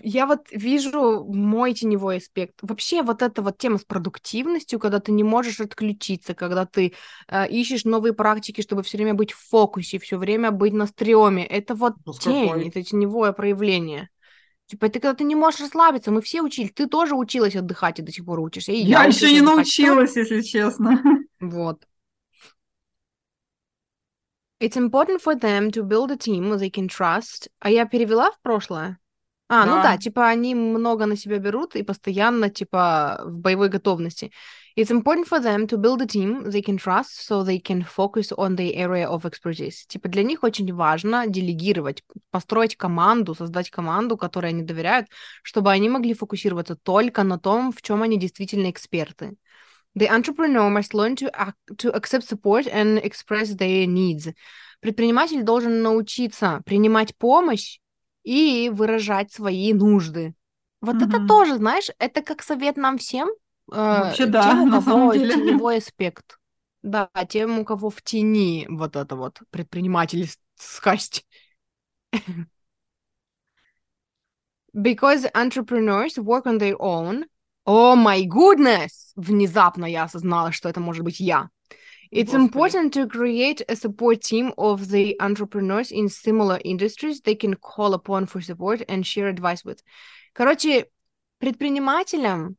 Я 0.01 0.25
вот 0.25 0.47
вижу 0.51 1.25
мой 1.25 1.73
теневой 1.73 2.17
аспект. 2.17 2.55
Вообще 2.61 3.01
вот 3.03 3.21
эта 3.21 3.41
вот 3.41 3.57
тема 3.57 3.77
с 3.77 3.83
продуктивностью, 3.83 4.79
когда 4.79 5.01
ты 5.01 5.11
не 5.11 5.23
можешь 5.23 5.59
отключиться, 5.59 6.33
когда 6.33 6.65
ты 6.65 6.93
э, 7.27 7.49
ищешь 7.49 7.83
новые 7.83 8.13
практики, 8.13 8.61
чтобы 8.61 8.83
все 8.83 8.97
время 8.97 9.15
быть 9.15 9.33
в 9.33 9.49
фокусе, 9.49 9.99
все 9.99 10.17
время 10.17 10.51
быть 10.51 10.71
на 10.71 10.87
стреме. 10.87 11.45
Это 11.45 11.75
вот 11.75 11.95
Ужас 12.05 12.17
тень, 12.17 12.45
какой. 12.45 12.69
это 12.69 12.81
теневое 12.83 13.33
проявление. 13.33 14.09
Типа, 14.67 14.89
когда 14.89 15.13
ты 15.13 15.23
не 15.23 15.35
можешь 15.35 15.61
расслабиться. 15.61 16.11
Мы 16.11 16.21
все 16.21 16.41
учились. 16.41 16.71
Ты 16.73 16.87
тоже 16.87 17.15
училась 17.15 17.55
отдыхать 17.55 17.99
и 17.99 18.01
до 18.01 18.11
сих 18.11 18.25
пор 18.25 18.39
учишься. 18.39 18.71
И 18.71 18.77
Я, 18.77 19.03
я, 19.03 19.05
еще 19.05 19.31
не 19.31 19.39
отдыхать. 19.39 19.55
Научилась, 19.55 20.15
если 20.15 20.41
честно. 20.41 21.01
Вот. 21.39 21.85
It's 24.59 24.77
important 24.77 25.21
for 25.21 25.35
them 25.35 25.69
to 25.71 25.83
build 25.83 26.11
a 26.11 26.17
team 26.17 26.49
they 26.57 26.71
can 26.71 26.87
trust. 26.87 27.49
А 27.59 27.69
я 27.69 27.85
перевела 27.85 28.31
в 28.31 28.39
прошлое? 28.41 28.97
А, 29.47 29.65
ну 29.65 29.75
Да. 29.75 29.83
да, 29.83 29.97
типа 29.97 30.27
они 30.27 30.55
много 30.55 31.05
на 31.05 31.15
себя 31.15 31.37
берут 31.37 31.75
и 31.75 31.83
постоянно, 31.83 32.49
типа, 32.49 33.21
в 33.25 33.37
боевой 33.37 33.69
готовности. 33.69 34.31
It's 34.77 34.91
important 34.91 35.25
for 35.25 35.39
them 35.39 35.67
to 35.67 35.77
build 35.77 36.01
a 36.01 36.05
team 36.05 36.51
they 36.51 36.61
can 36.61 36.75
trust, 36.75 37.25
so 37.25 37.43
they 37.43 37.59
can 37.59 37.81
focus 37.81 38.33
on 38.33 38.57
their 38.57 38.73
area 38.75 39.07
of 39.07 39.23
expertise. 39.25 39.85
Типа 39.87 40.09
для 40.09 40.21
них 40.21 40.43
очень 40.43 40.73
важно 40.73 41.27
делегировать, 41.27 42.03
построить 42.29 42.75
команду, 42.75 43.35
создать 43.35 43.69
команду, 43.69 44.17
которой 44.17 44.47
они 44.47 44.63
доверяют, 44.63 45.07
чтобы 45.43 45.71
они 45.71 45.87
могли 45.87 46.13
фокусироваться 46.13 46.75
только 46.75 47.23
на 47.23 47.39
том, 47.39 47.71
в 47.71 47.81
чем 47.81 48.03
они 48.03 48.19
действительно 48.19 48.69
эксперты. 48.69 49.37
The 49.97 50.09
entrepreneur 50.09 50.69
must 50.69 50.93
learn 50.93 51.15
to, 51.15 51.31
ac- 51.31 51.53
to 51.77 51.93
accept 51.93 52.27
support 52.27 52.67
and 52.67 53.01
express 53.01 53.55
their 53.55 53.85
needs. 53.85 54.33
Предприниматель 54.81 55.43
должен 55.43 55.81
научиться 55.81 56.61
принимать 56.65 57.15
помощь 57.15 57.79
и 58.23 58.69
выражать 58.73 59.31
свои 59.31 59.71
нужды. 59.71 60.33
Вот 60.81 60.97
это 60.97 61.17
Мгм. 61.17 61.27
тоже, 61.27 61.55
знаешь, 61.55 61.89
это 61.97 62.21
как 62.21 62.43
совет 62.43 62.75
нам 62.75 62.97
всем. 62.97 63.29
Э, 63.71 63.75
Вообще 63.75 64.25
да, 64.25 64.43
тем, 64.43 64.73
у 64.73 64.81
кого 64.81 65.13
теневой 65.13 65.77
аспект. 65.77 66.37
Да, 66.83 67.09
тем, 67.27 67.59
у 67.59 67.65
кого 67.65 67.89
в 67.89 68.01
тени 68.01 68.67
вот 68.69 68.95
это 68.95 69.15
вот 69.15 69.41
предпринимательскость. 69.49 71.25
Because 74.73 75.25
entrepreneurs 75.33 76.17
work 76.17 76.45
on 76.45 76.59
their 76.59 76.75
own. 76.79 77.25
О, 77.65 77.95
my 77.95 78.27
goodness! 78.27 79.13
Внезапно 79.15 79.85
я 79.85 80.03
осознала, 80.03 80.51
что 80.51 80.69
это 80.69 80.79
может 80.79 81.03
быть 81.03 81.19
я. 81.19 81.49
It's 82.11 82.31
Господи. 82.31 82.43
important 82.43 82.93
to 82.93 83.07
create 83.07 83.61
a 83.67 83.75
support 83.75 84.21
team 84.21 84.53
of 84.57 84.89
the 84.89 85.15
entrepreneurs 85.19 85.91
in 85.91 86.07
similar 86.07 86.59
industries 86.63 87.21
they 87.21 87.35
can 87.35 87.55
call 87.55 87.93
upon 87.93 88.27
for 88.27 88.41
support 88.41 88.83
and 88.87 89.05
share 89.05 89.27
advice 89.27 89.63
with. 89.65 89.81
Короче, 90.33 90.85
предпринимателям, 91.39 92.57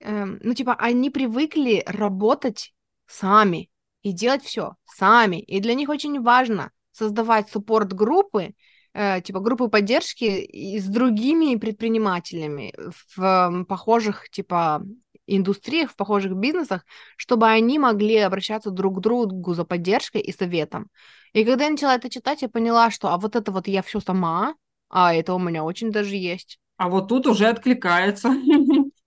эм, 0.00 0.38
ну, 0.42 0.54
типа, 0.54 0.74
они 0.74 1.10
привыкли 1.10 1.82
работать 1.86 2.72
сами 3.06 3.70
и 4.02 4.12
делать 4.12 4.44
все 4.44 4.74
сами. 4.84 5.40
И 5.40 5.60
для 5.60 5.74
них 5.74 5.88
очень 5.88 6.20
важно 6.22 6.70
создавать 6.92 7.50
суппорт-группы, 7.50 8.54
э, 8.94 9.20
типа, 9.22 9.40
группы 9.40 9.68
поддержки 9.68 10.24
и 10.24 10.78
с 10.78 10.86
другими 10.86 11.56
предпринимателями 11.56 12.74
в 13.16 13.22
эм, 13.22 13.66
похожих, 13.66 14.28
типа, 14.30 14.82
индустриях, 15.26 15.92
в 15.92 15.96
похожих 15.96 16.34
бизнесах, 16.34 16.84
чтобы 17.16 17.46
они 17.48 17.78
могли 17.78 18.16
обращаться 18.16 18.70
друг 18.70 18.98
к 18.98 19.00
другу 19.00 19.54
за 19.54 19.64
поддержкой 19.64 20.20
и 20.20 20.32
советом. 20.32 20.88
И 21.32 21.44
когда 21.44 21.64
я 21.64 21.70
начала 21.70 21.94
это 21.94 22.10
читать, 22.10 22.42
я 22.42 22.48
поняла, 22.48 22.90
что 22.90 23.08
а 23.08 23.18
вот 23.18 23.36
это 23.36 23.52
вот 23.52 23.68
я 23.68 23.82
все 23.82 24.00
сама, 24.00 24.54
а 24.88 25.14
это 25.14 25.34
у 25.34 25.38
меня 25.38 25.62
очень 25.62 25.92
даже 25.92 26.16
есть. 26.16 26.58
А 26.76 26.88
вот 26.88 27.08
тут 27.08 27.26
уже 27.26 27.46
откликается. 27.46 28.34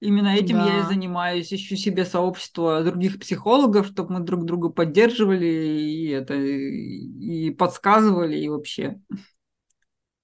Именно 0.00 0.28
этим 0.36 0.58
я 0.58 0.78
и 0.78 0.82
Да. 0.82 0.88
занимаюсь. 0.88 1.52
Ищу 1.52 1.74
себе 1.76 2.04
сообщество 2.04 2.82
других 2.84 3.18
психологов, 3.18 3.86
чтобы 3.88 4.14
мы 4.14 4.20
друг 4.20 4.44
друга 4.44 4.68
поддерживали 4.68 5.46
и 5.46 6.08
это 6.10 6.34
и 6.34 7.50
подсказывали 7.50 8.38
и 8.38 8.48
вообще. 8.48 9.00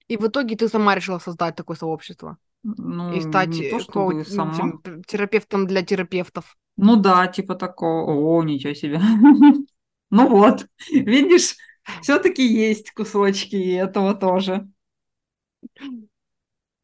И 0.07 0.17
в 0.17 0.27
итоге 0.27 0.55
ты 0.55 0.69
сама 0.69 0.95
решила 0.95 1.19
создать 1.19 1.55
такое 1.55 1.75
сообщество 1.75 2.37
Ну, 2.63 3.13
и 3.13 3.19
стать 3.21 3.51
то 3.51 3.63
э, 3.77 3.79
чтобы 3.79 4.21
коуч- 4.21 4.25
сама. 4.25 4.73
терапевтом 5.07 5.67
для 5.67 5.81
терапевтов. 5.81 6.55
Ну 6.77 6.95
да, 6.95 7.27
типа 7.27 7.55
такого. 7.55 8.11
О, 8.37 8.43
ничего 8.43 8.73
себе. 8.73 8.99
Ну 10.11 10.29
вот, 10.29 10.67
видишь, 10.91 11.55
все-таки 12.01 12.45
есть 12.47 12.91
кусочки 12.93 13.55
этого 13.75 14.13
тоже. 14.13 14.69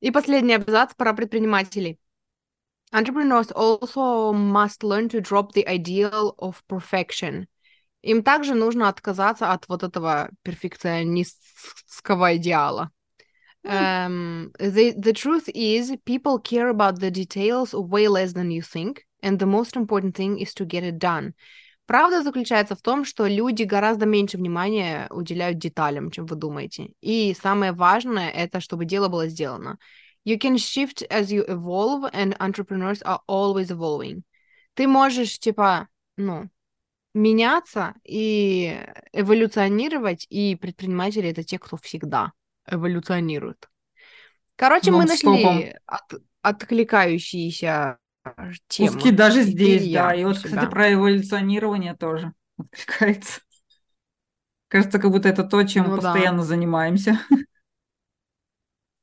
И 0.01 0.11
последний 0.11 0.55
абзац 0.55 0.93
про 0.95 1.13
предпринимателей. 1.13 1.99
Entrepreneurs 2.93 3.51
also 3.51 4.33
must 4.33 4.83
learn 4.83 5.07
to 5.09 5.21
drop 5.21 5.53
the 5.53 5.67
ideal 5.67 6.35
of 6.39 6.61
perfection. 6.67 7.47
Им 8.03 8.23
также 8.23 8.55
нужно 8.55 8.89
отказаться 8.89 9.51
от 9.51 9.67
вот 9.67 9.83
этого 9.83 10.29
перфекционистского 10.43 12.35
идеала. 12.37 12.91
Um, 13.63 14.51
the, 14.59 14.93
the 14.97 15.13
truth 15.13 15.47
is, 15.53 15.95
people 16.03 16.39
care 16.39 16.69
about 16.69 16.99
the 16.99 17.11
details 17.11 17.73
way 17.75 18.07
less 18.07 18.33
than 18.33 18.49
you 18.49 18.63
think, 18.63 19.05
and 19.21 19.37
the 19.37 19.45
most 19.45 19.75
important 19.75 20.15
thing 20.15 20.39
is 20.39 20.53
to 20.55 20.65
get 20.65 20.83
it 20.83 20.97
done. 20.97 21.33
Правда 21.85 22.23
заключается 22.23 22.75
в 22.75 22.81
том, 22.81 23.05
что 23.05 23.27
люди 23.27 23.63
гораздо 23.63 24.05
меньше 24.05 24.37
внимания 24.37 25.07
уделяют 25.11 25.57
деталям, 25.57 26.09
чем 26.09 26.25
вы 26.25 26.35
думаете. 26.37 26.93
И 27.01 27.35
самое 27.39 27.71
важное— 27.71 28.29
это 28.31 28.61
чтобы 28.61 28.85
дело 28.85 29.09
было 29.09 29.27
сделано. 29.27 29.77
You 30.25 30.37
can 30.37 30.57
shift 30.57 31.03
as 31.09 31.31
you 31.31 31.43
evolve, 31.47 32.09
and 32.13 32.35
entrepreneurs 32.39 33.01
are 33.03 33.19
always 33.27 33.71
evolving. 33.71 34.23
Ты 34.75 34.87
можешь, 34.87 35.39
типа, 35.39 35.87
ну, 36.17 36.49
меняться 37.13 37.95
и 38.03 38.79
эволюционировать, 39.13 40.27
и 40.29 40.55
предприниматели— 40.55 41.29
это 41.31 41.43
те, 41.43 41.57
кто 41.59 41.77
всегда 41.77 42.31
эволюционирует. 42.67 43.67
Короче, 44.55 44.91
мы 44.91 45.05
Нон-стопом. 45.05 45.55
нашли 45.55 45.75
от- 45.87 46.21
откликающиеся 46.43 47.97
темы. 48.67 48.91
Куски 48.93 49.11
даже 49.11 49.41
здесь, 49.41 49.83
я 49.83 50.09
да. 50.09 50.13
И 50.15 50.23
вот, 50.23 50.37
себя. 50.37 50.49
кстати, 50.49 50.69
про 50.69 50.93
эволюционирование 50.93 51.95
тоже 51.95 52.33
откликается. 52.57 53.41
Кажется, 54.67 54.99
как 54.99 55.11
будто 55.11 55.27
это 55.27 55.43
то, 55.43 55.63
чем 55.63 55.85
Ну 55.89 55.95
да. 55.97 56.01
постоянно 56.13 56.43
занимаемся. 56.43 57.19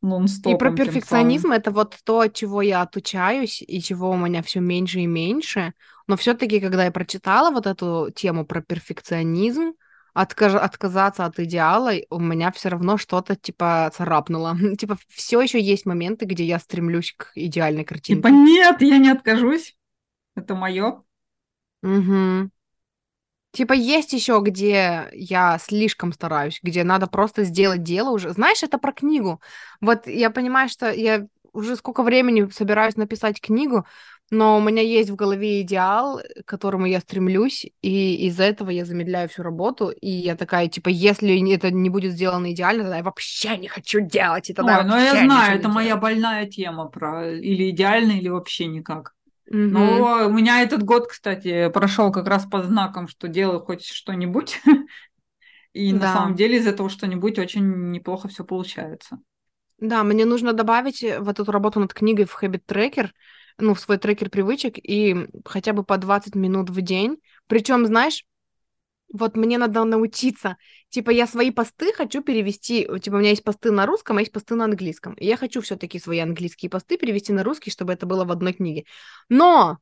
Нон-стопом 0.01 0.53
И 0.53 0.55
про 0.59 0.71
перфекционизм 0.71 1.53
это 1.53 1.71
вот 1.71 1.97
то, 2.05 2.21
от 2.21 2.35
чего 2.35 2.63
я 2.63 2.83
отучаюсь 2.83 3.63
и 3.63 3.81
чего 3.81 4.11
у 4.11 4.17
меня 4.17 4.43
все 4.43 4.61
меньше 4.61 5.01
и 5.01 5.07
меньше. 5.07 5.73
Но 6.07 6.17
все-таки, 6.17 6.61
когда 6.61 6.85
я 6.85 6.91
прочитала 6.91 7.51
вот 7.51 7.67
эту 7.67 8.11
тему 8.15 8.47
про 8.47 8.63
перфекционизм, 8.63 9.73
откаж- 10.15 10.57
отказаться 10.57 11.25
от 11.25 11.39
идеала, 11.41 11.93
у 12.11 12.19
меня 12.21 12.51
все 12.53 12.69
равно 12.71 12.97
что-то 12.97 13.37
типа 13.37 13.91
царапнуло. 13.95 14.57
Типа 14.79 14.97
все 15.09 15.41
еще 15.41 15.61
есть 15.61 15.87
моменты, 15.87 16.25
где 16.25 16.45
я 16.45 16.59
стремлюсь 16.59 17.15
к 17.17 17.33
идеальной 17.35 17.85
картинке. 17.85 18.21
Типа, 18.21 18.29
нет, 18.29 18.81
я 18.83 18.99
не 18.99 19.11
откажусь. 19.11 19.77
Это 20.37 20.55
мое. 20.55 21.03
Мгм. 21.83 22.51
Типа 23.53 23.73
есть 23.73 24.13
еще, 24.13 24.41
где 24.43 25.09
я 25.13 25.59
слишком 25.59 26.13
стараюсь, 26.13 26.61
где 26.63 26.85
надо 26.85 27.07
просто 27.07 27.45
сделать 27.45 27.83
дело 27.83 28.11
уже. 28.11 28.31
Знаешь, 28.31 28.63
это 28.63 28.79
про 28.79 28.93
книгу. 28.93 29.41
Вот 29.81 30.07
я 30.07 30.31
понимаю, 30.31 30.69
что 30.69 30.91
я 30.91 31.27
уже 31.53 31.77
сколько 31.77 32.03
времени 32.03 32.49
собираюсь 32.51 32.97
написать 32.97 33.41
книгу, 33.41 33.87
но 34.31 34.59
у 34.59 34.61
меня 34.61 34.83
есть 34.83 35.09
в 35.09 35.17
голове 35.17 35.63
идеал, 35.63 36.21
к 36.45 36.49
которому 36.49 36.87
я 36.87 37.01
стремлюсь, 37.01 37.67
и 37.81 38.27
из-за 38.27 38.45
этого 38.45 38.69
я 38.71 38.85
замедляю 38.85 39.29
всю 39.29 39.43
работу, 39.43 39.89
и 39.89 40.11
я 40.11 40.37
такая, 40.37 40.69
типа, 40.69 40.91
если 40.91 41.55
это 41.55 41.71
не 41.71 41.89
будет 41.89 42.13
сделано 42.13 42.53
идеально, 42.53 42.83
тогда 42.83 42.99
я 42.99 43.03
вообще 43.03 43.57
не 43.57 43.69
хочу 43.69 44.01
делать, 44.01 44.51
и 44.51 44.55
тогда 44.55 44.81
Ой, 44.81 44.85
ну 44.85 44.97
я 44.99 45.17
знаю, 45.17 45.59
это 45.59 45.69
моя 45.69 45.97
больная 45.97 46.47
тема 46.47 46.87
про 46.87 47.33
или 47.33 47.71
идеально, 47.71 48.13
или 48.13 48.29
вообще 48.29 48.67
никак. 48.67 49.15
Угу. 49.51 49.57
Ну, 49.57 50.27
у 50.27 50.31
меня 50.31 50.63
этот 50.63 50.83
год, 50.83 51.09
кстати, 51.09 51.71
прошел 51.71 52.13
как 52.13 52.27
раз 52.27 52.45
по 52.45 52.63
знакам, 52.63 53.09
что 53.09 53.29
делаю 53.29 53.61
хоть 53.61 53.85
что-нибудь. 53.85 54.61
И 55.73 55.93
да. 55.93 55.99
на 55.99 56.13
самом 56.13 56.35
деле 56.35 56.59
из 56.59 56.67
этого 56.67 56.91
что-нибудь 56.91 57.39
очень 57.39 57.91
неплохо 57.91 58.29
все 58.29 58.45
получается. 58.45 59.19
Да, 59.79 60.03
мне 60.03 60.25
нужно 60.25 60.53
добавить 60.53 61.03
в 61.03 61.29
эту 61.29 61.45
работу 61.45 61.81
над 61.81 61.95
книгой 61.95 62.27
в 62.27 62.43
Habit 62.43 62.63
Tracker, 62.67 63.11
ну, 63.59 63.75
в 63.75 63.81
свой 63.81 63.97
трекер 63.97 64.29
привычек, 64.29 64.77
и 64.77 65.29
хотя 65.45 65.73
бы 65.73 65.85
по 65.85 65.97
20 65.97 66.35
минут 66.35 66.69
в 66.71 66.81
день. 66.81 67.19
Причем, 67.47 67.87
знаешь, 67.87 68.25
вот 69.13 69.37
мне 69.37 69.59
надо 69.59 69.85
научиться. 69.85 70.57
Типа, 70.91 71.11
я 71.11 71.27
свои 71.27 71.51
посты 71.51 71.93
хочу 71.93 72.23
перевести. 72.23 72.89
Типа, 73.01 73.17
у 73.17 73.19
меня 73.19 73.31
есть 73.31 73.45
посты 73.45 73.71
на 73.71 73.87
русском, 73.87 74.17
а 74.17 74.21
есть 74.21 74.33
посты 74.33 74.55
на 74.55 74.65
английском. 74.65 75.15
И 75.15 75.27
я 75.27 75.37
хочу 75.37 75.61
все-таки 75.61 75.99
свои 75.99 76.19
английские 76.19 76.71
посты 76.71 76.97
перевести 76.97 77.33
на 77.33 77.45
русский, 77.45 77.71
чтобы 77.71 77.93
это 77.93 78.07
было 78.07 78.25
в 78.25 78.31
одной 78.31 78.53
книге. 78.53 78.85
Но 79.29 79.79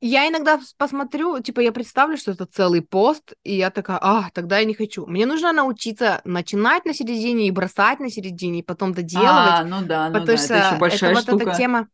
я 0.00 0.28
иногда 0.28 0.60
посмотрю, 0.78 1.40
типа, 1.40 1.60
я 1.60 1.70
представлю, 1.70 2.16
что 2.16 2.32
это 2.32 2.44
целый 2.44 2.82
пост, 2.82 3.34
и 3.44 3.54
я 3.54 3.70
такая, 3.70 3.98
а, 4.02 4.30
тогда 4.34 4.58
я 4.58 4.64
не 4.64 4.74
хочу. 4.74 5.06
Мне 5.06 5.26
нужно 5.26 5.52
научиться 5.52 6.20
начинать 6.24 6.84
на 6.84 6.92
середине 6.92 7.46
и 7.46 7.52
бросать 7.52 8.00
на 8.00 8.10
середине, 8.10 8.60
и 8.60 8.62
потом 8.64 8.94
доделывать. 8.94 9.30
А, 9.30 9.64
ну 9.64 9.80
да, 9.86 10.08
ну 10.08 10.14
потому 10.14 10.36
да, 10.36 10.44
что 10.44 10.54
это 10.54 10.66
еще 10.66 10.76
большая 10.78 11.12
это, 11.12 11.20
штука. 11.20 11.32
Вот 11.32 11.42
эта 11.42 11.56
тема, 11.56 11.88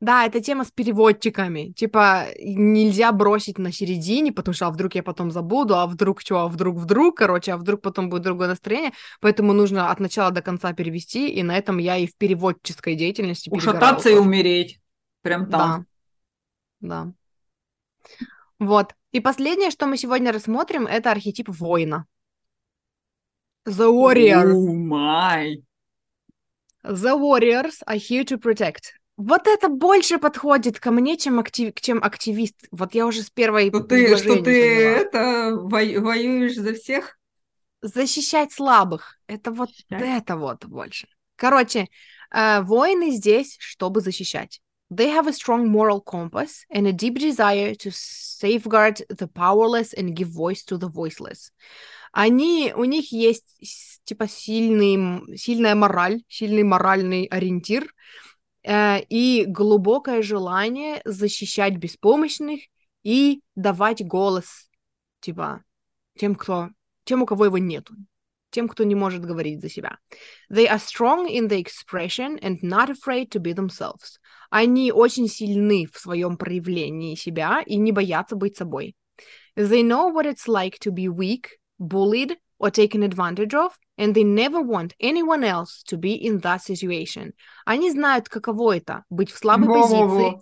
да, 0.00 0.26
это 0.26 0.40
тема 0.42 0.64
с 0.64 0.70
переводчиками. 0.70 1.72
Типа, 1.72 2.26
нельзя 2.38 3.12
бросить 3.12 3.58
на 3.58 3.72
середине, 3.72 4.30
потому 4.30 4.54
что 4.54 4.66
а 4.66 4.70
вдруг 4.70 4.94
я 4.94 5.02
потом 5.02 5.30
забуду, 5.30 5.74
а 5.74 5.86
вдруг 5.86 6.20
что, 6.20 6.40
а 6.40 6.48
вдруг 6.48 6.76
вдруг, 6.76 7.16
короче, 7.16 7.52
а 7.52 7.56
вдруг 7.56 7.80
потом 7.80 8.10
будет 8.10 8.22
другое 8.22 8.48
настроение. 8.48 8.92
Поэтому 9.20 9.54
нужно 9.54 9.90
от 9.90 9.98
начала 9.98 10.30
до 10.30 10.42
конца 10.42 10.74
перевести, 10.74 11.30
и 11.30 11.42
на 11.42 11.56
этом 11.56 11.78
я 11.78 11.96
и 11.96 12.06
в 12.06 12.14
переводческой 12.16 12.94
деятельности 12.94 13.48
Ушататься 13.48 14.10
и 14.10 14.14
умереть. 14.14 14.80
Прям 15.22 15.48
там. 15.48 15.86
Да. 16.80 17.06
Да. 17.06 17.12
Вот. 18.58 18.94
И 19.12 19.20
последнее, 19.20 19.70
что 19.70 19.86
мы 19.86 19.96
сегодня 19.96 20.30
рассмотрим, 20.30 20.86
это 20.86 21.10
архетип 21.10 21.48
воина. 21.48 22.04
The 23.66 23.90
warrior. 23.90 24.52
Oh 24.52 24.74
my. 24.74 25.56
The 26.84 27.16
warriors 27.16 27.82
are 27.86 27.96
here 27.96 28.24
to 28.24 28.38
protect. 28.38 28.92
Вот 29.16 29.46
это 29.46 29.68
больше 29.68 30.18
подходит 30.18 30.78
ко 30.78 30.90
мне, 30.90 31.16
чем, 31.16 31.38
актив... 31.38 31.72
чем 31.80 32.02
активист. 32.02 32.56
Вот 32.70 32.94
я 32.94 33.06
уже 33.06 33.22
с 33.22 33.30
первой 33.30 33.68
Что 33.68 33.80
ты, 33.80 34.16
что 34.16 34.42
ты 34.42 34.84
это 34.84 35.52
во... 35.54 35.78
воюешь 36.00 36.56
за 36.56 36.74
всех? 36.74 37.18
Защищать 37.80 38.52
слабых. 38.52 39.18
Это 39.26 39.50
вот 39.50 39.70
защищать? 39.70 40.22
это 40.22 40.36
вот 40.36 40.66
больше. 40.66 41.08
Короче, 41.36 41.88
э, 42.30 42.60
воины 42.62 43.10
здесь, 43.10 43.56
чтобы 43.58 44.00
защищать. 44.00 44.60
They 44.90 45.08
have 45.08 45.26
a 45.26 45.32
strong 45.32 45.66
moral 45.66 46.00
compass 46.00 46.64
and 46.70 46.86
a 46.86 46.92
deep 46.92 47.18
desire 47.18 47.74
to 47.74 47.90
safeguard 47.90 49.04
the 49.08 49.26
powerless 49.26 49.92
and 49.94 50.14
give 50.14 50.28
voice 50.28 50.62
to 50.64 50.78
the 50.78 50.88
voiceless. 50.88 51.50
Они, 52.12 52.72
у 52.76 52.84
них 52.84 53.12
есть 53.12 53.58
типа 54.04 54.28
сильный, 54.28 55.36
сильная 55.36 55.74
мораль, 55.74 56.22
сильный 56.28 56.62
моральный 56.62 57.24
ориентир, 57.24 57.92
и 58.68 59.44
глубокое 59.46 60.22
желание 60.22 61.00
защищать 61.04 61.76
беспомощных 61.76 62.60
и 63.04 63.42
давать 63.54 64.04
голос, 64.04 64.68
типа, 65.20 65.62
тем, 66.18 66.34
кто, 66.34 66.70
тем, 67.04 67.22
у 67.22 67.26
кого 67.26 67.44
его 67.44 67.58
нету, 67.58 67.94
тем, 68.50 68.68
кто 68.68 68.82
не 68.82 68.94
может 68.94 69.24
говорить 69.24 69.60
за 69.60 69.68
себя. 69.68 69.98
They 70.50 70.66
are 70.66 70.80
strong 70.80 71.28
in 71.28 71.48
the 71.48 71.62
expression 71.62 72.38
and 72.42 72.58
not 72.62 72.90
afraid 72.90 73.30
to 73.30 73.40
be 73.40 73.54
themselves. 73.54 74.18
Они 74.50 74.90
очень 74.90 75.28
сильны 75.28 75.86
в 75.86 75.98
своем 75.98 76.36
проявлении 76.36 77.14
себя 77.14 77.62
и 77.64 77.76
не 77.76 77.92
боятся 77.92 78.34
быть 78.34 78.56
собой. 78.56 78.96
They 79.56 79.82
know 79.82 80.12
what 80.12 80.26
it's 80.26 80.48
like 80.48 80.78
to 80.80 80.90
be 80.90 81.08
weak, 81.08 81.58
bullied, 81.78 82.36
or 82.58 82.70
taken 82.70 83.02
advantage 83.02 83.54
of, 83.54 83.78
and 83.98 84.14
they 84.14 84.24
never 84.24 84.60
want 84.62 84.94
anyone 85.00 85.44
else 85.44 85.82
to 85.88 85.96
be 85.96 86.12
in 86.14 86.38
that 86.40 86.62
situation. 86.62 87.32
Они 87.64 87.90
знают, 87.90 88.28
каково 88.28 88.76
это 88.76 89.04
быть 89.10 89.30
в 89.30 89.38
слабой 89.38 89.68
Во-во-во. 89.68 89.82
позиции, 89.82 90.40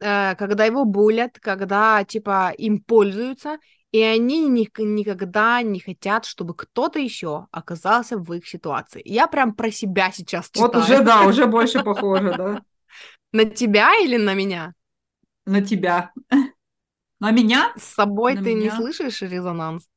э, 0.00 0.34
когда 0.36 0.64
его 0.64 0.84
булят, 0.84 1.38
когда 1.40 2.04
типа 2.04 2.52
им 2.56 2.80
пользуются, 2.80 3.58
и 3.90 4.02
они 4.02 4.46
ни- 4.48 4.68
никогда 4.82 5.62
не 5.62 5.80
хотят, 5.80 6.24
чтобы 6.26 6.54
кто-то 6.54 6.98
еще 6.98 7.46
оказался 7.50 8.18
в 8.18 8.32
их 8.34 8.46
ситуации. 8.46 9.02
Я 9.04 9.26
прям 9.26 9.54
про 9.54 9.70
себя 9.70 10.10
сейчас 10.12 10.50
читаю. 10.50 10.72
Вот 10.72 10.76
уже 10.76 11.02
да, 11.02 11.22
уже 11.26 11.46
больше 11.46 11.82
похоже, 11.82 12.34
да. 12.36 12.62
На 13.32 13.44
тебя 13.44 13.94
или 14.00 14.16
на 14.16 14.34
меня? 14.34 14.74
На 15.46 15.62
тебя. 15.62 16.12
На 17.20 17.32
меня? 17.32 17.72
С 17.76 17.94
собой 17.94 18.34
на 18.36 18.42
ты 18.42 18.54
меня? 18.54 18.70
не 18.70 18.70
слышишь 18.70 19.22
резонанс? 19.22 19.88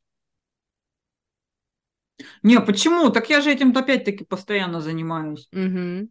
Не, 2.43 2.59
почему? 2.59 3.09
Так 3.09 3.29
я 3.29 3.41
же 3.41 3.51
этим 3.51 3.75
опять-таки 3.75 4.23
постоянно 4.23 4.81
занимаюсь. 4.81 5.47
Угу. 5.51 6.09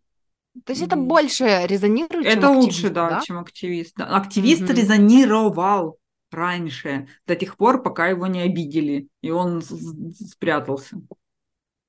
То 0.64 0.72
есть 0.72 0.82
это 0.82 0.96
больше 0.96 1.66
резонирует, 1.66 2.26
Это 2.26 2.40
чем 2.40 2.56
лучше, 2.56 2.90
да, 2.90 3.10
да, 3.10 3.20
чем 3.20 3.38
активист. 3.38 3.94
Да. 3.96 4.16
Активист 4.16 4.62
угу. 4.62 4.72
резонировал 4.72 5.98
раньше, 6.30 7.08
до 7.26 7.36
тех 7.36 7.56
пор, 7.56 7.82
пока 7.82 8.08
его 8.08 8.26
не 8.26 8.40
обидели, 8.40 9.08
и 9.20 9.30
он 9.30 9.62
спрятался. 9.62 11.00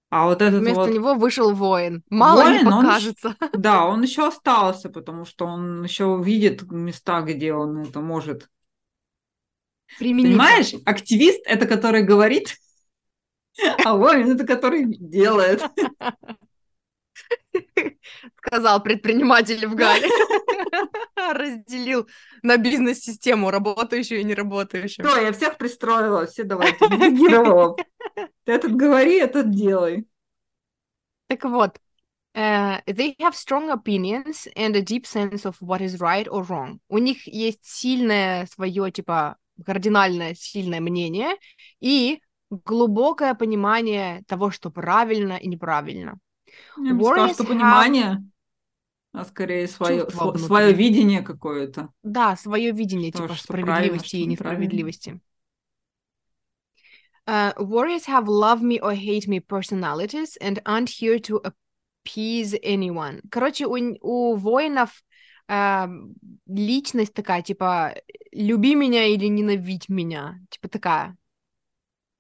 А 0.10 0.26
вот 0.26 0.42
этот 0.42 0.60
Вместо 0.60 0.82
вот... 0.82 0.90
него 0.90 1.16
вышел 1.16 1.54
воин. 1.54 2.04
Мало 2.10 2.44
воин, 2.44 2.60
ли 2.60 2.66
покажется. 2.66 3.36
Он, 3.40 3.50
да, 3.62 3.86
он 3.86 4.02
еще 4.04 4.28
остался, 4.28 4.90
потому 4.90 5.24
что 5.26 5.46
он 5.46 5.84
еще 5.84 6.22
видит 6.24 6.70
места, 6.70 7.22
где 7.22 7.54
он 7.54 7.84
это 7.84 8.02
может. 8.02 8.50
Применить. 9.98 10.32
Понимаешь, 10.32 10.74
активист 10.86 11.42
это 11.46 11.66
который 11.66 12.04
говорит, 12.04 12.58
а 13.86 13.96
воин 13.96 14.32
это 14.32 14.46
который 14.46 14.86
делает. 14.86 15.64
Сказал 18.38 18.82
предприниматель 18.82 19.66
в 19.68 19.76
Гале. 19.76 20.08
Разделил 21.16 22.08
на 22.42 22.58
бизнес-систему, 22.58 23.52
работающую 23.52 24.22
и 24.22 24.24
неработающую. 24.24 25.08
Что, 25.08 25.20
я 25.20 25.32
всех 25.32 25.58
пристроила, 25.58 26.26
все 26.26 26.44
давайте, 26.44 26.88
делегировала. 26.88 27.76
Ты 28.44 28.52
этот 28.52 28.76
говори, 28.76 29.18
этот 29.18 29.52
делай. 29.52 30.08
Так 31.28 31.44
вот, 31.46 31.78
Uh, 32.34 32.80
they 32.88 33.14
have 33.20 33.36
strong 33.36 33.70
opinions 33.70 34.48
and 34.56 34.74
a 34.78 34.82
deep 34.82 35.06
sense 35.06 35.46
of 35.46 35.58
what 35.62 35.82
is 35.82 36.00
right 36.00 36.30
or 36.30 36.44
wrong. 36.44 36.80
У 36.88 36.98
них 36.98 37.28
есть 37.28 37.66
сильное 37.66 38.46
свое, 38.46 38.90
типа, 38.90 39.36
кардинальное 39.66 40.34
сильное 40.34 40.80
мнение 40.80 41.36
и 41.82 42.22
глубокое 42.52 43.34
понимание 43.34 44.24
того, 44.28 44.52
что 44.52 44.70
правильно 44.70 45.34
и 45.34 45.48
неправильно. 45.48 46.20
Я 46.78 46.94
бы 46.94 47.04
сказала, 47.04 47.34
что 47.34 47.44
понимание, 47.46 48.24
а 49.14 49.26
скорее 49.26 49.68
свое, 49.68 50.08
свое 50.10 50.74
видение 50.74 51.22
какое-то. 51.22 51.90
Да, 52.04 52.36
свое 52.36 52.72
видение, 52.72 53.12
что, 53.12 53.24
типа 53.24 53.36
что 53.36 53.44
справедливости 53.44 54.18
и 54.18 54.26
несправедливости. 54.26 55.20
Uh, 57.28 57.54
warriors 57.60 58.06
have 58.08 58.28
love 58.28 58.62
me 58.62 58.80
or 58.82 58.94
hate 58.94 59.28
me 59.28 59.40
personalities 59.40 60.38
and 60.42 60.60
aren't 60.66 60.90
here 60.90 61.20
to 61.20 61.40
appease 61.44 62.58
anyone. 62.64 63.22
Короче, 63.30 63.68
у, 63.68 63.78
у 64.02 64.36
воинов 64.36 65.04
uh, 65.48 65.88
личность 66.48 67.14
такая, 67.14 67.44
типа, 67.44 67.96
люби 68.32 68.76
меня 68.76 69.06
или 69.06 69.28
ненавидь 69.28 69.88
меня. 69.88 70.40
Типа 70.50 70.68
такая 70.68 71.16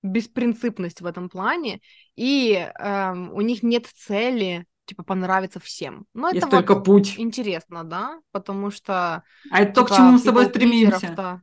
беспринципность 0.04 1.02
в 1.02 1.06
этом 1.06 1.30
плане, 1.30 1.82
и 2.16 2.54
эм, 2.80 3.32
у 3.34 3.42
них 3.42 3.64
нет 3.64 3.88
цели 3.88 4.66
типа 4.86 5.04
понравиться 5.04 5.60
всем. 5.60 6.06
Но 6.14 6.30
Есть 6.30 6.40
это 6.40 6.58
только 6.58 6.76
вот 6.76 6.86
путь. 6.86 7.16
Интересно, 7.18 7.84
да, 7.84 8.20
потому 8.32 8.72
что. 8.72 9.24
А 9.50 9.62
это 9.62 9.74
то, 9.74 9.86
к 9.86 9.88
типа, 9.88 9.98
чему 9.98 10.12
мы 10.12 10.20
с 10.20 10.24
тобой 10.24 10.46
стремимся. 10.46 11.42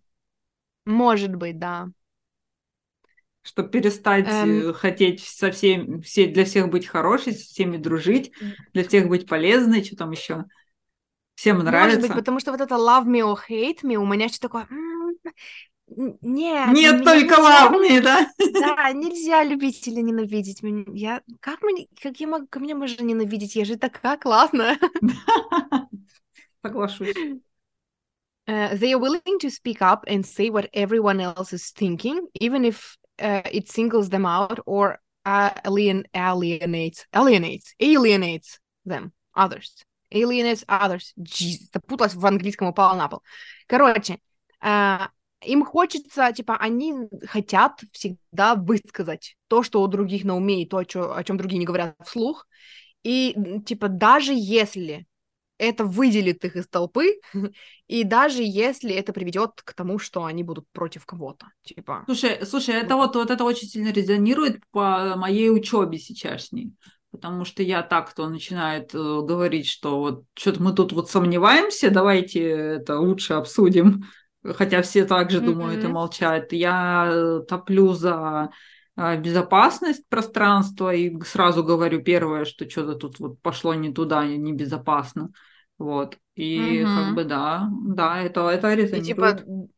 Может 0.85 1.35
быть, 1.35 1.59
да. 1.59 1.89
Чтобы 3.43 3.71
перестать 3.71 4.29
эм... 4.29 4.75
хотеть 4.75 5.23
со 5.23 5.51
всеми, 5.51 6.01
все, 6.03 6.27
для 6.27 6.45
всех 6.45 6.69
быть 6.69 6.87
хорошей, 6.87 7.33
со 7.33 7.47
всеми 7.47 7.77
дружить, 7.77 8.33
для 8.73 8.85
всех 8.85 9.09
быть 9.09 9.27
полезной, 9.27 9.85
что 9.85 9.97
там 9.97 10.11
еще. 10.11 10.45
Всем 11.35 11.59
нравится. 11.59 12.01
Может 12.01 12.11
быть, 12.11 12.19
потому 12.19 12.41
что 12.41 12.51
вот 12.51 12.61
это 12.61 12.75
love 12.75 13.07
me 13.07 13.21
or 13.21 13.39
hate 13.49 13.83
me 13.83 13.95
у 13.95 14.05
меня 14.05 14.29
что 14.29 14.41
такое, 14.41 14.67
Нет, 15.97 16.69
Нет 16.73 17.05
только 17.05 17.41
лавные, 17.41 18.01
да? 18.01 18.31
Да, 18.39 18.93
нельзя 18.93 19.43
любить 19.43 19.87
или 19.89 20.01
ненавидеть 20.01 20.63
меня. 20.63 20.85
Я... 20.93 21.23
Как, 21.41 21.63
мне... 21.63 21.89
как 22.01 22.21
я 22.21 22.27
могу... 22.27 22.47
Ко 22.47 22.61
мне 22.61 22.75
можно 22.75 23.03
ненавидеть? 23.03 23.57
Я 23.57 23.65
же 23.65 23.77
такая 23.77 24.17
классная. 24.17 24.79
Соглашусь. 26.63 27.15
Uh, 28.47 28.75
they 28.75 28.95
are 28.95 28.99
willing 28.99 29.39
to 29.41 29.51
speak 29.51 29.83
up 29.83 30.05
and 30.07 30.25
say 30.25 30.49
what 30.49 30.71
everyone 30.73 31.21
else 31.21 31.53
is 31.53 31.71
thinking, 31.71 32.27
even 32.41 32.65
if 32.65 32.97
uh, 33.19 33.43
it 33.53 33.69
singles 33.69 34.09
them 34.09 34.25
out 34.25 34.59
or 34.65 34.99
alien 35.27 36.05
alienates 36.15 37.05
alienates 37.13 37.75
alienates 37.81 38.59
them 38.87 39.13
others 39.35 39.85
alienates 40.11 40.65
others 40.69 41.13
Jeez, 41.21 41.69
запуталась 41.73 42.15
в 42.15 42.25
английском 42.25 42.69
упала 42.69 42.97
на 42.97 43.09
пол 43.09 43.23
короче 43.67 44.19
uh, 44.63 45.09
им 45.45 45.65
хочется 45.65 46.33
типа 46.33 46.57
они 46.57 46.95
хотят 47.27 47.81
всегда 47.93 48.55
высказать 48.55 49.37
то 49.49 49.63
что 49.63 49.83
у 49.83 49.87
других 49.87 50.25
на 50.25 50.37
уме 50.37 50.63
и 50.63 50.69
то 50.69 50.79
о, 50.79 50.85
чё, 50.85 51.15
о 51.15 51.25
чем 51.25 51.37
другие 51.37 51.59
не 51.59 51.67
говорят 51.67 51.97
вслух. 52.05 52.47
И 53.05 53.37
типа 53.65 53.89
даже 53.89 54.33
если 54.35 55.07
это 55.59 55.85
выделит 55.85 56.45
их 56.45 56.57
из 56.57 56.69
толпы, 56.69 57.21
и 57.89 58.05
даже 58.05 58.43
если 58.43 58.95
это 58.95 59.13
приведет 59.13 59.61
к 59.63 59.75
тому, 59.75 59.99
что 59.99 60.25
они 60.25 60.45
будут 60.45 60.67
против 60.73 61.05
кого-то, 61.05 61.47
типа. 61.63 62.05
Слушай, 62.07 62.47
слушай, 62.47 62.75
это 62.75 62.97
вот, 62.97 63.15
вот 63.17 63.31
это 63.31 63.45
очень 63.45 63.69
сильно 63.69 63.93
резонирует 63.93 64.63
по 64.71 65.17
моей 65.17 65.51
учебе 65.51 65.99
сейчасшней, 65.99 66.73
потому 67.11 67.45
что 67.45 67.63
я 67.63 67.83
так, 67.83 68.11
кто 68.11 68.29
начинает 68.29 68.95
э, 68.95 68.99
говорить, 68.99 69.67
что 69.67 69.99
вот 69.99 70.25
что-то 70.35 70.63
мы 70.63 70.73
тут 70.73 70.93
вот 70.93 71.11
сомневаемся, 71.11 71.91
давайте 71.91 72.41
это 72.41 72.99
лучше 73.01 73.35
обсудим, 73.35 74.05
хотя 74.55 74.83
все 74.83 75.05
также 75.05 75.39
mm-hmm. 75.39 75.45
думают 75.45 75.85
и 75.85 75.89
молчат. 75.89 76.53
Я 76.53 77.09
э, 77.11 77.41
топлю 77.49 77.93
за 77.93 78.51
э, 78.97 79.21
безопасность 79.21 80.09
пространства 80.09 80.95
и 80.95 81.19
сразу 81.23 81.65
говорю 81.65 82.03
первое, 82.03 82.45
что 82.45 82.69
что-то 82.69 82.95
тут 82.95 83.19
вот 83.19 83.41
пошло 83.43 83.75
не 83.75 83.93
туда, 83.93 84.27
небезопасно. 84.27 85.31
Вот. 85.79 86.19
И 86.35 86.83
угу. 86.85 86.93
как 86.93 87.15
бы 87.15 87.25
да, 87.25 87.69
да, 87.87 88.21
это, 88.21 88.49
это 88.49 88.75
резонирует. 88.75 89.05
И, 89.05 89.07
типа, 89.07 89.69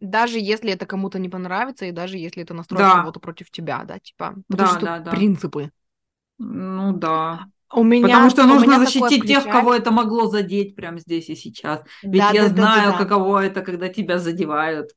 даже 0.00 0.38
если 0.38 0.70
это 0.72 0.86
кому-то 0.86 1.18
не 1.18 1.28
понравится, 1.28 1.86
и 1.86 1.92
даже 1.92 2.18
если 2.18 2.42
это 2.42 2.54
настроит 2.54 2.82
да. 2.82 3.00
кого-то 3.00 3.20
против 3.20 3.50
тебя, 3.50 3.84
да, 3.84 3.98
типа, 3.98 4.36
потому 4.48 4.68
да, 4.68 4.76
что 4.76 4.86
да, 4.86 4.98
да. 5.00 5.10
принципы. 5.10 5.70
Ну 6.38 6.92
да. 6.92 7.46
У 7.74 7.82
меня, 7.82 8.06
Потому 8.06 8.30
что 8.30 8.44
нужно 8.44 8.78
защитить 8.78 9.26
тех, 9.26 9.44
кого 9.44 9.74
это 9.74 9.90
могло 9.90 10.26
задеть 10.26 10.74
прямо 10.74 10.98
здесь 10.98 11.28
и 11.28 11.34
сейчас. 11.34 11.82
Ведь 12.02 12.22
да, 12.22 12.30
я 12.30 12.42
да, 12.44 12.48
знаю, 12.48 12.92
да, 12.92 12.98
да, 12.98 13.04
каково 13.04 13.44
это, 13.44 13.60
когда 13.60 13.88
тебя 13.88 14.18
задевают. 14.18 14.90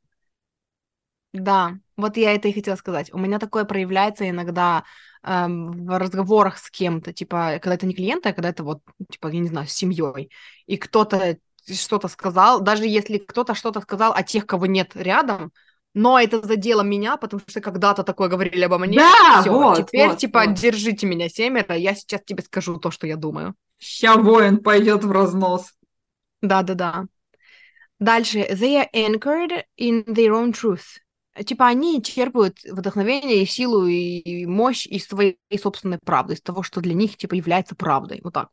Да, 1.33 1.77
вот 1.97 2.17
я 2.17 2.33
это 2.33 2.47
и 2.47 2.53
хотела 2.53 2.75
сказать. 2.75 3.13
У 3.13 3.17
меня 3.17 3.39
такое 3.39 3.63
проявляется 3.63 4.29
иногда 4.29 4.83
эм, 5.23 5.85
в 5.85 5.97
разговорах 5.97 6.57
с 6.57 6.69
кем-то, 6.69 7.13
типа, 7.13 7.59
когда 7.61 7.75
это 7.75 7.85
не 7.85 7.93
клиенты, 7.93 8.29
а 8.29 8.33
когда 8.33 8.49
это 8.49 8.63
вот, 8.63 8.81
типа, 9.09 9.27
я 9.27 9.39
не 9.39 9.47
знаю, 9.47 9.67
с 9.67 9.71
семьей, 9.71 10.29
и 10.65 10.77
кто-то 10.77 11.37
что-то 11.67 12.07
сказал, 12.07 12.61
даже 12.61 12.85
если 12.85 13.17
кто-то 13.17 13.53
что-то 13.53 13.81
сказал 13.81 14.13
о 14.13 14.23
тех, 14.23 14.45
кого 14.45 14.65
нет 14.65 14.95
рядом, 14.95 15.51
но 15.93 16.19
это 16.19 16.45
задело 16.45 16.81
меня, 16.81 17.17
потому 17.17 17.41
что 17.47 17.61
когда-то 17.61 18.03
такое 18.03 18.29
говорили 18.29 18.63
обо 18.63 18.77
мне. 18.77 18.97
Да, 18.97 19.41
Всё, 19.41 19.53
вот, 19.53 19.77
теперь, 19.77 20.09
вот, 20.09 20.17
типа, 20.17 20.45
вот. 20.45 20.53
держите 20.55 21.05
меня 21.05 21.29
семеро, 21.29 21.75
я 21.75 21.95
сейчас 21.95 22.21
тебе 22.25 22.43
скажу 22.43 22.77
то, 22.77 22.91
что 22.91 23.07
я 23.07 23.15
думаю. 23.15 23.55
Ща 23.79 24.15
воин 24.15 24.57
пойдет 24.57 25.03
в 25.03 25.11
разнос. 25.11 25.73
Да-да-да. 26.41 27.05
Дальше. 27.99 28.39
They 28.39 28.77
are 28.77 28.87
anchored 28.93 29.63
in 29.77 30.05
their 30.05 30.31
own 30.31 30.53
truth 30.53 31.01
типа 31.45 31.67
они 31.67 32.01
черпают 32.03 32.57
вдохновение 32.63 33.41
и 33.41 33.45
силу 33.45 33.85
и 33.85 34.45
мощь 34.45 34.85
из 34.85 35.07
своей 35.07 35.37
собственной 35.61 35.99
правды, 36.03 36.33
из 36.33 36.41
того, 36.41 36.63
что 36.63 36.81
для 36.81 36.93
них 36.93 37.17
типа 37.17 37.35
является 37.35 37.75
правдой. 37.75 38.19
Вот 38.23 38.33
так. 38.33 38.49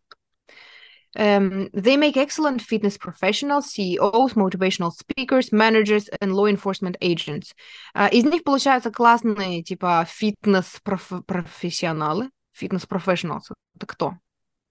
Um, 1.18 1.68
they 1.74 1.96
make 1.96 2.16
excellent 2.16 2.62
fitness 2.62 2.96
professionals, 2.96 3.72
CEOs, 3.72 4.34
motivational 4.34 4.92
speakers, 4.92 5.52
managers 5.52 6.08
and 6.20 6.32
law 6.32 6.46
enforcement 6.46 6.96
agents. 7.00 7.54
Uh, 7.92 8.08
из 8.12 8.24
них 8.24 8.44
получаются 8.44 8.92
классные 8.92 9.64
типа 9.64 10.06
фитнес-профессионалы, 10.08 12.30
фитнес-профессионалы. 12.52 13.40
Это 13.74 13.86
кто? 13.86 14.14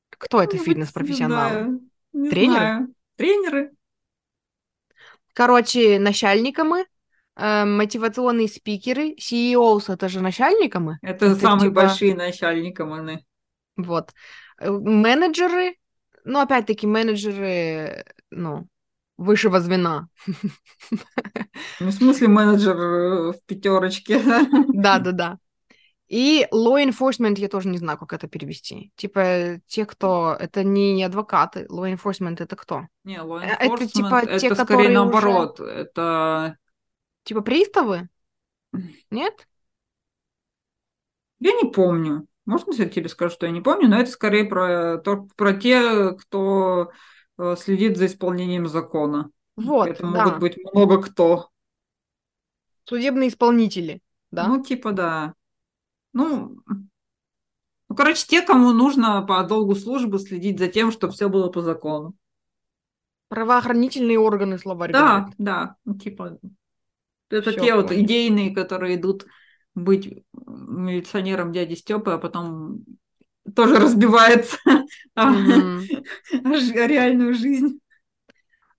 Кто 0.10 0.41
это 0.41 0.58
фитнес-профессионалы? 0.58 1.82
Тренеры? 2.14 2.88
Тренеры. 3.18 3.72
Короче, 5.34 6.00
начальниками 6.00 6.86
э, 7.36 7.66
мотивационные 7.66 8.48
спикеры, 8.48 9.16
CEOs, 9.20 9.93
это 9.93 10.10
же 10.10 10.22
начальника 10.22 10.80
мы. 10.80 10.98
Это, 11.02 11.28
это 11.28 11.36
самые 11.36 11.70
типа... 11.70 11.82
большие 11.82 12.16
начальники 12.16 12.82
мы. 12.82 13.24
Вот. 13.76 14.14
Э, 14.60 14.72
менеджеры, 14.72 15.76
ну, 16.28 16.39
опять-таки, 16.39 16.88
менеджеры, 16.88 18.05
ну, 18.32 18.67
высшего 19.17 19.59
звена. 19.59 20.07
Ну, 21.80 21.88
в 21.88 21.91
смысле 21.91 22.28
менеджер 22.28 22.78
э, 22.78 23.32
в 23.32 23.39
пятерочке. 23.45 24.21
Да, 24.73 24.99
да, 24.99 25.11
да. 25.11 25.38
И 26.07 26.47
law 26.53 26.78
enforcement 26.84 27.34
я 27.38 27.49
тоже 27.49 27.67
не 27.67 27.78
знаю, 27.80 27.97
как 27.97 28.13
это 28.13 28.28
перевести. 28.28 28.91
Типа 28.95 29.59
те, 29.65 29.86
кто... 29.86 30.36
Это 30.39 30.63
не 30.63 31.03
адвокаты. 31.03 31.65
Law 31.69 31.91
enforcement 31.91 32.38
это 32.39 32.55
кто? 32.55 32.88
Не, 33.03 33.17
law 33.17 33.41
enforcement 33.41 33.57
это, 33.59 33.88
типа, 33.88 34.15
это 34.23 34.39
те, 34.39 34.55
скорее 34.55 34.89
наоборот. 34.89 35.59
Уже... 35.59 35.71
Это 35.71 36.57
Типа 37.28 37.41
приставы? 37.41 38.07
Нет? 39.11 39.47
Я 41.39 41.51
не 41.51 41.69
помню. 41.69 42.25
Можно 42.48 42.74
я 42.74 42.89
тебе 42.89 43.10
скажу, 43.10 43.34
что 43.36 43.45
я 43.45 43.52
не 43.52 43.62
помню, 43.62 43.89
но 43.89 44.00
это 44.00 44.10
скорее 44.10 44.45
про, 44.45 44.98
то, 44.98 45.28
про 45.36 45.54
те, 45.54 46.14
кто 46.14 46.91
э, 47.38 47.56
следит 47.58 47.98
за 47.98 48.08
исполнением 48.08 48.68
закона. 48.68 49.30
Вот, 49.56 49.89
Это 49.89 50.04
да. 50.04 50.26
могут 50.26 50.39
быть 50.39 50.58
много 50.74 51.02
кто. 51.02 51.50
Судебные 52.86 53.30
исполнители, 53.30 54.02
да? 54.32 54.48
Ну, 54.48 54.64
типа, 54.64 54.93
да. 54.93 55.34
Ну, 56.14 56.58
ну, 57.89 57.95
короче, 57.95 58.26
те, 58.28 58.41
кому 58.41 58.72
нужно 58.72 59.22
по 59.24 59.43
долгу 59.43 59.76
службы 59.76 60.20
следить 60.20 60.60
за 60.60 60.68
тем, 60.68 60.91
чтобы 60.91 61.14
все 61.14 61.30
было 61.30 61.50
по 61.50 61.62
закону. 61.62 62.16
Правоохранительные 63.30 64.20
органы, 64.20 64.58
словарь 64.58 64.91
Да, 64.93 65.18
говорит. 65.20 65.36
да, 65.38 65.76
ну, 65.86 65.98
типа, 65.98 66.39
это 67.30 67.52
Всё, 67.52 67.62
те 67.62 67.76
вот 67.76 67.91
идейные, 67.91 68.54
которые 68.56 68.95
идут 68.95 69.26
быть 69.78 70.23
милиционером 70.47 71.51
дяди 71.51 71.75
Степы, 71.75 72.11
а 72.11 72.17
потом 72.17 72.84
тоже 73.55 73.78
разбивается 73.78 74.57
mm-hmm. 75.17 76.88
реальную 76.88 77.34
жизнь. 77.36 77.80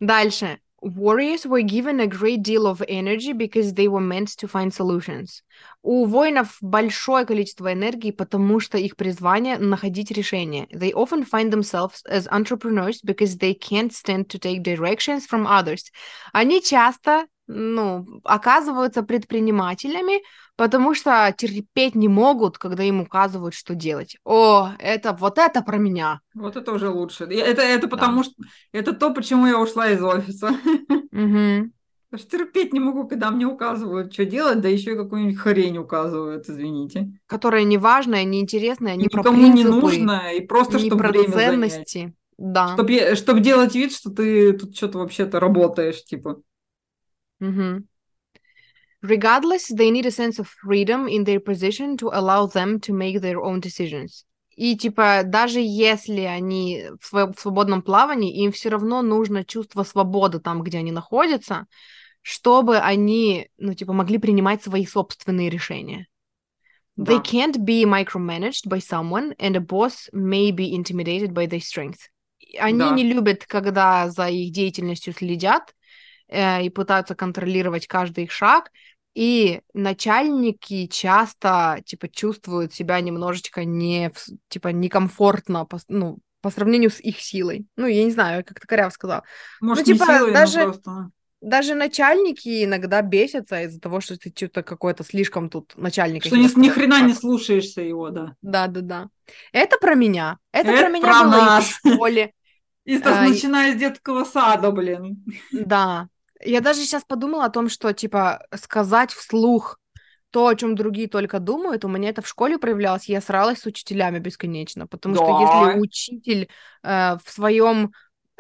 Дальше. 0.01 0.59
Warriors 0.81 1.45
were 1.45 1.63
given 1.63 1.99
a 1.99 2.07
great 2.07 2.45
deal 2.45 2.65
of 2.65 2.85
energy 2.89 3.33
because 3.33 3.75
they 3.75 3.89
were 3.89 4.01
meant 4.01 4.29
to 4.39 4.47
find 4.47 4.73
solutions. 4.73 5.43
У 5.83 6.07
воинов 6.07 6.57
большое 6.61 7.27
количество 7.27 7.73
энергии, 7.73 8.13
потому 8.13 8.61
что 8.61 8.79
их 8.79 8.95
призвание 8.95 9.59
находить 9.59 10.13
решения. 10.13 10.69
They 10.73 10.93
often 10.93 11.25
find 11.25 11.51
themselves 11.53 12.05
as 12.09 12.29
entrepreneurs 12.29 13.01
because 13.03 13.39
they 13.39 13.55
can't 13.55 13.93
stand 13.93 14.29
to 14.29 14.39
take 14.39 14.63
directions 14.63 15.27
from 15.27 15.49
others. 15.49 15.91
Они 16.33 16.63
часто 16.63 17.27
ну, 17.49 18.07
оказываются 18.25 19.03
предпринимателями, 19.03 20.23
потому 20.57 20.95
что 20.95 21.35
терпеть 21.37 21.95
не 21.95 22.09
могут, 22.09 22.59
когда 22.59 22.83
им 22.83 23.01
указывают, 23.01 23.55
что 23.55 23.75
делать. 23.75 24.17
О, 24.25 24.71
это 24.79 25.15
вот 25.15 25.39
это 25.39 25.63
про 25.63 25.79
меня. 25.79 26.21
Вот 26.35 26.57
это 26.57 26.73
уже 26.73 26.91
лучше. 26.91 27.25
Это, 27.25 27.63
это 27.63 27.89
потому 27.89 28.19
да. 28.19 28.25
что 28.25 28.35
это 28.73 28.93
то, 28.93 29.13
почему 29.13 29.47
я 29.47 29.59
ушла 29.59 29.91
из 29.91 30.03
офиса. 30.03 30.49
Угу. 31.11 31.73
Потому 32.11 32.27
что 32.27 32.39
терпеть 32.39 32.73
не 32.73 32.81
могу, 32.81 33.07
когда 33.07 33.31
мне 33.31 33.45
указывают, 33.45 34.13
что 34.13 34.25
делать, 34.25 34.61
да 34.61 34.69
еще 34.69 34.93
и 34.93 34.97
какую-нибудь 34.97 35.39
хрень 35.39 35.79
указывают, 35.79 36.49
извините. 36.49 37.11
Которая 37.27 37.65
неважная, 37.65 38.25
неинтересная, 38.25 38.95
не 38.95 39.05
Никому 39.05 39.23
про 39.23 39.33
принципы, 39.33 39.59
не 39.59 39.65
нужная, 39.65 40.33
и 40.35 40.47
просто 40.47 40.79
чтобы 40.79 40.97
про 40.97 41.09
время 41.11 41.33
ценности. 41.33 41.99
Занять. 41.99 42.15
Да. 42.39 42.75
Чтобы, 42.75 43.15
чтобы 43.17 43.41
делать 43.41 43.75
вид, 43.75 43.93
что 43.93 44.11
ты 44.11 44.53
тут 44.53 44.77
что-то 44.77 44.99
вообще-то 44.99 45.41
работаешь, 45.41 46.05
типа. 46.05 46.41
Mm-hmm. 47.41 47.85
Regardless, 49.03 49.69
they 49.69 49.91
need 49.91 50.07
a 50.07 50.11
sense 50.11 50.39
of 50.39 50.49
freedom 50.49 51.07
in 51.07 51.25
their 51.25 51.39
position 51.39 51.97
to 51.99 52.11
allow 52.13 52.47
them 52.47 52.81
to 52.81 52.93
make 52.93 53.21
their 53.21 53.41
own 53.41 53.61
decisions. 53.61 54.25
И 54.57 54.77
типа 54.77 55.23
даже 55.25 55.61
если 55.61 56.23
они 56.23 56.87
в, 57.01 57.35
свободном 57.39 57.81
плавании, 57.81 58.43
им 58.43 58.51
все 58.51 58.71
равно 58.71 59.03
нужно 59.03 59.45
чувство 59.45 59.85
свободы 59.85 60.41
там, 60.41 60.63
где 60.63 60.79
они 60.79 60.91
находятся, 60.91 61.69
чтобы 62.23 62.79
они, 62.79 63.49
ну 63.57 63.75
типа, 63.75 63.93
могли 63.93 64.19
принимать 64.19 64.63
свои 64.65 64.85
собственные 64.85 65.49
решения. 65.49 66.09
Да. 66.97 67.13
They 67.13 67.23
can't 67.23 67.57
be 67.59 67.85
micromanaged 67.85 68.67
by 68.67 68.81
someone, 68.81 69.33
and 69.39 69.55
a 69.55 69.61
boss 69.61 70.11
may 70.13 70.51
be 70.51 70.75
intimidated 70.75 71.33
by 71.33 71.47
their 71.47 71.61
strength. 71.61 72.01
Они 72.59 72.81
да. 72.81 72.91
не 72.91 73.05
любят, 73.05 73.47
когда 73.47 74.11
за 74.11 74.29
их 74.29 74.53
деятельностью 74.53 75.13
следят, 75.13 75.73
э, 76.29 76.65
и 76.65 76.71
пытаются 76.71 77.15
контролировать 77.15 77.87
каждый 77.87 78.25
их 78.25 78.33
шаг, 78.33 78.71
и 79.15 79.63
начальники 79.75 80.87
часто, 80.87 81.81
типа, 81.85 82.09
чувствуют 82.09 82.73
себя 82.73 83.01
немножечко 83.01 83.65
не, 83.65 84.13
типа, 84.49 84.69
некомфортно, 84.69 85.67
ну, 85.89 86.19
по 86.41 86.51
сравнению 86.51 86.91
с 86.91 87.01
их 87.01 87.21
силой. 87.21 87.67
Ну, 87.77 87.87
я 87.87 88.05
не 88.05 88.13
знаю, 88.13 88.45
как 88.45 88.61
то 88.61 88.67
коряв 88.67 88.93
сказал. 88.93 89.25
Может, 89.61 89.87
ну, 89.87 89.95
типа, 89.95 90.05
не 90.05 90.19
силой, 90.19 90.33
даже, 90.33 90.63
просто... 90.63 91.11
даже 91.41 91.75
начальники 91.75 92.65
иногда 92.65 93.03
бесятся 93.03 93.63
из-за 93.63 93.81
того, 93.81 94.01
что 94.01 94.17
ты 94.17 94.33
что-то 94.35 94.63
какой-то 94.63 95.03
слишком 95.03 95.51
тут 95.51 95.73
начальник. 95.77 96.25
Что 96.25 96.37
ни, 96.37 96.49
ни 96.61 96.69
хрена 96.69 97.03
не 97.03 97.15
слушаешься 97.15 97.81
его, 97.81 98.11
да. 98.11 98.37
Да-да-да. 98.41 99.09
Это 99.53 99.79
про 99.79 99.95
меня. 99.95 100.39
Это, 100.53 100.71
Это 100.71 100.83
про 100.83 100.89
меня 100.91 101.03
про 101.03 101.25
было 101.25 101.31
нас. 101.31 101.65
и 101.65 101.89
в 101.89 101.95
школе. 101.95 102.33
И 102.85 102.97
а, 103.05 103.29
начиная 103.29 103.75
с 103.75 103.79
детского 103.79 104.25
сада, 104.25 104.71
блин. 104.71 105.23
Да. 105.53 106.09
Я 106.45 106.61
даже 106.61 106.81
сейчас 106.81 107.05
подумала 107.05 107.45
о 107.45 107.51
том, 107.51 107.69
что, 107.69 107.93
типа, 107.93 108.47
сказать 108.55 109.13
вслух 109.13 109.79
то, 110.31 110.47
о 110.47 110.55
чем 110.55 110.75
другие 110.75 111.09
только 111.09 111.39
думают, 111.41 111.85
у 111.85 111.89
меня 111.89 112.11
это 112.11 112.23
в 112.23 112.29
школе 112.29 112.59
проявлялось, 112.59 113.09
я 113.09 113.21
сралась 113.21 113.61
с 113.61 113.67
учителями 113.67 114.19
бесконечно, 114.19 114.87
потому 114.87 115.15
да. 115.15 115.23
что 115.23 115.41
если 115.41 115.81
учитель 115.81 116.49
э, 116.83 117.17
в 117.25 117.31
своем 117.31 117.93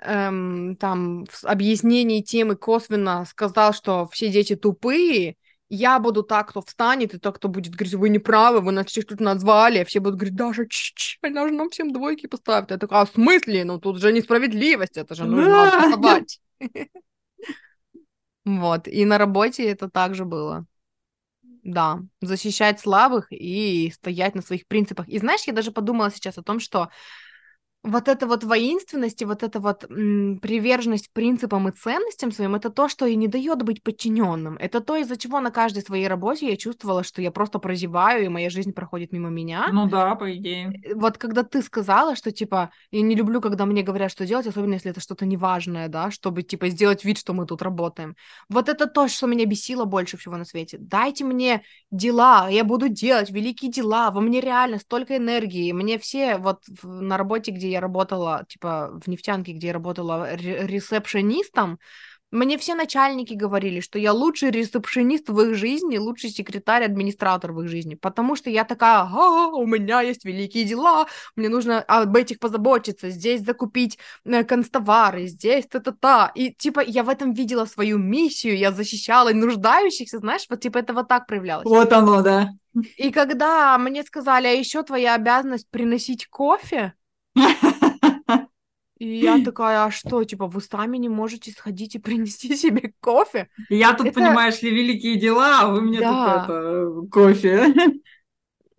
эм, 0.03 0.76
там 0.76 1.24
в 1.30 1.44
объяснении 1.44 2.20
темы 2.20 2.57
косвенно 2.57 3.24
сказал, 3.24 3.72
что 3.72 4.07
все 4.12 4.28
дети 4.28 4.55
тупые, 4.55 5.36
я 5.70 5.99
буду 5.99 6.22
так, 6.22 6.51
кто 6.51 6.62
встанет, 6.62 7.14
и 7.14 7.18
так, 7.18 7.36
кто 7.36 7.49
будет 7.49 7.74
говорить, 7.74 7.94
вы 7.94 8.09
не 8.09 8.18
правы, 8.18 8.61
вы 8.61 8.72
нас 8.72 8.86
всех 8.86 9.07
тут 9.07 9.20
назвали, 9.20 9.84
все 9.84 10.01
будут 10.01 10.16
говорить, 10.16 10.36
Даша, 10.36 10.66
ч-ч, 10.66 11.18
она 11.22 11.46
же 11.46 11.55
нам 11.55 11.68
всем 11.70 11.92
двойки 11.92 12.26
поставит. 12.26 12.70
Я 12.70 12.78
такая, 12.78 13.03
а 13.03 13.07
в 13.07 13.11
смысле? 13.11 13.64
Ну 13.64 13.78
тут 13.78 14.01
же 14.01 14.12
несправедливость, 14.12 14.96
это 14.96 15.14
же 15.14 15.24
нужно 15.24 15.68
отставать. 15.68 16.40
Вот, 18.57 18.88
и 18.88 19.05
на 19.05 19.18
работе 19.18 19.68
это 19.68 19.90
также 19.90 20.24
было. 20.24 20.64
Да, 21.62 22.01
защищать 22.22 22.80
слабых 22.80 23.26
и 23.30 23.90
стоять 23.94 24.34
на 24.34 24.42
своих 24.42 24.66
принципах. 24.66 25.09
И 25.09 25.18
знаешь, 25.18 25.42
я 25.46 25.53
даже 25.53 25.70
подумала 25.70 26.11
сейчас 26.11 26.38
о 26.38 26.42
том, 26.42 26.61
что 26.61 26.88
вот 27.85 28.09
эта 28.09 28.26
вот 28.26 28.45
воинственность 28.45 29.22
и 29.22 29.24
вот 29.24 29.43
эта 29.43 29.61
вот 29.61 29.85
м, 29.91 30.39
приверженность 30.41 31.11
принципам 31.12 31.68
и 31.68 31.72
ценностям 31.72 32.33
своим, 32.33 32.55
это 32.55 32.70
то, 32.70 32.89
что 32.89 33.07
и 33.07 33.14
не 33.16 33.29
дает 33.29 33.62
быть 33.62 33.83
подчиненным. 33.83 34.57
Это 34.59 34.81
то, 34.81 34.97
из-за 34.97 35.16
чего 35.16 35.41
на 35.41 35.51
каждой 35.51 35.83
своей 35.83 36.09
работе 36.09 36.49
я 36.51 36.57
чувствовала, 36.57 37.05
что 37.05 37.22
я 37.22 37.31
просто 37.31 37.59
прозеваю, 37.59 38.24
и 38.24 38.29
моя 38.29 38.51
жизнь 38.51 38.72
проходит 38.72 39.12
мимо 39.12 39.29
меня. 39.31 39.68
Ну 39.72 39.89
да, 39.89 40.14
по 40.16 40.35
идее. 40.37 40.72
Э, 40.85 40.95
вот 40.95 41.18
когда 41.18 41.43
ты 41.45 41.62
сказала, 41.62 42.16
что, 42.16 42.33
типа, 42.33 42.70
я 42.91 43.01
не 43.01 43.14
люблю, 43.14 43.41
когда 43.41 43.64
мне 43.64 43.83
говорят, 43.83 44.11
что 44.11 44.26
делать, 44.26 44.47
особенно 44.47 44.74
если 44.74 44.91
это 44.91 45.01
что-то 45.01 45.24
неважное, 45.24 45.89
да, 45.89 46.11
чтобы, 46.11 46.43
типа, 46.43 46.68
сделать 46.68 47.05
вид, 47.05 47.18
что 47.18 47.33
мы 47.33 47.47
тут 47.47 47.62
работаем. 47.62 48.16
Вот 48.49 48.68
это 48.68 48.87
то, 48.87 49.09
что 49.09 49.26
меня 49.26 49.47
бесило 49.47 49.85
больше 49.85 50.16
всего 50.16 50.37
на 50.37 50.45
свете. 50.45 50.79
Дайте 50.81 51.24
мне 51.24 51.62
дела, 51.91 52.49
я 52.49 52.64
буду 52.64 52.89
делать 52.89 53.31
великие 53.31 53.70
дела, 53.70 54.11
во 54.11 54.20
мне 54.20 54.41
реально 54.41 54.79
столько 54.79 55.16
энергии. 55.16 55.72
Мне 55.72 55.99
все 55.99 56.37
вот 56.39 56.62
на 56.83 57.16
работе, 57.16 57.51
где 57.51 57.70
я 57.70 57.78
работала, 57.81 58.45
типа, 58.49 59.01
в 59.03 59.09
нефтянке, 59.09 59.53
где 59.53 59.68
я 59.68 59.72
работала 59.72 60.35
ресепшенистом, 60.35 61.79
мне 62.31 62.59
все 62.59 62.74
начальники 62.74 63.33
говорили, 63.33 63.81
что 63.81 63.99
я 63.99 64.12
лучший 64.12 64.51
ресепшенист 64.51 65.31
в 65.31 65.41
их 65.41 65.55
жизни, 65.55 65.97
лучший 65.97 66.29
секретарь-администратор 66.29 67.53
в 67.53 67.62
их 67.62 67.68
жизни, 67.68 67.95
потому 67.95 68.37
что 68.37 68.51
я 68.51 68.64
такая, 68.64 69.01
ага, 69.01 69.47
у 69.57 69.66
меня 69.66 70.03
есть 70.03 70.26
великие 70.26 70.64
дела, 70.64 71.07
мне 71.37 71.49
нужно 71.49 71.81
об 71.81 72.14
этих 72.14 72.39
позаботиться, 72.39 73.09
здесь 73.09 73.41
закупить 73.41 73.99
э, 74.26 74.45
констовары, 74.45 75.26
здесь 75.26 75.66
та-та-та, 75.66 76.31
и 76.35 76.53
типа 76.53 76.81
я 76.81 77.03
в 77.03 77.09
этом 77.09 77.33
видела 77.33 77.64
свою 77.64 77.97
миссию, 77.97 78.59
я 78.59 78.72
защищала 78.72 79.33
нуждающихся, 79.33 80.18
знаешь, 80.18 80.45
вот 80.51 80.61
типа 80.61 80.79
это 80.79 80.93
вот 80.93 81.09
так 81.09 81.26
проявлялось. 81.26 81.64
Вот 81.64 81.93
оно, 81.93 82.20
да. 82.20 82.51
И 82.99 83.11
когда 83.11 83.79
мне 83.79 84.03
сказали, 84.03 84.47
а 84.47 84.51
еще 84.51 84.83
твоя 84.83 85.14
обязанность 85.14 85.68
приносить 85.70 86.26
кофе, 86.26 86.93
и 88.99 89.07
я 89.07 89.43
такая, 89.45 89.84
а 89.84 89.91
что, 89.91 90.24
типа, 90.24 90.47
вы 90.47 90.61
сами 90.61 90.97
не 90.97 91.09
можете 91.09 91.51
сходить 91.51 91.95
и 91.95 91.99
принести 91.99 92.55
себе 92.57 92.93
кофе? 93.01 93.49
Я 93.68 93.95
тут, 93.95 94.09
это... 94.09 94.20
понимаешь 94.20 94.62
ли, 94.62 94.70
великие 94.70 95.16
дела, 95.16 95.61
а 95.61 95.68
вы 95.68 95.82
мне 95.82 96.01
да. 96.01 96.47
тут 96.47 96.55
это, 96.55 97.11
кофе. 97.11 97.74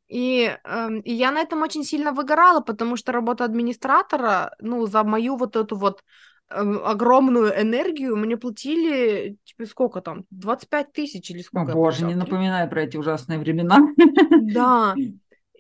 И, 0.10 0.58
э, 0.64 0.90
и 1.04 1.14
я 1.14 1.32
на 1.32 1.40
этом 1.40 1.62
очень 1.62 1.84
сильно 1.84 2.12
выгорала, 2.12 2.62
потому 2.62 2.98
что 2.98 3.12
работа 3.12 3.46
администратора, 3.46 4.56
ну, 4.60 4.88
за 4.88 5.04
мою 5.04 5.38
вот 5.38 5.56
эту 5.56 5.76
вот 5.76 6.04
э, 6.50 6.56
огромную 6.56 7.62
энергию 7.62 8.18
мне 8.18 8.36
платили, 8.36 9.38
типа, 9.44 9.68
сколько 9.70 10.02
там, 10.02 10.26
25 10.32 10.94
тысяч 10.94 11.30
или 11.30 11.44
сколько? 11.44 11.74
О, 11.74 11.76
боже, 11.76 12.06
не 12.06 12.16
напоминай 12.16 12.68
про 12.68 12.82
эти 12.82 12.98
ужасные 12.98 13.38
времена. 13.38 13.78
Да, 14.52 14.96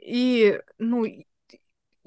и, 0.02 0.60
ну, 0.80 1.06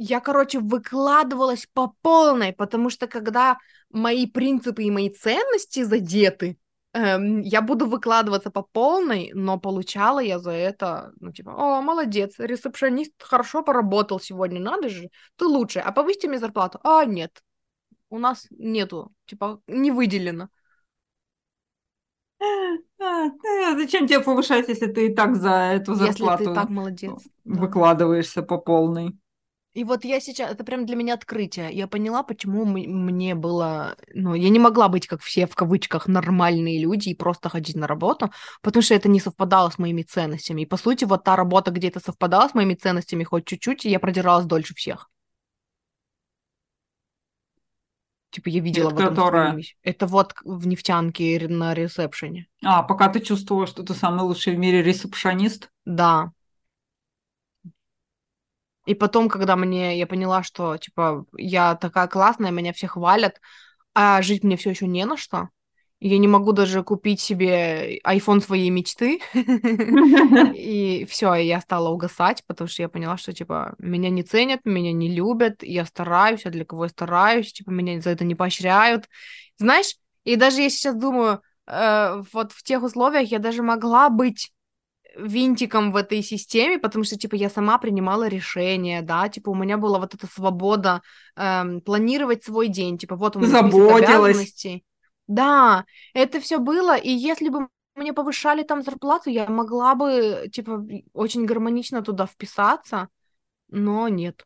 я, 0.03 0.21
короче, 0.21 0.59
выкладывалась 0.59 1.67
по 1.73 1.95
полной, 2.03 2.53
потому 2.53 2.91
что 2.91 3.07
когда 3.07 3.59
мои 3.91 4.27
принципы 4.27 4.83
и 4.83 4.91
мои 4.91 5.11
ценности 5.11 5.85
задеты, 5.85 6.59
эм, 6.93 7.41
я 7.41 7.63
буду 7.63 7.87
выкладываться 7.87 8.51
по 8.51 8.63
полной, 8.63 9.31
но 9.33 9.61
получала 9.61 10.19
я 10.19 10.41
за 10.41 10.51
это, 10.51 11.13
ну, 11.21 11.33
типа, 11.33 11.51
о, 11.51 11.83
молодец, 11.83 12.35
ресепшенист 12.39 13.13
хорошо 13.23 13.63
поработал 13.63 14.19
сегодня, 14.19 14.61
надо 14.61 14.89
же, 14.89 15.09
ты 15.37 15.45
лучше, 15.45 15.79
а 15.79 15.93
повысьте 15.93 16.29
мне 16.29 16.39
зарплату. 16.39 16.81
А, 16.83 17.05
нет, 17.05 17.43
у 18.11 18.19
нас 18.19 18.47
нету, 18.51 19.13
типа, 19.27 19.61
не 19.69 19.93
выделено. 19.93 20.49
А, 22.41 23.27
а, 23.27 23.77
зачем 23.77 24.09
тебе 24.09 24.19
повышать, 24.19 24.69
если 24.69 24.87
ты 24.87 25.07
и 25.07 25.15
так 25.15 25.37
за 25.37 25.75
эту 25.75 25.95
зарплату 25.95 26.43
если 26.43 26.55
ты 26.55 26.61
так 26.61 26.69
молодец, 26.71 27.23
выкладываешься 27.45 28.41
да. 28.41 28.47
по 28.49 28.59
полной? 28.59 29.17
И 29.75 29.85
вот 29.85 30.05
я 30.05 30.21
сейчас, 30.21 30.53
это 30.53 30.65
прям 30.65 30.85
для 30.85 30.97
меня 30.97 31.15
открытие. 31.15 31.73
Я 31.73 31.87
поняла, 31.87 32.23
почему 32.23 32.67
мне 32.67 33.35
было, 33.35 33.97
ну, 34.13 34.35
я 34.35 34.51
не 34.51 34.59
могла 34.59 34.89
быть, 34.89 35.07
как 35.07 35.23
все, 35.23 35.47
в 35.47 35.55
кавычках, 35.55 36.09
нормальные 36.09 36.79
люди 36.79 37.09
и 37.09 37.15
просто 37.15 37.49
ходить 37.49 37.77
на 37.77 37.87
работу, 37.87 38.31
потому 38.61 38.83
что 38.83 38.95
это 38.95 39.09
не 39.09 39.19
совпадало 39.19 39.71
с 39.71 39.79
моими 39.79 40.03
ценностями. 40.03 40.63
И, 40.63 40.67
по 40.67 40.77
сути, 40.77 41.07
вот 41.07 41.25
та 41.25 41.37
работа, 41.37 41.71
где 41.71 41.89
это 41.89 42.01
совпадало 42.01 42.49
с 42.49 42.55
моими 42.55 42.75
ценностями 42.75 43.25
хоть 43.25 43.47
чуть-чуть, 43.47 43.87
я 43.87 43.99
продиралась 43.99 44.45
дольше 44.45 44.75
всех. 44.75 45.09
Типа 48.31 48.49
я 48.49 48.61
видела 48.61 48.89
это 48.89 48.97
в 48.97 49.01
этом 49.01 49.15
которая... 49.15 49.59
Это 49.83 50.07
вот 50.07 50.35
в 50.45 50.67
нефтянке 50.67 51.47
на 51.49 51.75
ресепшене. 51.75 52.47
А, 52.63 52.83
пока 52.83 53.09
ты 53.09 53.21
чувствовала, 53.21 53.67
что 53.67 53.83
ты 53.83 53.95
самый 53.95 54.23
лучший 54.23 54.55
в 54.55 54.59
мире 54.59 54.83
ресепшонист? 54.83 55.71
Да. 55.85 56.33
И 58.87 58.95
потом, 58.95 59.29
когда 59.29 59.57
мне 59.57 59.99
я 59.99 60.07
поняла, 60.07 60.43
что 60.43 60.77
типа 60.77 61.25
я 61.37 61.77
такая 61.77 62.09
классная, 62.09 62.51
меня 62.51 62.73
все 62.73 62.89
хвалят, 62.89 63.41
а 63.95 64.23
жить 64.23 64.45
мне 64.45 64.57
все 64.57 64.71
еще 64.71 64.87
не 64.87 65.05
на 65.05 65.17
что. 65.17 65.49
Я 66.05 66.19
не 66.19 66.27
могу 66.27 66.51
даже 66.51 66.83
купить 66.83 67.21
себе 67.21 68.01
iPhone 68.05 68.41
своей 68.41 68.71
мечты. 68.71 69.21
И 69.35 71.07
все, 71.09 71.35
я 71.35 71.61
стала 71.61 71.91
угасать, 71.91 72.43
потому 72.49 72.67
что 72.67 72.83
я 72.83 72.89
поняла, 72.89 73.17
что 73.17 73.33
типа 73.33 73.77
меня 73.79 74.11
не 74.11 74.25
ценят, 74.25 74.63
меня 74.65 74.93
не 74.93 75.15
любят, 75.15 75.63
я 75.63 75.85
стараюсь, 75.85 76.45
а 76.45 76.51
для 76.51 76.65
кого 76.65 76.87
я 76.87 76.89
стараюсь, 76.89 77.53
типа 77.53 77.71
меня 77.71 78.01
за 78.01 78.11
это 78.11 78.25
не 78.25 78.35
поощряют. 78.35 79.09
Знаешь, 79.59 79.95
и 80.25 80.35
даже 80.35 80.63
я 80.63 80.71
сейчас 80.71 80.97
думаю, 80.97 81.41
э, 81.69 82.23
вот 82.33 82.51
в 82.51 82.65
тех 82.65 82.83
условиях 82.83 83.31
я 83.31 83.39
даже 83.39 83.63
могла 83.63 84.09
быть 84.09 84.51
винтиком 85.17 85.93
в 85.93 85.97
этой 85.97 86.23
системе, 86.23 86.79
потому 86.79 87.05
что, 87.05 87.17
типа, 87.17 87.35
я 87.35 87.51
сама 87.51 87.79
принимала 87.79 88.29
решения, 88.29 89.03
да, 89.03 89.29
типа, 89.29 89.51
у 89.51 89.55
меня 89.55 89.79
была 89.79 89.99
вот 89.99 90.15
эта 90.15 90.27
свобода 90.27 91.03
эм, 91.37 91.81
планировать 91.81 92.45
свой 92.45 92.69
день, 92.69 92.99
типа, 92.99 93.17
вот 93.17 93.37
у 93.37 93.41
меня 93.41 93.51
Заботилась. 93.51 94.67
Да, 95.29 95.85
это 96.15 96.41
все 96.41 96.59
было, 96.59 96.97
и 96.97 97.11
если 97.11 97.49
бы 97.49 97.69
мне 97.95 98.13
повышали 98.13 98.63
там 98.63 98.83
зарплату, 98.83 99.31
я 99.31 99.47
могла 99.49 99.95
бы, 99.95 100.49
типа, 100.53 100.85
очень 101.13 101.45
гармонично 101.45 102.03
туда 102.03 102.27
вписаться, 102.27 103.09
но 103.69 104.09
нет. 104.09 104.45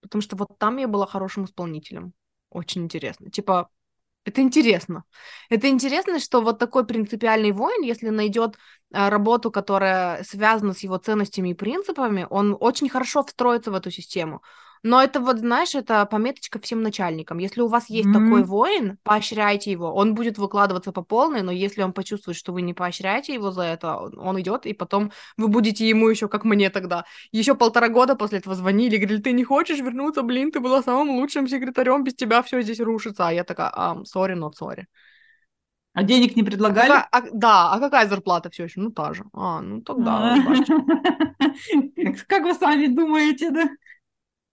Потому 0.00 0.22
что 0.22 0.36
вот 0.36 0.58
там 0.58 0.76
я 0.76 0.88
была 0.88 1.06
хорошим 1.06 1.44
исполнителем. 1.44 2.12
Очень 2.50 2.84
интересно. 2.84 3.30
Типа, 3.30 3.68
это 4.28 4.42
интересно. 4.42 5.04
Это 5.50 5.68
интересно, 5.68 6.20
что 6.20 6.40
вот 6.40 6.58
такой 6.58 6.86
принципиальный 6.86 7.52
воин, 7.52 7.82
если 7.82 8.08
найдет 8.10 8.56
а, 8.92 9.10
работу, 9.10 9.50
которая 9.50 10.22
связана 10.24 10.72
с 10.74 10.80
его 10.80 10.98
ценностями 10.98 11.50
и 11.50 11.54
принципами, 11.54 12.26
он 12.30 12.56
очень 12.58 12.88
хорошо 12.88 13.24
встроится 13.24 13.70
в 13.70 13.74
эту 13.74 13.90
систему. 13.90 14.42
Но 14.82 15.02
это 15.02 15.20
вот, 15.20 15.38
знаешь, 15.38 15.74
это 15.74 16.06
пометочка 16.06 16.58
всем 16.60 16.82
начальникам. 16.82 17.38
Если 17.38 17.60
у 17.60 17.66
вас 17.68 17.90
есть 17.90 18.08
М. 18.08 18.12
такой 18.12 18.44
воин, 18.44 18.98
поощряйте 19.02 19.70
его. 19.72 19.92
Он 19.94 20.14
будет 20.14 20.38
выкладываться 20.38 20.92
по 20.92 21.02
полной, 21.02 21.42
но 21.42 21.52
если 21.52 21.82
он 21.82 21.92
почувствует, 21.92 22.36
что 22.36 22.52
вы 22.52 22.62
не 22.62 22.74
поощряете 22.74 23.34
его 23.34 23.50
за 23.50 23.62
это, 23.62 23.96
он- 23.96 24.40
идет, 24.40 24.66
и 24.66 24.72
потом 24.72 25.10
вы 25.36 25.48
будете 25.48 25.88
ему 25.88 26.08
еще, 26.08 26.28
как 26.28 26.44
мне 26.44 26.70
тогда, 26.70 27.04
еще 27.32 27.54
полтора 27.54 27.88
года 27.88 28.14
после 28.14 28.38
этого 28.38 28.54
звонили, 28.54 28.96
говорили, 28.96 29.20
ты 29.20 29.32
не 29.32 29.44
хочешь 29.44 29.80
вернуться, 29.80 30.22
блин, 30.22 30.52
ты 30.52 30.60
была 30.60 30.82
самым 30.82 31.10
лучшим 31.16 31.48
секретарем, 31.48 32.04
без 32.04 32.14
тебя 32.14 32.42
все 32.42 32.62
здесь 32.62 32.80
рушится. 32.80 33.28
А 33.28 33.32
я 33.32 33.44
такая, 33.44 33.70
а, 33.74 33.96
sorry, 34.04 34.34
not 34.36 34.52
sorry. 34.60 34.84
А 35.94 36.02
денег 36.04 36.36
не 36.36 36.42
А 36.42 36.44
предлагали? 36.44 36.88
какая- 36.88 37.08
а- 37.10 37.30
да, 37.32 37.72
а 37.72 37.80
какая 37.80 38.08
зарплата 38.08 38.50
все 38.50 38.64
еще? 38.64 38.80
Ну, 38.80 38.90
та 38.90 39.12
же. 39.14 39.24
А, 39.32 39.60
ну 39.60 39.80
тогда, 39.80 40.34
А. 40.34 40.36
Как 42.28 42.44
вы 42.44 42.54
сами 42.54 42.86
думаете, 42.86 43.50
да? 43.50 43.68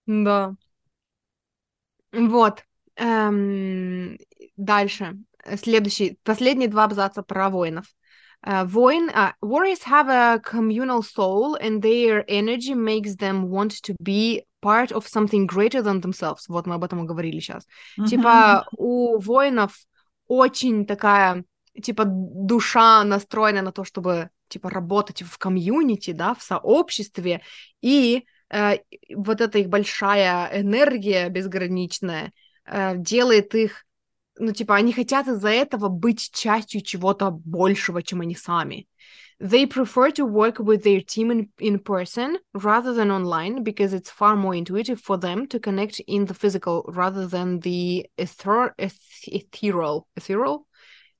Да. 0.06 0.54
Вот. 2.12 2.64
Эм, 2.96 4.18
дальше. 4.56 5.18
Следующий. 5.56 6.18
Последние 6.22 6.68
два 6.68 6.84
абзаца 6.84 7.22
про 7.22 7.50
воинов. 7.50 7.86
Э, 8.42 8.64
Воин... 8.64 9.10
а, 9.14 9.34
warriors 9.42 9.82
have 9.84 10.08
a 10.08 10.38
communal 10.38 11.02
soul, 11.02 11.56
and 11.60 11.80
their 11.82 12.24
energy 12.28 12.74
makes 12.74 13.16
them 13.16 13.48
want 13.48 13.82
to 13.82 13.94
be 14.02 14.42
part 14.62 14.92
of 14.92 15.06
something 15.06 15.46
greater 15.46 15.82
than 15.82 16.00
themselves. 16.00 16.46
Вот 16.48 16.66
мы 16.66 16.74
об 16.74 16.84
этом 16.84 17.04
и 17.04 17.06
говорили 17.06 17.38
сейчас. 17.40 17.66
Типа 18.08 18.66
у 18.76 19.18
воинов 19.18 19.86
очень 20.26 20.86
такая, 20.86 21.44
типа, 21.80 22.04
душа 22.06 23.04
настроена 23.04 23.62
на 23.62 23.72
то, 23.72 23.84
чтобы, 23.84 24.30
типа, 24.48 24.70
работать 24.70 25.22
в 25.22 25.38
комьюнити, 25.38 26.12
да, 26.12 26.34
в 26.34 26.42
сообществе, 26.42 27.42
и 27.80 28.26
вот 29.14 29.40
эта 29.40 29.58
их 29.58 29.68
большая 29.68 30.60
энергия 30.60 31.28
безграничная 31.28 32.32
э, 32.64 32.96
делает 32.96 33.54
их, 33.54 33.84
ну, 34.38 34.52
типа, 34.52 34.76
они 34.76 34.92
хотят 34.92 35.28
из-за 35.28 35.48
этого 35.48 35.88
быть 35.88 36.30
частью 36.32 36.82
чего-то 36.82 37.30
большего, 37.30 38.02
чем 38.02 38.20
они 38.20 38.34
сами. 38.34 38.86
They 39.38 39.66
prefer 39.66 40.10
to 40.12 40.24
work 40.24 40.60
with 40.60 40.82
their 40.82 41.02
team 41.02 41.30
in, 41.30 41.50
in 41.58 41.78
person 41.78 42.38
rather 42.54 42.94
than 42.94 43.10
online 43.10 43.62
because 43.62 43.92
it's 43.92 44.10
far 44.10 44.34
more 44.34 44.54
intuitive 44.54 44.98
for 44.98 45.18
them 45.18 45.46
to 45.48 45.60
connect 45.60 46.00
in 46.00 46.24
the 46.24 46.32
physical 46.32 46.84
rather 46.88 47.26
than 47.26 47.60
the 47.60 48.06
ether- 48.16 48.74
eth- 48.78 49.28
ethereal. 49.28 50.06
Ethereal? 50.16 50.66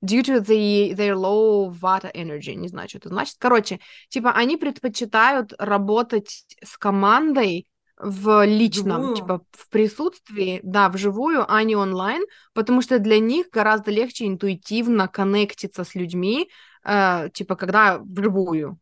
Due 0.07 0.23
to 0.23 0.39
the, 0.39 0.93
their 0.95 1.15
low 1.15 1.69
vata 1.69 2.11
energy. 2.13 2.55
Не 2.55 2.67
знаю, 2.67 2.87
что 2.87 2.99
это 2.99 3.09
значит. 3.09 3.35
Короче, 3.39 3.79
типа, 4.09 4.31
они 4.31 4.57
предпочитают 4.57 5.53
работать 5.59 6.45
с 6.63 6.77
командой 6.77 7.67
в 7.99 8.45
личном, 8.45 9.01
Вживую? 9.01 9.15
типа, 9.15 9.41
в 9.51 9.69
присутствии, 9.69 10.59
да, 10.63 10.89
вживую, 10.89 11.51
а 11.51 11.63
не 11.63 11.75
онлайн, 11.75 12.23
потому 12.53 12.81
что 12.81 12.99
для 12.99 13.19
них 13.19 13.47
гораздо 13.51 13.91
легче 13.91 14.27
интуитивно 14.27 15.07
коннектиться 15.07 15.83
с 15.83 15.95
людьми, 15.95 16.49
э, 16.83 17.29
типа, 17.33 17.55
когда 17.55 17.99
вживую. 17.99 18.79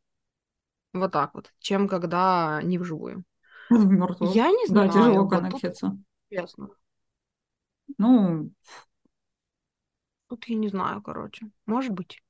Вот 0.93 1.11
так 1.11 1.33
вот, 1.33 1.51
чем 1.59 1.87
когда 1.87 2.61
не 2.63 2.77
вживую. 2.77 3.23
Мертвого. 3.69 4.31
Я 4.33 4.51
не 4.51 4.67
знаю. 4.67 4.89
Да, 4.89 4.93
тяжело 4.93 5.23
вот 5.23 5.29
коннектиться. 5.29 5.97
Честно. 6.29 6.69
Ну, 7.97 8.51
Тут 10.27 10.45
я 10.45 10.55
не 10.55 10.69
знаю, 10.69 11.01
короче. 11.01 11.47
Может 11.65 11.91
быть. 11.91 12.21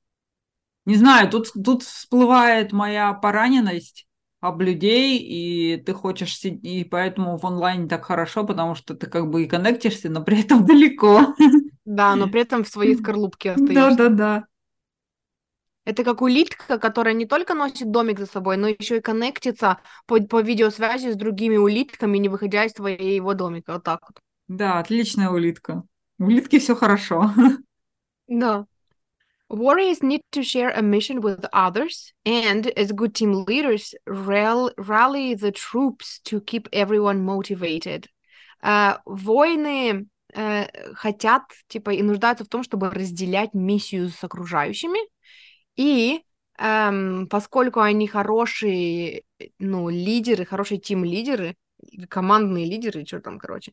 не 0.84 0.94
знаю, 0.96 1.30
тут, 1.30 1.52
тут 1.52 1.82
всплывает 1.82 2.72
моя 2.72 3.12
пораненность 3.12 4.06
об 4.40 4.60
людей, 4.60 5.18
и 5.18 5.76
ты 5.78 5.92
хочешь 5.94 6.36
сидеть, 6.36 6.64
и 6.64 6.84
поэтому 6.84 7.36
в 7.36 7.44
онлайне 7.46 7.88
так 7.88 8.04
хорошо, 8.04 8.44
потому 8.44 8.74
что 8.74 8.94
ты 8.94 9.06
как 9.08 9.28
бы 9.28 9.44
и 9.44 9.48
коннектишься, 9.48 10.08
но 10.10 10.22
при 10.22 10.40
этом 10.42 10.64
далеко. 10.66 11.34
Да, 11.84 12.14
но 12.16 12.28
при 12.28 12.42
этом 12.42 12.62
в 12.64 12.68
своей 12.68 12.96
скорлупке 12.96 13.52
остаешься. 13.52 13.96
Да-да-да. 13.96 14.44
Это 15.84 16.02
как 16.02 16.20
улитка, 16.20 16.78
которая 16.78 17.14
не 17.14 17.26
только 17.26 17.54
носит 17.54 17.92
домик 17.92 18.18
за 18.18 18.26
собой, 18.26 18.56
но 18.56 18.68
еще 18.68 18.96
и 18.98 19.00
коннектится 19.00 19.78
по, 20.06 20.20
по 20.20 20.42
видеосвязи 20.42 21.12
с 21.12 21.16
другими 21.16 21.56
улитками, 21.56 22.18
не 22.18 22.28
выходя 22.28 22.64
из 22.64 22.72
своего 22.72 23.34
домика. 23.34 23.74
Вот 23.74 23.84
так 23.84 24.00
вот. 24.02 24.20
Да, 24.48 24.78
отличная 24.80 25.30
улитка. 25.30 25.84
У 26.18 26.24
улитки 26.24 26.58
все 26.58 26.74
хорошо. 26.74 27.32
Да. 28.28 28.66
Warriors 29.48 30.02
need 30.02 30.22
to 30.32 30.42
share 30.42 30.70
a 30.70 30.82
mission 30.82 31.20
with 31.20 31.46
others, 31.52 32.12
and 32.24 32.66
as 32.76 32.90
good 32.90 33.14
team 33.14 33.44
leaders, 33.44 33.94
ral- 34.06 34.72
rally 34.76 35.34
the 35.34 35.52
troops 35.52 36.18
to 36.24 36.40
keep 36.40 36.68
everyone 36.72 37.24
motivated. 37.24 38.08
Uh, 38.60 38.98
воины 39.06 40.08
э, 40.34 40.66
хотят, 40.94 41.42
типа, 41.68 41.90
и 41.90 42.02
нуждаются 42.02 42.44
в 42.44 42.48
том, 42.48 42.64
чтобы 42.64 42.90
разделять 42.90 43.54
миссию 43.54 44.08
с 44.08 44.24
окружающими, 44.24 44.98
и 45.76 46.22
эм, 46.58 47.28
поскольку 47.28 47.80
они 47.80 48.08
хорошие, 48.08 49.22
ну, 49.58 49.88
лидеры, 49.88 50.44
хорошие 50.44 50.80
тим-лидеры, 50.80 51.54
командные 52.08 52.66
лидеры, 52.66 53.04
что 53.06 53.20
там, 53.20 53.38
короче, 53.38 53.72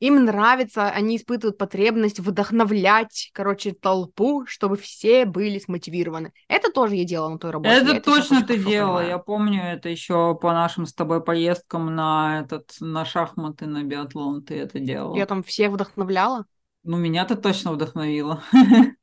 им 0.00 0.24
нравится, 0.24 0.88
они 0.90 1.16
испытывают 1.16 1.58
потребность 1.58 2.20
вдохновлять, 2.20 3.30
короче, 3.32 3.72
толпу, 3.72 4.44
чтобы 4.46 4.76
все 4.76 5.24
были 5.24 5.58
смотивированы. 5.58 6.32
Это 6.48 6.70
тоже 6.72 6.96
я 6.96 7.04
делала 7.04 7.30
на 7.30 7.38
той 7.38 7.50
работе. 7.50 7.74
я 7.74 7.80
Это 7.80 7.94
щас 7.94 8.02
точно 8.04 8.36
очень 8.36 8.46
ты 8.46 8.58
делала. 8.58 8.98
понимаю. 8.98 9.08
Я 9.08 9.18
помню 9.18 9.62
это 9.62 9.88
еще 9.88 10.34
по 10.40 10.52
нашим 10.52 10.86
с 10.86 10.94
тобой 10.94 11.22
поездкам 11.22 11.94
на 11.94 12.40
этот 12.40 12.74
на 12.80 13.04
шахматы, 13.04 13.66
на 13.66 13.82
биатлон. 13.84 14.42
Ты 14.44 14.56
это 14.58 14.78
делала. 14.80 15.16
Я 15.16 15.26
там 15.26 15.42
всех 15.42 15.72
вдохновляла. 15.72 16.46
Ну, 16.84 16.96
меня 16.98 17.24
ты 17.24 17.36
точно 17.36 17.72
вдохновила. 17.72 18.42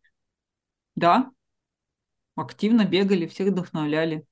Да. 0.95 1.31
Активно 2.35 2.85
бегали, 2.85 3.27
всех 3.27 3.49
вдохновляли, 3.49 4.25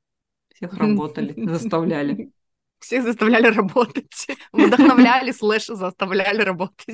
всех 0.54 0.74
работали, 0.78 1.36
заставляли. 1.50 2.32
Всех 2.80 3.04
заставляли 3.04 3.48
работать. 3.48 4.28
Вдохновляли, 4.54 5.32
слэш, 5.32 5.68
заставляли 5.68 6.42
работать. 6.42 6.86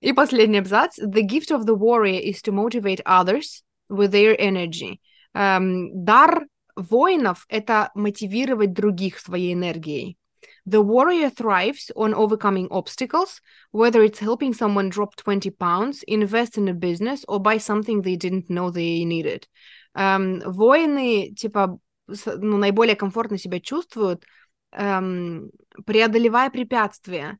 И 0.00 0.12
последний 0.12 0.58
абзац. 0.58 0.98
The 0.98 1.22
gift 1.22 1.50
of 1.50 1.64
the 1.64 1.74
warrior 1.74 2.20
is 2.20 2.42
to 2.42 2.52
motivate 2.52 3.00
others 3.06 3.62
with 3.88 4.12
their 4.12 4.36
energy. 4.38 5.00
Эм, 5.34 5.90
дар 5.94 6.46
воинов— 6.76 7.46
это 7.48 7.90
мотивировать 7.94 8.72
других 8.72 9.18
своей 9.18 9.54
энергией. 9.54 10.18
The 10.66 10.82
warrior 10.82 11.30
thrives 11.30 11.90
on 11.94 12.14
overcoming 12.14 12.68
obstacles, 12.70 13.40
whether 13.72 14.02
it's 14.02 14.18
helping 14.18 14.52
someone 14.52 14.88
drop 14.90 15.14
20 15.16 15.50
pounds, 15.50 16.02
invest 16.06 16.58
in 16.58 16.68
a 16.68 16.74
business, 16.74 17.24
or 17.28 17.38
buy 17.40 17.58
something 17.58 18.02
they 18.02 18.16
didn't 18.16 18.48
know 18.48 18.70
they 18.70 19.04
needed. 19.04 19.46
Эм, 19.94 20.40
воины, 20.40 21.34
типа, 21.34 21.78
ну, 22.06 22.56
наиболее 22.58 22.96
комфортно 22.96 23.38
себя 23.38 23.60
чувствуют, 23.60 24.24
эм, 24.72 25.50
преодолевая 25.86 26.50
препятствия. 26.50 27.38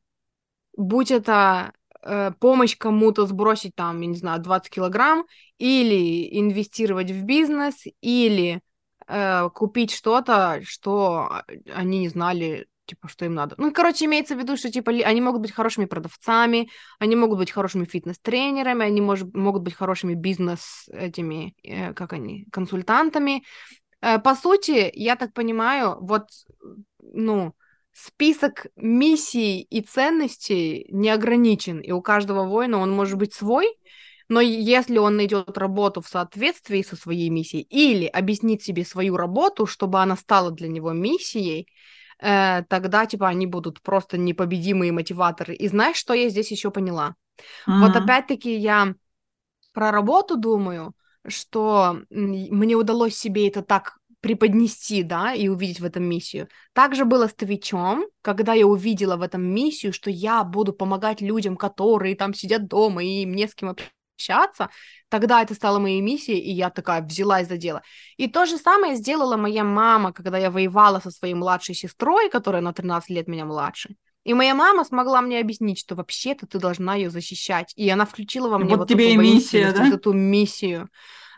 Будь 0.77 1.11
это 1.11 1.73
э, 2.01 2.31
помощь 2.39 2.77
кому-то 2.77 3.25
сбросить 3.25 3.75
там, 3.75 4.01
я 4.01 4.07
не 4.07 4.15
знаю, 4.17 4.41
20 4.41 4.71
килограмм, 4.71 5.25
или 5.57 6.37
инвестировать 6.39 7.11
в 7.11 7.23
бизнес, 7.23 7.83
или 8.01 8.61
э, 9.07 9.49
купить 9.53 9.91
что-то, 9.91 10.61
что 10.63 11.27
а, 11.31 11.45
они 11.73 11.99
не 11.99 12.09
знали, 12.09 12.67
типа, 12.85 13.07
что 13.07 13.25
им 13.25 13.33
надо. 13.35 13.55
Ну, 13.57 13.71
короче, 13.71 14.05
имеется 14.05 14.35
в 14.35 14.39
виду, 14.39 14.57
что, 14.57 14.69
типа, 14.71 14.91
они 14.91 15.21
могут 15.21 15.41
быть 15.41 15.51
хорошими 15.51 15.85
продавцами, 15.85 16.69
они 16.99 17.15
могут 17.15 17.37
быть 17.37 17.51
хорошими 17.51 17.85
фитнес-тренерами, 17.85 18.85
они 18.85 19.01
мож- 19.01 19.29
могут 19.33 19.63
быть 19.63 19.73
хорошими 19.75 20.13
бизнес 20.13 20.87
этими, 20.91 21.55
э, 21.63 21.93
как 21.93 22.11
они, 22.13 22.45
консультантами. 22.51 23.43
Э, 24.05 24.19
по 24.19 24.35
сути, 24.35 24.91
я 24.93 25.15
так 25.15 25.33
понимаю, 25.33 25.97
вот, 25.99 26.27
ну, 27.01 27.53
список 27.91 28.67
миссий 28.75 29.61
и 29.61 29.81
ценностей 29.81 30.85
не 30.91 31.09
ограничен, 31.09 31.79
и 31.79 31.91
у 31.91 32.01
каждого 32.01 32.43
воина 32.45 32.77
он 32.77 32.91
может 32.91 33.17
быть 33.17 33.33
свой, 33.33 33.67
но 34.29 34.41
если 34.41 34.99
он 34.99 35.15
найдет 35.17 35.57
работу 35.57 36.01
в 36.01 36.07
соответствии 36.07 36.83
со 36.83 36.95
своей 36.95 37.29
миссией 37.29 37.63
или 37.63 38.05
объяснит 38.05 38.61
себе 38.61 38.85
свою 38.85 39.17
работу, 39.17 39.65
чтобы 39.65 40.01
она 40.01 40.15
стала 40.15 40.51
для 40.51 40.67
него 40.67 40.91
миссией, 40.93 41.67
э, 42.19 42.63
тогда 42.69 43.05
типа 43.07 43.27
они 43.27 43.47
будут 43.47 43.81
просто 43.81 44.17
непобедимые 44.19 44.91
мотиваторы. 44.91 45.55
И 45.55 45.67
знаешь, 45.67 45.97
что 45.97 46.13
я 46.13 46.29
здесь 46.29 46.51
еще 46.51 46.69
поняла? 46.69 47.15
Вот 47.79 47.95
Мгм. 47.95 47.95
опять-таки 47.95 48.55
я 48.55 48.93
про 49.73 49.91
работу 49.91 50.37
думаю, 50.37 50.93
что 51.27 52.01
мне 52.09 52.75
удалось 52.75 53.15
себе 53.15 53.47
это 53.47 53.61
так 53.61 53.97
преподнести, 54.21 55.03
да, 55.03 55.33
и 55.33 55.47
увидеть 55.47 55.79
в 55.79 55.85
этом 55.85 56.03
миссию. 56.03 56.47
Также 56.73 57.05
было 57.05 57.27
с 57.27 57.33
Твичом, 57.35 58.05
когда 58.23 58.53
я 58.53 58.65
увидела 58.65 59.17
в 59.17 59.21
этом 59.21 59.43
миссию, 59.43 59.93
что 59.93 60.09
я 60.09 60.43
буду 60.43 60.73
помогать 60.73 61.21
людям, 61.21 61.55
которые 61.55 62.15
там 62.15 62.33
сидят 62.33 62.67
дома, 62.67 63.03
и 63.03 63.21
им 63.21 63.35
не 63.35 63.47
с 63.47 63.53
кем 63.53 63.75
возвращаться, 64.17 64.69
тогда 65.09 65.41
это 65.43 65.53
стало 65.53 65.79
моей 65.79 66.01
миссией, 66.01 66.39
и 66.39 66.51
я 66.51 66.69
такая 66.69 67.01
взялась 67.01 67.47
за 67.47 67.57
дело. 67.57 67.83
И 68.17 68.27
то 68.27 68.45
же 68.45 68.57
самое 68.57 68.95
сделала 68.95 69.37
моя 69.37 69.63
мама, 69.63 70.11
когда 70.11 70.37
я 70.37 70.49
воевала 70.49 70.99
со 70.99 71.11
своей 71.11 71.33
младшей 71.35 71.75
сестрой, 71.75 72.29
которая 72.29 72.61
на 72.61 72.73
13 72.73 73.09
лет 73.11 73.27
меня 73.27 73.45
младше. 73.45 73.95
И 74.25 74.33
моя 74.33 74.55
мама 74.55 74.83
смогла 74.83 75.21
мне 75.21 75.39
объяснить, 75.39 75.79
что 75.79 75.95
вообще-то 75.95 76.47
ты 76.47 76.59
должна 76.59 76.95
ее 76.95 77.11
защищать. 77.11 77.71
И 77.75 77.87
она 77.89 78.05
включила 78.05 78.49
во 78.49 78.57
мне 78.57 78.71
вот, 78.71 78.79
вот 78.79 78.89
тебе 78.89 79.13
и 79.13 79.17
миссия, 79.17 79.71
да? 79.71 79.83
вот 79.85 79.93
эту 79.93 80.13
миссию. 80.13 80.89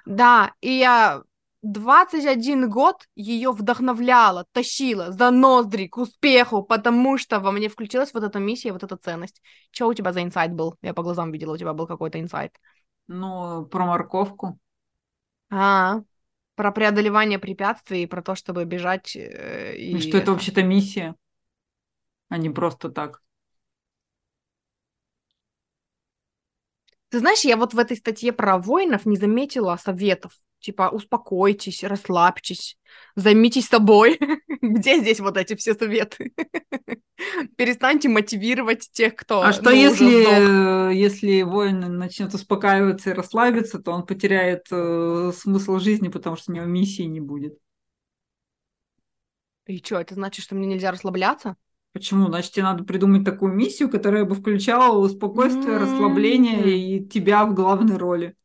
Да, 0.05 0.53
и 0.61 0.71
я 0.71 1.21
21 1.63 2.69
год 2.69 3.03
ее 3.13 3.51
вдохновляла, 3.51 4.45
тащила 4.53 5.11
за 5.11 5.31
ноздри 5.31 5.87
к 5.87 5.97
успеху, 5.97 6.63
потому 6.63 7.17
что 7.17 7.41
во 7.41 7.51
мне 7.51 7.67
включилась 7.67 8.13
вот 8.13 8.23
эта 8.23 8.39
миссия, 8.39 8.71
вот 8.71 8.83
эта 8.83 8.95
ценность. 8.95 9.41
Что 9.71 9.87
у 9.87 9.93
тебя 9.93 10.13
за 10.13 10.23
инсайт 10.23 10.53
был? 10.53 10.75
Я 10.81 10.93
по 10.93 11.03
глазам 11.03 11.31
видела, 11.33 11.55
у 11.55 11.57
тебя 11.57 11.73
был 11.73 11.87
какой-то 11.87 12.21
инсайт. 12.21 12.53
Ну, 13.07 13.65
про 13.65 13.85
морковку. 13.85 14.57
А, 15.49 16.01
про 16.55 16.71
преодолевание 16.71 17.37
препятствий, 17.37 18.07
про 18.07 18.21
то, 18.21 18.35
чтобы 18.35 18.63
бежать. 18.63 19.13
Э, 19.17 19.75
и... 19.75 19.99
Что 19.99 20.17
это 20.19 20.31
вообще-то 20.31 20.63
миссия, 20.63 21.15
а 22.29 22.37
не 22.37 22.49
просто 22.49 22.89
так. 22.89 23.21
Ты 27.09 27.19
знаешь, 27.19 27.45
я 27.45 27.55
вот 27.55 27.73
в 27.73 27.79
этой 27.79 27.95
статье 27.95 28.33
про 28.33 28.57
воинов 28.57 29.05
не 29.05 29.15
заметила 29.15 29.77
советов. 29.77 30.33
Типа, 30.59 30.89
успокойтесь, 30.89 31.83
расслабьтесь, 31.83 32.77
займитесь 33.15 33.67
собой. 33.67 34.19
Где 34.61 34.99
здесь 34.99 35.19
вот 35.19 35.37
эти 35.37 35.55
все 35.55 35.73
советы? 35.73 36.33
Перестаньте 37.55 38.09
мотивировать 38.09 38.89
тех, 38.91 39.15
кто... 39.15 39.41
А 39.41 39.53
что 39.53 39.65
ну, 39.65 39.71
если, 39.71 40.93
если 40.95 41.43
воин 41.43 41.97
начнет 41.97 42.33
успокаиваться 42.33 43.11
и 43.11 43.13
расслабиться, 43.13 43.79
то 43.79 43.91
он 43.91 44.05
потеряет 44.05 44.65
э, 44.71 45.31
смысл 45.35 45.77
жизни, 45.77 46.09
потому 46.09 46.35
что 46.35 46.51
у 46.51 46.55
него 46.55 46.65
миссии 46.65 47.03
не 47.03 47.21
будет. 47.21 47.57
И 49.67 49.77
что, 49.77 49.99
это 49.99 50.15
значит, 50.15 50.43
что 50.43 50.55
мне 50.55 50.65
нельзя 50.65 50.91
расслабляться? 50.91 51.55
Почему? 51.97 52.27
Значит, 52.27 52.51
тебе 52.51 52.63
надо 52.63 52.83
придумать 52.83 53.25
такую 53.25 53.53
миссию, 53.53 53.89
которая 53.89 54.23
бы 54.23 54.35
включала 54.35 55.07
спокойствие, 55.07 55.77
mm-hmm. 55.77 55.79
расслабление 55.79 56.77
и 56.77 57.03
тебя 57.03 57.43
в 57.43 57.55
главной 57.55 57.97
роли. 57.97 58.35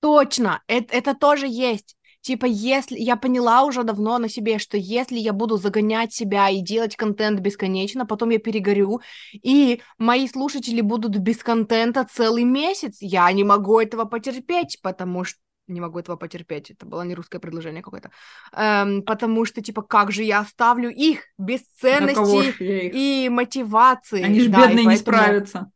Точно, 0.00 0.62
это, 0.66 0.96
это 0.96 1.14
тоже 1.14 1.46
есть. 1.46 1.96
Типа, 2.22 2.46
если 2.46 2.98
я 2.98 3.16
поняла 3.16 3.64
уже 3.64 3.82
давно 3.82 4.16
на 4.16 4.30
себе, 4.30 4.58
что 4.58 4.78
если 4.78 5.18
я 5.18 5.34
буду 5.34 5.58
загонять 5.58 6.14
себя 6.14 6.48
и 6.48 6.62
делать 6.62 6.96
контент 6.96 7.40
бесконечно, 7.40 8.06
потом 8.06 8.30
я 8.30 8.38
перегорю, 8.38 9.02
и 9.34 9.82
мои 9.98 10.26
слушатели 10.26 10.80
будут 10.80 11.18
без 11.18 11.42
контента 11.42 12.08
целый 12.10 12.44
месяц, 12.44 12.96
я 13.00 13.30
не 13.32 13.44
могу 13.44 13.78
этого 13.78 14.06
потерпеть, 14.06 14.78
потому 14.80 15.24
что 15.24 15.38
не 15.70 15.80
могу 15.80 15.98
этого 15.98 16.16
потерпеть, 16.16 16.70
это 16.70 16.86
было 16.86 17.02
не 17.02 17.14
русское 17.14 17.38
предложение 17.38 17.82
какое-то, 17.82 18.10
эм, 18.52 19.02
потому 19.02 19.44
что, 19.44 19.62
типа, 19.62 19.82
как 19.82 20.12
же 20.12 20.22
я 20.22 20.40
оставлю 20.40 20.90
их 20.90 21.22
без 21.38 21.60
ценности 21.80 22.54
и 22.60 23.28
мотивации. 23.28 24.22
Они 24.22 24.40
же 24.40 24.48
да, 24.48 24.66
бедные 24.66 24.84
поэтому... 24.84 24.90
не 24.90 24.96
справятся. 24.96 25.72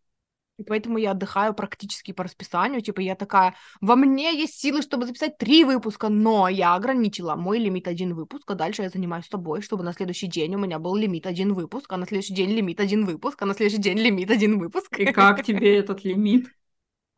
И 0.57 0.63
поэтому 0.63 0.99
я 0.99 1.11
отдыхаю 1.13 1.53
практически 1.53 2.13
по 2.13 2.23
расписанию. 2.23 2.81
Типа 2.81 3.01
я 3.01 3.17
такая, 3.17 3.55
во 3.81 3.97
мне 3.97 4.39
есть 4.39 4.55
силы, 4.61 4.83
чтобы 4.83 5.07
записать 5.07 5.37
три 5.37 5.65
выпуска, 5.65 6.09
но 6.09 6.49
я 6.49 6.75
ограничила 6.75 7.35
мой 7.35 7.59
лимит 7.59 7.89
один 7.89 8.15
выпуск, 8.15 8.49
а 8.51 8.55
дальше 8.55 8.83
я 8.83 8.89
занимаюсь 8.89 9.29
тобой, 9.29 9.63
чтобы 9.63 9.83
на 9.83 9.93
следующий 9.93 10.29
день 10.29 10.55
у 10.55 10.59
меня 10.59 10.79
был 10.79 10.95
лимит 10.95 11.27
один 11.27 11.55
выпуск, 11.55 11.93
а 11.93 11.97
на 11.97 12.07
следующий 12.07 12.35
день 12.35 12.51
лимит 12.51 12.79
один 12.79 13.05
выпуск, 13.05 13.43
а 13.43 13.47
на 13.47 13.55
следующий 13.55 13.83
день 13.83 13.99
лимит 13.99 14.31
один 14.31 14.59
выпуск. 14.61 14.97
И 14.99 15.07
как 15.07 15.43
тебе 15.45 15.77
этот 15.77 16.05
лимит? 16.05 16.49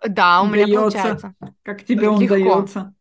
Да, 0.04 0.42
у 0.42 0.46
меня 0.46 0.66
получается. 0.68 1.34
Как 1.62 1.84
тебе 1.84 2.08
он 2.08 2.26
дается? 2.26 2.94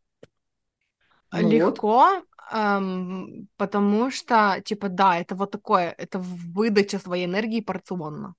Легко, 1.32 2.24
эм, 2.54 3.48
потому 3.58 4.12
что, 4.12 4.62
типа, 4.64 4.90
да, 4.90 5.18
это 5.18 5.36
вот 5.36 5.52
такое, 5.52 5.94
это 5.98 6.20
выдача 6.20 6.98
своей 7.00 7.26
энергии 7.26 7.60
порционно. 7.60 8.36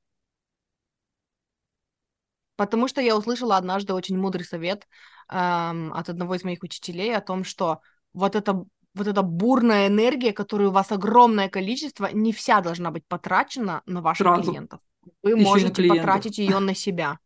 Потому 2.57 2.89
что 2.89 3.03
я 3.03 3.17
услышала 3.17 3.59
однажды 3.59 3.93
очень 3.93 4.17
мудрый 4.17 4.45
совет 4.45 4.89
эм, 5.31 5.93
от 5.93 6.09
одного 6.09 6.37
из 6.37 6.45
моих 6.45 6.63
учителей 6.63 7.15
о 7.15 7.21
том, 7.21 7.45
что 7.45 7.81
вот 8.15 8.35
это 8.35 8.65
вот 8.95 9.07
эта 9.07 9.21
бурная 9.21 9.89
энергия, 9.89 10.33
которую 10.33 10.71
у 10.71 10.73
вас 10.73 10.91
огромное 10.91 11.51
количество, 11.51 12.09
не 12.13 12.33
вся 12.33 12.63
должна 12.63 12.91
быть 12.91 13.07
потрачена 13.07 13.83
на 13.85 14.01
ваших 14.01 14.27
Сразу. 14.27 14.53
клиентов. 14.53 14.81
Вы 15.23 15.33
Еще 15.33 15.43
можете 15.43 15.83
потратить 15.83 16.39
ее 16.39 16.59
на 16.61 16.75
себя. 16.75 17.19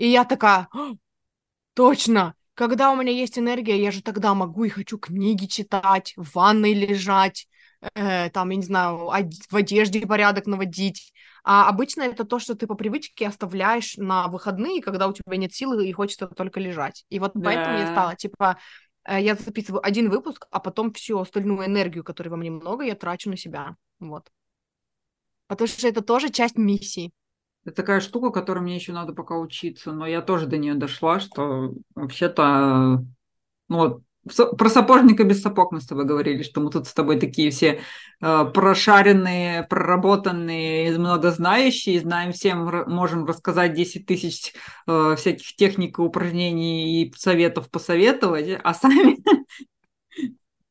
И 0.00 0.06
я 0.06 0.24
такая, 0.24 0.66
точно, 1.74 2.34
когда 2.54 2.90
у 2.90 2.96
меня 2.96 3.12
есть 3.12 3.38
энергия, 3.38 3.78
я 3.78 3.90
же 3.90 4.02
тогда 4.02 4.32
могу 4.32 4.64
и 4.64 4.70
хочу 4.70 4.96
книги 4.96 5.44
читать, 5.44 6.14
в 6.16 6.36
ванной 6.36 6.72
лежать, 6.72 7.46
э, 7.94 8.30
там, 8.30 8.48
я 8.48 8.56
не 8.56 8.62
знаю, 8.62 9.10
в 9.50 9.54
одежде 9.54 10.06
порядок 10.06 10.46
наводить, 10.46 11.12
а 11.44 11.68
обычно 11.68 12.04
это 12.04 12.24
то, 12.24 12.38
что 12.38 12.54
ты 12.54 12.66
по 12.66 12.76
привычке 12.76 13.26
оставляешь 13.26 13.98
на 13.98 14.28
выходные, 14.28 14.80
когда 14.80 15.06
у 15.06 15.12
тебя 15.12 15.36
нет 15.36 15.52
силы 15.52 15.86
и 15.86 15.92
хочется 15.92 16.26
только 16.28 16.60
лежать. 16.60 17.04
И 17.10 17.18
вот 17.18 17.32
да. 17.34 17.42
поэтому 17.44 17.76
я 17.76 17.92
стала, 17.92 18.16
типа, 18.16 18.56
э, 19.04 19.20
я 19.20 19.34
записываю 19.34 19.86
один 19.86 20.08
выпуск, 20.08 20.46
а 20.50 20.60
потом 20.60 20.94
всю 20.94 21.18
остальную 21.18 21.66
энергию, 21.66 22.04
которой 22.04 22.28
во 22.28 22.38
мне 22.38 22.50
много, 22.50 22.84
я 22.84 22.94
трачу 22.94 23.28
на 23.28 23.36
себя. 23.36 23.76
Вот. 23.98 24.30
Потому 25.46 25.68
что 25.68 25.86
это 25.86 26.00
тоже 26.00 26.30
часть 26.30 26.56
миссии. 26.56 27.12
Это 27.64 27.76
такая 27.76 28.00
штука, 28.00 28.30
которой 28.30 28.60
мне 28.60 28.74
еще 28.74 28.92
надо 28.92 29.12
пока 29.12 29.36
учиться, 29.36 29.92
но 29.92 30.06
я 30.06 30.22
тоже 30.22 30.46
до 30.46 30.56
нее 30.56 30.74
дошла, 30.74 31.20
что 31.20 31.74
вообще-то, 31.94 33.04
ну 33.68 33.76
вот, 33.76 34.02
про 34.58 34.68
сапожника 34.68 35.24
без 35.24 35.42
сапог 35.42 35.72
мы 35.72 35.80
с 35.80 35.86
тобой 35.86 36.04
говорили, 36.04 36.42
что 36.42 36.60
мы 36.60 36.70
тут 36.70 36.86
с 36.86 36.92
тобой 36.92 37.18
такие 37.18 37.50
все 37.50 37.80
э, 38.20 38.44
прошаренные, 38.52 39.64
проработанные, 39.64 40.98
многознающие, 40.98 42.00
знаем 42.00 42.32
всем, 42.32 42.64
можем 42.86 43.24
рассказать 43.24 43.72
10 43.72 44.06
тысяч 44.06 44.52
э, 44.86 45.14
всяких 45.16 45.56
техник 45.56 45.98
и 45.98 46.02
упражнений 46.02 47.04
и 47.04 47.12
советов 47.16 47.70
посоветовать, 47.70 48.60
а 48.62 48.74
сами 48.74 49.18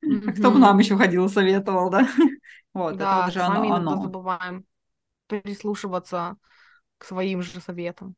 кто 0.31 0.51
бы 0.51 0.59
нам 0.59 0.77
еще 0.77 0.95
ходил 0.95 1.25
и 1.25 1.29
советовал, 1.29 1.89
да? 1.89 2.07
Вот, 2.71 2.97
да, 2.97 3.23
это 3.23 3.31
же 3.31 3.39
сами 3.39 3.67
оно. 3.71 3.81
иногда 3.81 4.01
забываем 4.03 4.63
прислушиваться 5.25 6.37
к 6.99 7.05
своим 7.05 7.41
же 7.41 7.59
советам. 7.61 8.15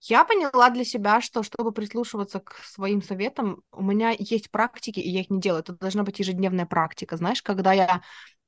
Я 0.00 0.24
поняла 0.24 0.70
для 0.70 0.84
себя, 0.84 1.20
что 1.20 1.42
чтобы 1.42 1.72
прислушиваться 1.72 2.40
к 2.40 2.54
своим 2.64 3.02
советам, 3.02 3.62
у 3.72 3.82
меня 3.82 4.14
есть 4.16 4.50
практики, 4.50 5.00
и 5.00 5.10
я 5.10 5.20
их 5.20 5.30
не 5.30 5.40
делаю. 5.40 5.60
Это 5.62 5.72
должна 5.72 6.04
быть 6.04 6.18
ежедневная 6.20 6.66
практика. 6.66 7.16
Знаешь, 7.16 7.42
когда 7.42 7.72
я 7.72 8.02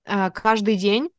э, 0.05 0.31
каждый 0.31 0.77
день 0.77 1.11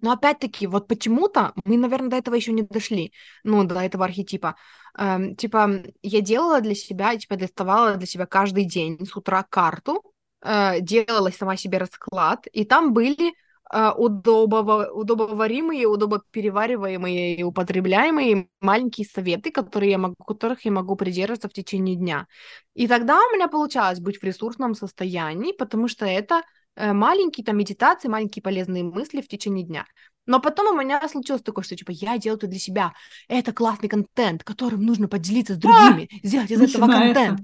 но 0.00 0.12
опять-таки, 0.12 0.66
вот 0.66 0.88
почему-то 0.88 1.52
мы, 1.64 1.78
наверное, 1.78 2.10
до 2.10 2.16
этого 2.16 2.34
еще 2.34 2.52
не 2.52 2.62
дошли, 2.62 3.12
ну, 3.44 3.64
до 3.64 3.80
этого 3.80 4.04
архетипа. 4.04 4.56
Эм, 4.98 5.34
типа, 5.36 5.82
я 6.02 6.20
делала 6.20 6.60
для 6.60 6.74
себя, 6.74 7.16
типа, 7.16 7.36
доставала 7.36 7.96
для 7.96 8.06
себя 8.06 8.26
каждый 8.26 8.64
день 8.64 9.04
с 9.06 9.16
утра 9.16 9.42
карту, 9.42 10.02
э, 10.42 10.80
делала 10.80 11.30
сама 11.30 11.56
себе 11.56 11.78
расклад, 11.78 12.46
и 12.52 12.64
там 12.64 12.92
были 12.92 13.32
удобово, 13.72 14.90
удобоваримые, 14.92 15.86
удобоперевариваемые 15.86 17.36
и 17.36 17.42
употребляемые 17.42 18.48
маленькие 18.60 19.06
советы, 19.06 19.50
которые 19.50 19.92
я 19.92 19.98
могу, 19.98 20.14
которых 20.24 20.64
я 20.64 20.70
могу 20.70 20.96
придерживаться 20.96 21.48
в 21.48 21.52
течение 21.52 21.96
дня. 21.96 22.26
И 22.74 22.86
тогда 22.86 23.18
у 23.18 23.34
меня 23.34 23.48
получалось 23.48 24.00
быть 24.00 24.18
в 24.20 24.24
ресурсном 24.24 24.74
состоянии, 24.74 25.52
потому 25.52 25.88
что 25.88 26.06
это 26.06 26.42
э, 26.76 26.92
маленькие 26.92 27.44
там 27.44 27.56
медитации, 27.56 28.08
маленькие 28.08 28.42
полезные 28.42 28.84
мысли 28.84 29.20
в 29.20 29.28
течение 29.28 29.64
дня. 29.64 29.84
Но 30.26 30.40
потом 30.40 30.74
у 30.74 30.80
меня 30.80 31.06
случилось 31.08 31.42
такое, 31.42 31.64
что 31.64 31.76
типа 31.76 31.92
я 31.92 32.18
делаю 32.18 32.38
это 32.38 32.48
для 32.48 32.58
себя. 32.58 32.92
Это 33.28 33.52
классный 33.52 33.88
контент, 33.88 34.42
которым 34.44 34.82
нужно 34.84 35.08
поделиться 35.08 35.54
с 35.54 35.58
другими, 35.58 36.08
а, 36.12 36.26
сделать 36.26 36.50
из 36.50 36.60
этого 36.60 36.86
контент. 36.86 37.40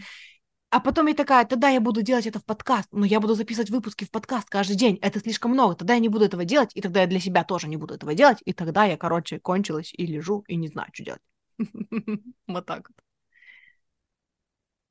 А 0.72 0.80
потом 0.80 1.06
я 1.06 1.14
такая, 1.14 1.44
тогда 1.44 1.68
я 1.68 1.82
буду 1.82 2.00
делать 2.00 2.26
это 2.26 2.38
в 2.38 2.46
подкаст, 2.46 2.88
но 2.92 3.04
я 3.04 3.20
буду 3.20 3.34
записывать 3.34 3.68
выпуски 3.68 4.06
в 4.06 4.10
подкаст 4.10 4.48
каждый 4.48 4.74
день. 4.74 4.98
Это 5.02 5.20
слишком 5.20 5.50
много, 5.50 5.74
тогда 5.74 5.92
я 5.92 6.00
не 6.00 6.08
буду 6.08 6.24
этого 6.24 6.46
делать, 6.46 6.70
и 6.74 6.80
тогда 6.80 7.02
я 7.02 7.06
для 7.06 7.20
себя 7.20 7.44
тоже 7.44 7.68
не 7.68 7.76
буду 7.76 7.92
этого 7.92 8.14
делать, 8.14 8.38
и 8.46 8.54
тогда 8.54 8.86
я, 8.86 8.96
короче, 8.96 9.38
кончилась 9.38 9.92
и 9.92 10.06
лежу, 10.06 10.44
и 10.48 10.56
не 10.56 10.68
знаю, 10.68 10.88
что 10.94 11.04
делать. 11.04 11.20
Вот 12.46 12.64
так 12.64 12.88
вот. 12.88 12.96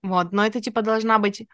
Вот, 0.04 0.32
но 0.32 0.46
это 0.46 0.62
типа 0.62 0.84
должна 0.84 1.18
быть, 1.18 1.48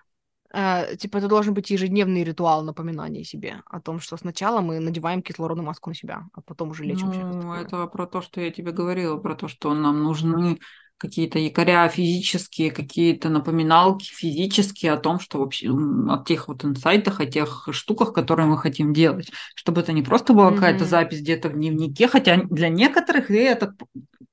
э, 0.53 0.97
типа 0.97 1.19
это 1.19 1.29
должен 1.29 1.53
быть 1.53 1.69
ежедневный 1.69 2.25
ритуал 2.25 2.63
напоминания 2.63 3.23
себе 3.23 3.61
о 3.65 3.79
том, 3.79 4.01
что 4.01 4.17
сначала 4.17 4.59
мы 4.59 4.81
надеваем 4.81 5.21
кислородную 5.21 5.65
маску 5.65 5.89
на 5.89 5.95
себя, 5.95 6.25
а 6.33 6.41
потом 6.41 6.71
уже 6.71 6.83
лечимся. 6.83 7.21
Ну, 7.21 7.53
это 7.53 7.87
про 7.87 8.05
то, 8.05 8.19
что 8.19 8.41
я 8.41 8.51
тебе 8.51 8.73
говорила, 8.73 9.15
про 9.17 9.35
то, 9.35 9.47
что 9.47 9.73
нам 9.73 10.03
нужны 10.03 10.59
какие-то 10.97 11.39
якоря 11.39 11.87
физические, 11.89 12.71
какие-то 12.71 13.29
напоминалки 13.29 14.05
физические 14.05 14.93
о 14.93 14.97
том, 14.97 15.19
что 15.19 15.39
вообще 15.39 15.69
о 15.69 16.23
тех 16.23 16.47
вот 16.47 16.65
инсайтах, 16.65 17.19
о 17.19 17.25
тех 17.25 17.67
штуках, 17.71 18.13
которые 18.13 18.47
мы 18.47 18.57
хотим 18.57 18.93
делать, 18.93 19.29
чтобы 19.55 19.81
это 19.81 19.93
не 19.93 20.01
просто 20.01 20.33
была 20.33 20.49
mm-hmm. 20.49 20.55
какая-то 20.55 20.85
запись 20.85 21.21
где-то 21.21 21.49
в 21.49 21.53
дневнике, 21.53 22.07
хотя 22.07 22.37
для 22.43 22.69
некоторых 22.69 23.31
и 23.31 23.35
это 23.35 23.75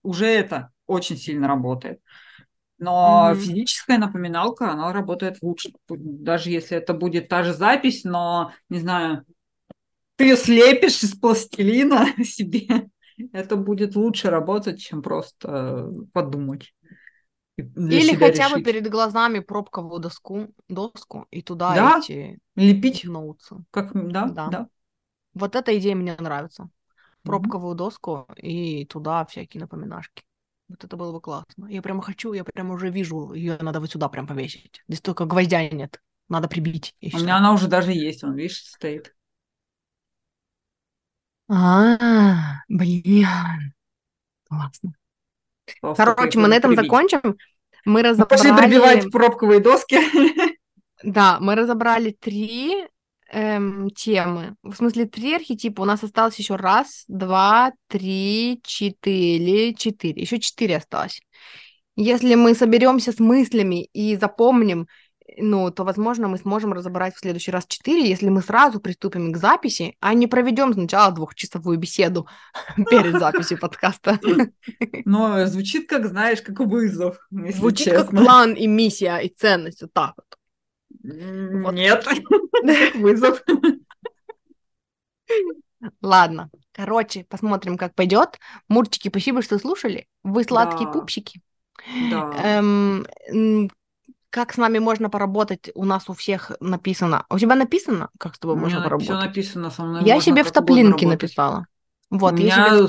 уже 0.03 0.27
это 0.27 0.71
очень 0.87 1.17
сильно 1.17 1.49
работает. 1.49 2.01
Но 2.79 3.31
mm-hmm. 3.31 3.37
физическая 3.37 3.99
напоминалка, 3.99 4.71
она 4.71 4.93
работает 4.93 5.39
лучше. 5.43 5.73
Даже 5.89 6.51
если 6.51 6.77
это 6.77 6.93
будет 6.93 7.29
та 7.29 7.45
же 7.45 7.55
запись, 7.55 8.05
но, 8.05 8.53
не 8.69 8.81
знаю, 8.81 9.25
ты 10.17 10.37
слепишь 10.37 11.03
из 11.03 11.15
пластилина 11.15 12.07
себе, 12.25 12.89
это 13.33 13.57
будет 13.57 13.97
лучше 13.97 14.31
работать, 14.31 14.81
чем 14.81 15.03
просто 15.03 15.91
подумать. 16.13 16.75
Или 17.57 18.17
хотя 18.17 18.47
решить. 18.47 18.55
бы 18.57 18.63
перед 18.63 18.91
глазами 18.91 19.39
пробковую 19.39 20.01
доску, 20.01 20.49
доску 20.69 21.27
и 21.31 21.41
туда 21.41 21.75
да? 21.75 21.99
эти 22.01 22.39
лепить 22.57 23.05
ноутсы. 23.05 23.65
Как, 23.71 23.93
да, 23.93 24.27
да, 24.27 24.49
да. 24.49 24.69
Вот 25.35 25.55
эта 25.55 25.77
идея 25.79 25.95
мне 25.95 26.17
нравится. 26.19 26.69
Пробковую 27.23 27.75
mm-hmm. 27.75 27.79
доску 27.79 28.27
и 28.37 28.85
туда 28.87 29.25
всякие 29.25 29.61
напоминашки. 29.61 30.25
Вот 30.69 30.83
это 30.83 30.97
было 30.97 31.13
бы 31.13 31.21
классно. 31.21 31.67
Я 31.69 31.81
прямо 31.81 32.03
хочу, 32.03 32.33
я 32.33 32.43
прямо 32.43 32.75
уже 32.75 32.91
вижу, 32.91 33.33
ее 33.33 33.57
надо 33.61 33.81
вот 33.81 33.91
сюда 33.91 34.09
прям 34.09 34.27
повесить. 34.27 34.83
Здесь 34.89 35.01
только 35.01 35.25
гвоздя 35.25 35.69
нет. 35.69 36.01
Надо 36.29 36.49
прибить. 36.49 36.95
У 37.01 37.19
меня 37.19 37.37
она 37.37 37.53
уже 37.53 37.69
даже 37.69 37.93
есть, 37.93 38.25
он, 38.25 38.35
видишь, 38.35 38.65
стоит. 38.65 39.15
А, 41.49 42.63
блин. 42.69 43.75
Классно. 44.49 44.95
Короче, 45.81 46.39
мы 46.39 46.49
на 46.49 46.55
этом 46.55 46.75
закончим. 46.75 47.37
Мы 47.85 48.03
разобрали... 48.03 48.41
Пошли 48.41 48.57
прибивать 48.57 49.11
пробковые 49.11 49.61
доски. 49.61 49.99
Да, 51.03 51.37
мы 51.39 51.55
разобрали 51.55 52.17
три 52.19 52.87
эм, 53.31 53.91
темы. 53.91 54.55
В 54.63 54.75
смысле, 54.75 55.05
три 55.05 55.35
архетипа. 55.35 55.83
У 55.83 55.85
нас 55.85 56.03
осталось 56.03 56.39
еще 56.39 56.57
раз, 56.57 57.05
два, 57.09 57.73
три, 57.89 58.61
четыре, 58.65 59.75
четыре. 59.75 60.23
Еще 60.23 60.41
четыре 60.41 60.79
осталось. 60.79 61.21
Если 61.97 62.37
мы 62.37 62.55
соберемся 62.55 63.13
с 63.13 63.19
мыслями 63.19 63.85
и 63.93 64.17
запомним, 64.17 64.89
ну, 65.37 65.71
то, 65.71 65.85
возможно, 65.85 66.29
мы 66.29 66.39
сможем 66.39 66.73
разобрать 66.73 67.15
в 67.15 67.21
следующий 67.21 67.51
раз 67.51 67.67
четыре, 67.67 68.09
если 68.09 68.29
мы 68.29 68.43
сразу 68.43 68.81
приступим 68.81 69.33
к 69.33 69.37
записи, 69.37 69.97
а 70.01 70.15
не 70.15 70.27
проведем 70.27 70.73
сначала 70.73 71.13
двухчасовую 71.13 71.79
беседу 71.79 72.29
перед 72.91 73.19
записью 73.19 73.59
подкаста. 73.59 74.21
Но 75.05 75.47
звучит, 75.47 75.89
как, 75.89 76.07
знаешь, 76.07 76.43
как 76.43 76.61
вызов. 76.61 77.19
Звучит 77.31 77.95
как 77.95 78.11
план 78.11 78.53
и 78.55 78.67
миссия, 78.67 79.19
и 79.19 79.29
ценность, 79.29 79.83
вот 79.83 79.93
так 79.93 80.15
вот. 80.17 80.39
Нет, 81.03 82.07
вызов. 82.95 83.43
Ладно, 86.01 86.51
короче, 86.73 87.25
посмотрим, 87.25 87.77
как 87.77 87.95
пойдет. 87.95 88.39
Мурчики, 88.69 89.09
спасибо, 89.09 89.43
что 89.43 89.59
слушали. 89.59 90.07
Вы 90.23 90.45
сладкие 90.45 90.87
да. 90.87 90.93
пупсики. 90.93 91.41
Да. 92.11 92.31
Эм, 92.43 93.07
как 94.35 94.53
с 94.53 94.57
нами 94.57 94.81
можно 94.81 95.11
поработать? 95.11 95.71
У 95.77 95.85
нас 95.85 96.09
у 96.09 96.13
всех 96.13 96.51
написано. 96.59 97.25
У 97.31 97.39
тебя 97.39 97.55
написано, 97.55 98.09
как 98.19 98.35
с 98.35 98.41
тобой 98.41 98.57
можно 98.57 98.83
поработать? 98.83 99.07
Все 99.07 99.17
написано 99.17 99.71
со 99.71 99.85
мной. 99.85 100.03
Я 100.05 100.21
себе 100.21 100.43
в 100.43 100.51
топлинке 100.51 101.07
написала. 101.07 101.67
Вот, 102.11 102.33
у 102.33 102.37
меня 102.37 102.89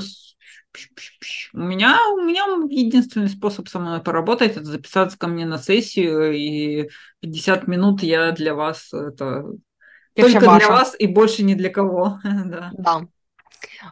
У 1.52 1.60
меня, 1.60 1.98
у 2.14 2.20
меня 2.20 2.46
единственный 2.68 3.28
способ 3.28 3.68
со 3.68 3.78
мной 3.78 4.00
поработать 4.00 4.56
это 4.56 4.64
записаться 4.64 5.16
ко 5.16 5.28
мне 5.28 5.46
на 5.46 5.58
сессию, 5.58 6.32
и 6.34 6.90
50 7.20 7.68
минут 7.68 8.02
я 8.02 8.32
для 8.32 8.52
вас 8.52 8.92
это 8.92 9.44
только 10.16 10.40
для 10.40 10.68
вас 10.68 10.96
и 10.98 11.06
больше 11.06 11.44
ни 11.44 11.54
для 11.54 11.70
кого. 11.70 12.18
да. 12.24 12.72
да. 12.76 13.02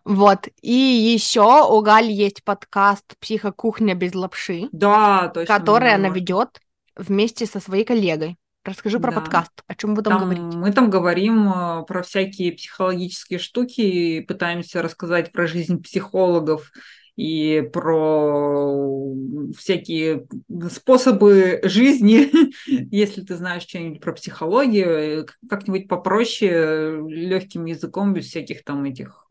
Вот. 0.04 0.48
И 0.60 0.72
еще 0.72 1.64
у 1.70 1.80
Гали 1.82 2.10
есть 2.10 2.42
подкаст 2.42 3.16
«Психокухня 3.20 3.94
без 3.94 4.12
лапши», 4.12 4.68
да, 4.72 5.28
точно, 5.28 5.56
который 5.56 5.94
она 5.94 6.08
ведет 6.08 6.58
вместе 6.96 7.46
со 7.46 7.60
своей 7.60 7.84
коллегой. 7.84 8.36
Расскажи 8.64 8.98
про 8.98 9.12
да. 9.12 9.20
подкаст. 9.20 9.52
О 9.66 9.74
чем 9.74 9.94
вы 9.94 10.02
там, 10.02 10.18
там 10.18 10.22
говорите? 10.22 10.56
Мы 10.56 10.72
там 10.72 10.88
говорим 10.88 11.48
э, 11.52 11.84
про 11.86 12.02
всякие 12.02 12.52
психологические 12.52 13.38
штуки, 13.38 14.20
пытаемся 14.20 14.80
рассказать 14.80 15.32
про 15.32 15.46
жизнь 15.46 15.82
психологов 15.82 16.72
и 17.16 17.68
про 17.72 19.12
всякие 19.56 20.26
способы 20.70 21.60
жизни, 21.62 22.30
если 22.90 23.20
ты 23.20 23.36
знаешь 23.36 23.64
что-нибудь 23.64 24.00
про 24.00 24.14
психологию, 24.14 25.26
как-нибудь 25.48 25.86
попроще, 25.86 27.04
легким 27.06 27.66
языком, 27.66 28.14
без 28.14 28.26
всяких 28.26 28.64
там 28.64 28.84
этих 28.84 29.26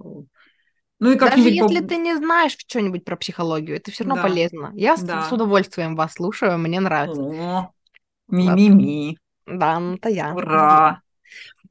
ну 1.04 1.12
и 1.12 1.18
как 1.18 1.32
Даже 1.32 1.50
если 1.50 1.82
по... 1.82 1.88
ты 1.90 1.98
не 1.98 2.16
знаешь 2.16 2.56
что-нибудь 2.58 3.04
про 3.04 3.18
психологию, 3.18 3.76
это 3.76 3.92
все 3.92 4.06
равно 4.06 4.16
да. 4.16 4.22
полезно. 4.22 4.72
Я 4.74 4.96
да. 4.96 5.24
с, 5.24 5.34
удовольствием 5.34 5.98
вас 5.98 6.14
слушаю, 6.14 6.58
мне 6.58 6.80
нравится. 6.80 7.22
О, 7.22 7.74
ми-ми-ми. 8.30 9.18
Да, 9.46 9.80
ну 9.82 9.96
это 9.96 10.08
я. 10.08 10.34
Ура! 10.34 11.03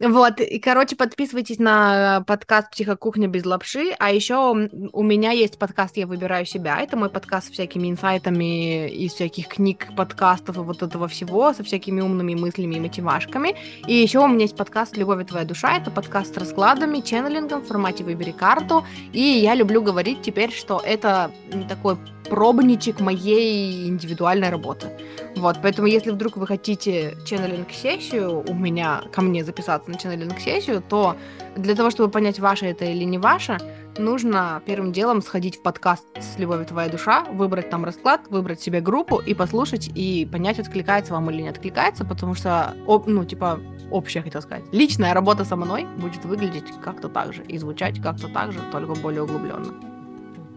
Вот, 0.05 0.41
и, 0.41 0.59
короче, 0.59 0.97
подписывайтесь 0.97 1.61
на 1.61 2.25
подкаст 2.27 2.73
«Психокухня 2.73 3.29
без 3.29 3.47
лапши», 3.47 3.95
а 4.01 4.11
еще 4.11 4.69
у 4.93 5.03
меня 5.05 5.31
есть 5.31 5.61
подкаст 5.61 5.97
«Я 5.97 6.09
выбираю 6.09 6.45
себя». 6.45 6.81
Это 6.81 6.97
мой 6.97 7.09
подкаст 7.09 7.47
с 7.47 7.51
всякими 7.51 7.89
инсайтами 7.89 8.89
из 8.91 9.13
всяких 9.13 9.47
книг, 9.47 9.87
подкастов 9.97 10.57
и 10.57 10.61
вот 10.61 10.83
этого 10.83 11.07
всего, 11.07 11.53
со 11.53 11.63
всякими 11.63 12.01
умными 12.01 12.35
мыслями 12.35 12.75
и 12.75 12.81
мотивашками. 12.81 13.55
И 13.87 13.95
еще 13.95 14.19
у 14.19 14.27
меня 14.27 14.43
есть 14.43 14.57
подкаст 14.57 14.97
«Любовь 14.97 15.23
и 15.23 15.25
твоя 15.25 15.45
душа». 15.45 15.77
Это 15.77 15.93
подкаст 15.93 16.35
с 16.35 16.37
раскладами, 16.37 16.99
ченнелингом 16.99 17.61
в 17.61 17.69
формате 17.69 18.03
«Выбери 18.03 18.33
карту». 18.33 18.85
И 19.13 19.21
я 19.21 19.55
люблю 19.55 19.83
говорить 19.83 20.21
теперь, 20.21 20.51
что 20.51 20.83
это 20.85 21.31
такой 21.69 21.97
пробничек 22.29 22.99
моей 22.99 23.89
индивидуальной 23.89 24.51
работы. 24.51 24.89
Вот, 25.37 25.59
поэтому 25.63 25.87
если 25.87 26.11
вдруг 26.11 26.37
вы 26.37 26.47
хотите 26.47 27.15
ченнелинг-сессию 27.25 28.43
у 28.49 28.55
меня, 28.55 29.03
ко 29.13 29.21
мне 29.21 29.45
записаться 29.45 29.92
на 29.93 29.99
ченнелинг-сессию, 29.99 30.83
то 30.83 31.17
для 31.57 31.75
того, 31.75 31.91
чтобы 31.91 32.11
понять, 32.11 32.39
ваше 32.41 32.67
это 32.67 32.85
или 32.85 33.05
не 33.05 33.19
ваше, 33.19 33.59
нужно 33.99 34.63
первым 34.67 34.93
делом 34.93 35.23
сходить 35.23 35.57
в 35.57 35.63
подкаст 35.63 36.07
с 36.19 36.39
«Любовью 36.39 36.67
твоя 36.67 36.89
душа», 36.89 37.25
выбрать 37.25 37.71
там 37.71 37.85
расклад, 37.85 38.23
выбрать 38.29 38.61
себе 38.61 38.81
группу 38.81 39.19
и 39.19 39.35
послушать, 39.35 39.91
и 39.95 40.29
понять, 40.31 40.59
откликается 40.59 41.13
вам 41.13 41.31
или 41.31 41.43
не 41.43 41.49
откликается, 41.49 42.05
потому 42.05 42.35
что, 42.35 42.75
ну, 43.07 43.25
типа, 43.25 43.61
общая, 43.91 44.23
хотел 44.23 44.43
сказать, 44.43 44.65
личная 44.73 45.15
работа 45.15 45.45
со 45.45 45.57
мной 45.57 45.87
будет 45.99 46.25
выглядеть 46.25 46.65
как-то 46.83 47.09
так 47.09 47.33
же 47.33 47.43
и 47.45 47.59
звучать 47.59 48.01
как-то 48.01 48.29
так 48.29 48.53
же, 48.53 48.61
только 48.73 48.95
более 48.95 49.23
углубленно. 49.23 49.92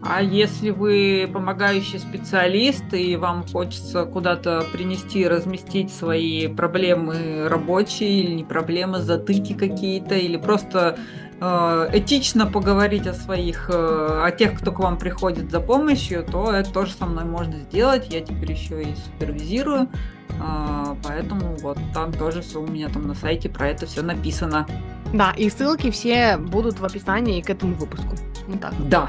А 0.02 0.22
если 0.22 0.70
вы 0.70 1.28
помогающий 1.32 1.98
специалист 1.98 2.84
и 2.92 3.16
вам 3.16 3.44
хочется 3.46 4.04
куда-то 4.04 4.64
принести, 4.72 5.26
разместить 5.26 5.92
свои 5.92 6.48
проблемы 6.48 7.48
рабочие 7.48 8.20
или 8.20 8.32
не 8.32 8.44
проблемы, 8.44 9.00
затыки 9.00 9.54
какие-то, 9.54 10.14
или 10.14 10.36
просто 10.36 10.98
э, 11.40 11.90
этично 11.94 12.46
поговорить 12.46 13.06
о 13.06 13.14
своих, 13.14 13.70
э, 13.72 14.20
о 14.22 14.30
тех, 14.30 14.58
кто 14.60 14.70
к 14.70 14.78
вам 14.78 14.98
приходит 14.98 15.50
за 15.50 15.60
помощью, 15.60 16.24
то 16.24 16.52
это 16.52 16.70
тоже 16.70 16.92
со 16.92 17.06
мной 17.06 17.24
можно 17.24 17.58
сделать. 17.60 18.12
Я 18.12 18.20
теперь 18.20 18.52
еще 18.52 18.82
и 18.82 18.94
супервизирую. 18.94 19.88
Э, 20.38 20.94
поэтому 21.02 21.56
вот 21.62 21.78
там 21.94 22.12
тоже 22.12 22.42
все 22.42 22.60
у 22.60 22.66
меня 22.66 22.90
там 22.90 23.08
на 23.08 23.14
сайте 23.14 23.48
про 23.48 23.68
это 23.68 23.86
все 23.86 24.02
написано. 24.02 24.66
Да, 25.12 25.32
и 25.36 25.48
ссылки 25.48 25.90
все 25.90 26.36
будут 26.36 26.80
в 26.80 26.84
описании 26.84 27.40
к 27.40 27.48
этому 27.50 27.74
выпуску. 27.74 28.16
Вот 28.46 28.60
так. 28.60 28.74
Да. 28.88 29.08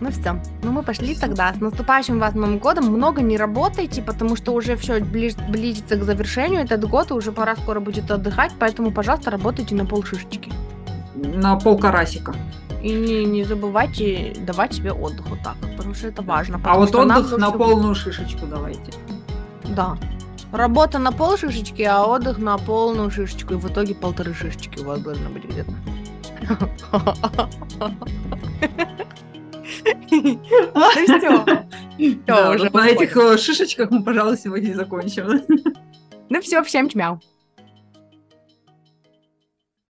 Ну 0.00 0.10
все, 0.10 0.40
ну 0.62 0.72
мы 0.72 0.82
пошли 0.82 1.14
тогда. 1.14 1.52
С 1.54 1.60
наступающим 1.60 2.18
вас 2.18 2.34
Новым 2.34 2.58
годом. 2.58 2.86
Много 2.86 3.22
не 3.22 3.36
работайте, 3.36 4.02
потому 4.02 4.36
что 4.36 4.52
уже 4.52 4.76
все 4.76 5.00
близ, 5.00 5.36
близится 5.48 5.96
к 5.96 6.02
завершению 6.02 6.62
этот 6.62 6.88
год, 6.88 7.10
и 7.10 7.14
уже 7.14 7.32
пора 7.32 7.56
скоро 7.56 7.80
будет 7.80 8.10
отдыхать, 8.10 8.52
поэтому, 8.58 8.90
пожалуйста, 8.90 9.30
работайте 9.30 9.74
на 9.74 9.86
полшишечки. 9.86 10.52
На 11.14 11.56
пол 11.56 11.78
карасика. 11.78 12.34
И 12.82 12.92
не, 12.92 13.24
не 13.24 13.44
забывайте 13.44 14.36
давать 14.40 14.74
себе 14.74 14.92
отдых 14.92 15.26
вот 15.30 15.38
так, 15.42 15.56
потому 15.76 15.94
что 15.94 16.08
это 16.08 16.22
важно. 16.22 16.60
А 16.64 16.76
вот 16.76 16.94
отдых 16.94 17.38
на 17.38 17.50
полную 17.50 17.94
шишечку 17.94 18.46
давайте. 18.46 18.92
Да. 19.68 19.96
Работа 20.52 20.98
на 20.98 21.10
пол 21.10 21.36
шишечки, 21.36 21.82
а 21.82 22.04
отдых 22.04 22.38
на 22.38 22.58
полную 22.58 23.10
шишечку. 23.10 23.54
И 23.54 23.56
в 23.56 23.68
итоге 23.68 23.94
полторы 23.94 24.34
шишечки 24.34 24.80
у 24.80 24.84
вас 24.84 25.00
должно 25.00 25.30
быть 25.30 25.44
где-то. 25.44 25.72
Ну 30.10 30.90
все. 31.04 32.68
На 32.72 32.88
этих 32.88 33.16
э, 33.16 33.38
шишечках 33.38 33.90
мы, 33.90 34.02
пожалуй, 34.02 34.36
сегодня 34.36 34.74
закончим. 34.74 35.42
Ну 36.30 36.40
все, 36.40 36.62
всем 36.62 36.88
чмяу. 36.88 37.20